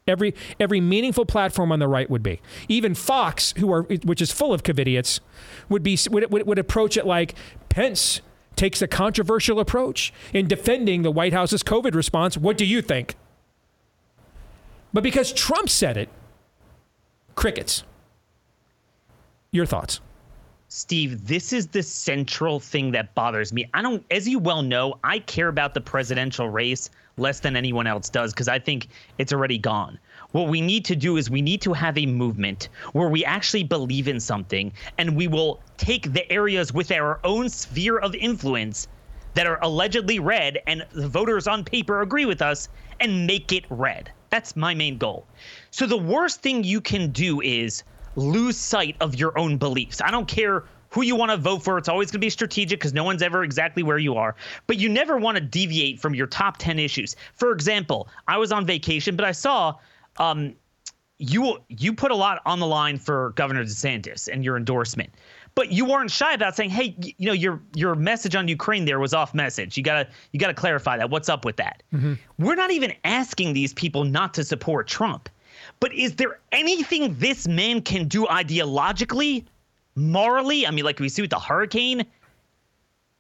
[0.07, 2.41] Every every meaningful platform on the right would be.
[2.69, 5.21] Even Fox, who are which is full of covidiots,
[5.69, 7.35] would be would, would, would approach it like
[7.69, 8.21] Pence
[8.55, 12.37] takes a controversial approach in defending the White House's COVID response.
[12.37, 13.15] What do you think?
[14.95, 16.09] But because Trump said it,
[17.35, 17.83] crickets.
[19.51, 20.01] Your thoughts?
[20.69, 23.69] Steve, this is the central thing that bothers me.
[23.75, 27.89] I don't, as you well know, I care about the presidential race less than anyone
[27.89, 28.87] else does because I think
[29.19, 29.99] it's already gone.
[30.31, 33.65] What we need to do is we need to have a movement where we actually
[33.65, 38.87] believe in something and we will take the areas with our own sphere of influence
[39.35, 42.69] that are allegedly red and the voters on paper agree with us
[43.01, 44.13] and make it red.
[44.35, 45.29] That's my main goal.
[45.71, 47.85] So the worst thing you can do is
[48.17, 50.01] lose sight of your own beliefs.
[50.03, 51.79] I don't care who you want to vote for.
[51.79, 54.35] It's always going to be strategic because no one's ever exactly where you are.
[54.67, 57.15] But you never want to deviate from your top 10 issues.
[57.37, 59.77] For example, I was on vacation, but I saw
[60.17, 60.57] um,
[61.19, 65.15] you you put a lot on the line for Governor DeSantis and your endorsement.
[65.55, 68.99] But you weren't shy about saying, "Hey, you know, your your message on Ukraine there
[68.99, 69.77] was off message.
[69.77, 71.11] You gotta you gotta clarify that.
[71.11, 72.15] What's up with that?" Mm-hmm.
[72.39, 75.29] We're not even asking these people not to support Trump.
[75.81, 79.45] But is there anything this man can do ideologically
[79.97, 82.05] morally, I mean, like we see with the hurricane,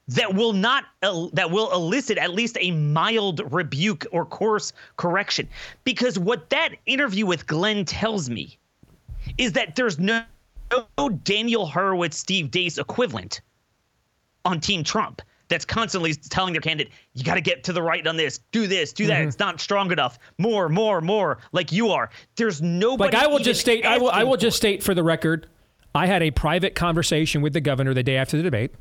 [0.08, 5.48] that will not uh, that will elicit at least a mild rebuke or course correction
[5.84, 8.58] because what that interview with Glenn tells me
[9.38, 10.22] is that there's no,
[10.70, 13.40] no Daniel Horowitz Steve Deace equivalent
[14.44, 18.06] on team Trump that's constantly telling their candidate you got to get to the right
[18.06, 18.40] on this.
[18.50, 19.18] Do this do that.
[19.18, 19.28] Mm-hmm.
[19.28, 20.18] it's not strong enough.
[20.38, 22.10] More more more like you are.
[22.36, 25.02] There's nobody like I will just state I will I will just state for the
[25.02, 25.48] record
[25.94, 28.72] I had a private conversation with the governor the day after the debate,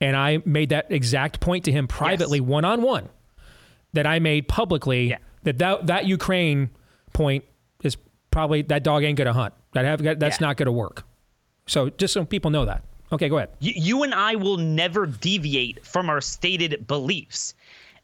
[0.00, 3.08] and I made that exact point to him privately, one on one,
[3.94, 5.18] that I made publicly yeah.
[5.44, 6.70] that, that that Ukraine
[7.14, 7.44] point
[8.32, 9.54] probably that dog ain't gonna hunt.
[9.72, 10.46] That have that's yeah.
[10.46, 11.04] not gonna work.
[11.66, 12.82] So just so people know that.
[13.12, 13.50] Okay, go ahead.
[13.60, 17.54] You, you and I will never deviate from our stated beliefs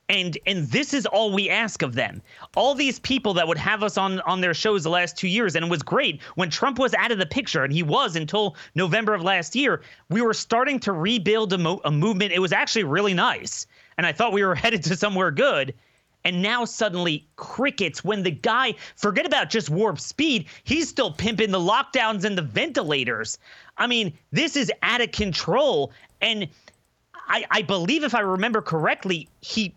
[0.08, 2.22] and and this is all we ask of them
[2.56, 5.54] all these people that would have us on on their shows the last two years
[5.54, 8.56] and it was great when trump was out of the picture and he was until
[8.74, 12.52] november of last year we were starting to rebuild a, mo- a movement it was
[12.52, 15.74] actually really nice and i thought we were headed to somewhere good
[16.24, 21.50] and now suddenly crickets when the guy forget about just warp speed he's still pimping
[21.50, 23.38] the lockdowns and the ventilators
[23.76, 26.48] i mean this is out of control and
[27.28, 29.74] I, I believe if I remember correctly, he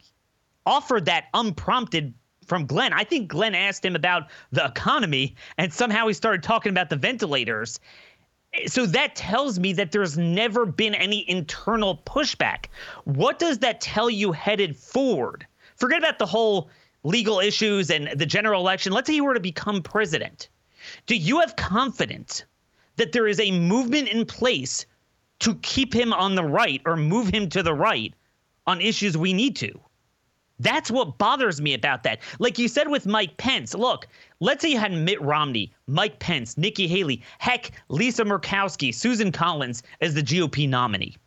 [0.66, 2.14] offered that unprompted
[2.46, 2.94] from Glenn.
[2.94, 6.96] I think Glenn asked him about the economy, and somehow he started talking about the
[6.96, 7.80] ventilators.
[8.68, 12.66] So that tells me that there's never been any internal pushback.
[13.06, 15.46] What does that tell you headed forward?
[15.82, 16.70] Forget about the whole
[17.04, 18.94] legal issues and the general election.
[18.94, 20.48] Let's say he were to become president.
[21.08, 22.44] Do you have confidence
[22.98, 24.86] that there is a movement in place
[25.40, 28.14] to keep him on the right or move him to the right
[28.68, 29.72] on issues we need to?
[30.60, 32.20] That's what bothers me about that.
[32.38, 34.08] Like you said with Mike Pence, look,
[34.40, 39.82] let's say you had Mitt Romney, Mike Pence, Nikki Haley, heck, Lisa Murkowski, Susan Collins
[40.00, 41.18] as the GOP nominee.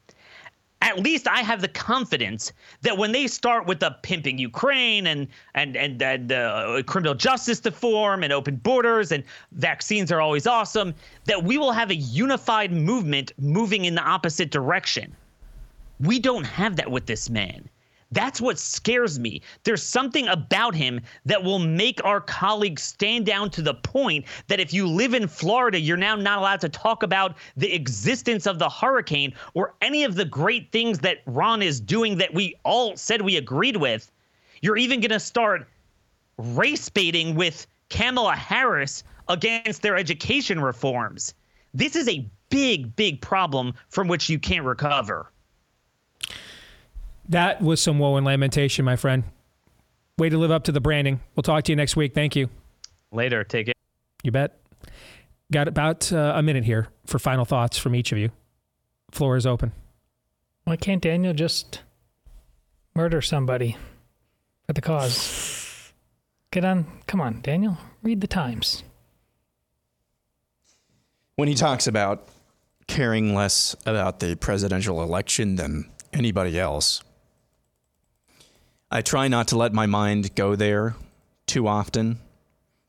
[0.85, 2.53] At least I have the confidence
[2.83, 7.63] that when they start with the pimping Ukraine and and and, and uh, criminal justice
[7.65, 10.95] reform and open borders and vaccines are always awesome,
[11.25, 15.17] that we will have a unified movement moving in the opposite direction.
[16.01, 17.67] We don't have that with this man.
[18.15, 19.43] That's what scares me.
[19.65, 24.61] There's something about him that will make our colleagues stand down to the point that
[24.61, 28.61] if you live in Florida, you're now not allowed to talk about the existence of
[28.61, 32.97] the hurricane or any of the great things that Ron is doing that we all
[32.97, 34.13] said we agreed with.
[34.63, 35.67] You're even going to start
[36.39, 41.35] race baiting with Kamala Harris against their education reforms.
[41.75, 45.33] This is a big, big problem from which you can't recover.
[47.29, 49.25] That was some woe and lamentation, my friend.
[50.19, 51.21] Way to live up to the branding.
[51.35, 52.15] We'll talk to you next week.
[52.15, 52.49] Thank you.
[53.11, 53.45] Later.
[53.45, 53.77] Take it.
[54.23, 54.59] You bet.
[55.53, 58.31] Got about uh, a minute here for final thoughts from each of you.
[59.11, 59.73] Floor is open.
[60.65, 61.81] Why can't Daniel just
[62.95, 63.77] murder somebody
[64.67, 65.93] for the cause?
[66.51, 66.87] Get on.
[67.07, 67.79] Come on, Daniel.
[68.03, 68.83] Read the Times.
[71.37, 72.29] When he talks about
[72.87, 77.03] caring less about the presidential election than anybody else,
[78.95, 80.95] I try not to let my mind go there
[81.47, 82.21] too often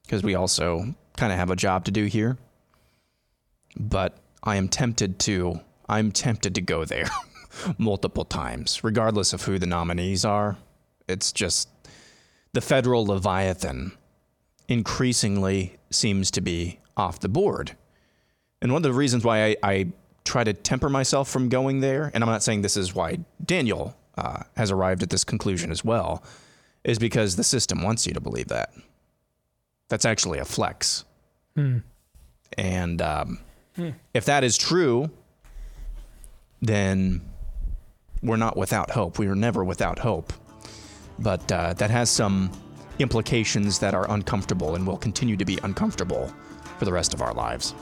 [0.03, 2.37] because we also kind of have a job to do here.
[3.75, 7.09] But I am tempted to I'm tempted to go there
[7.79, 10.57] multiple times regardless of who the nominees are.
[11.07, 11.69] It's just
[12.53, 13.91] the federal leviathan
[14.67, 17.75] increasingly seems to be off the board.
[18.61, 19.87] And one of the reasons why I, I
[20.23, 23.95] try to temper myself from going there, and I'm not saying this is why Daniel
[24.17, 26.23] uh, has arrived at this conclusion as well,
[26.83, 28.71] is because the system wants you to believe that.
[29.89, 31.03] That's actually a flex.
[31.55, 31.79] Hmm.
[32.57, 33.39] And um,
[33.75, 33.89] Hmm.
[34.13, 35.09] if that is true,
[36.61, 37.21] then
[38.23, 39.19] we're not without hope.
[39.19, 40.31] We are never without hope.
[41.19, 42.51] But uh, that has some
[42.99, 46.31] implications that are uncomfortable and will continue to be uncomfortable
[46.79, 47.75] for the rest of our lives.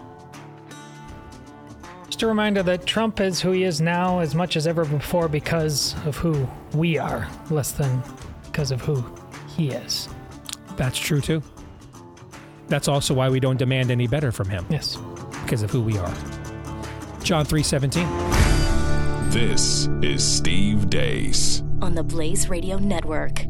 [2.14, 5.28] Just a reminder that Trump is who he is now as much as ever before
[5.28, 8.04] because of who we are, less than
[8.46, 9.04] because of who
[9.58, 10.08] he is.
[10.76, 11.42] That's true too.
[12.68, 14.64] That's also why we don't demand any better from him.
[14.70, 14.96] Yes.
[15.44, 16.14] Because of who we are.
[17.24, 18.06] John 3:17.
[19.32, 21.64] This is Steve Deace.
[21.82, 23.44] on the Blaze Radio Network.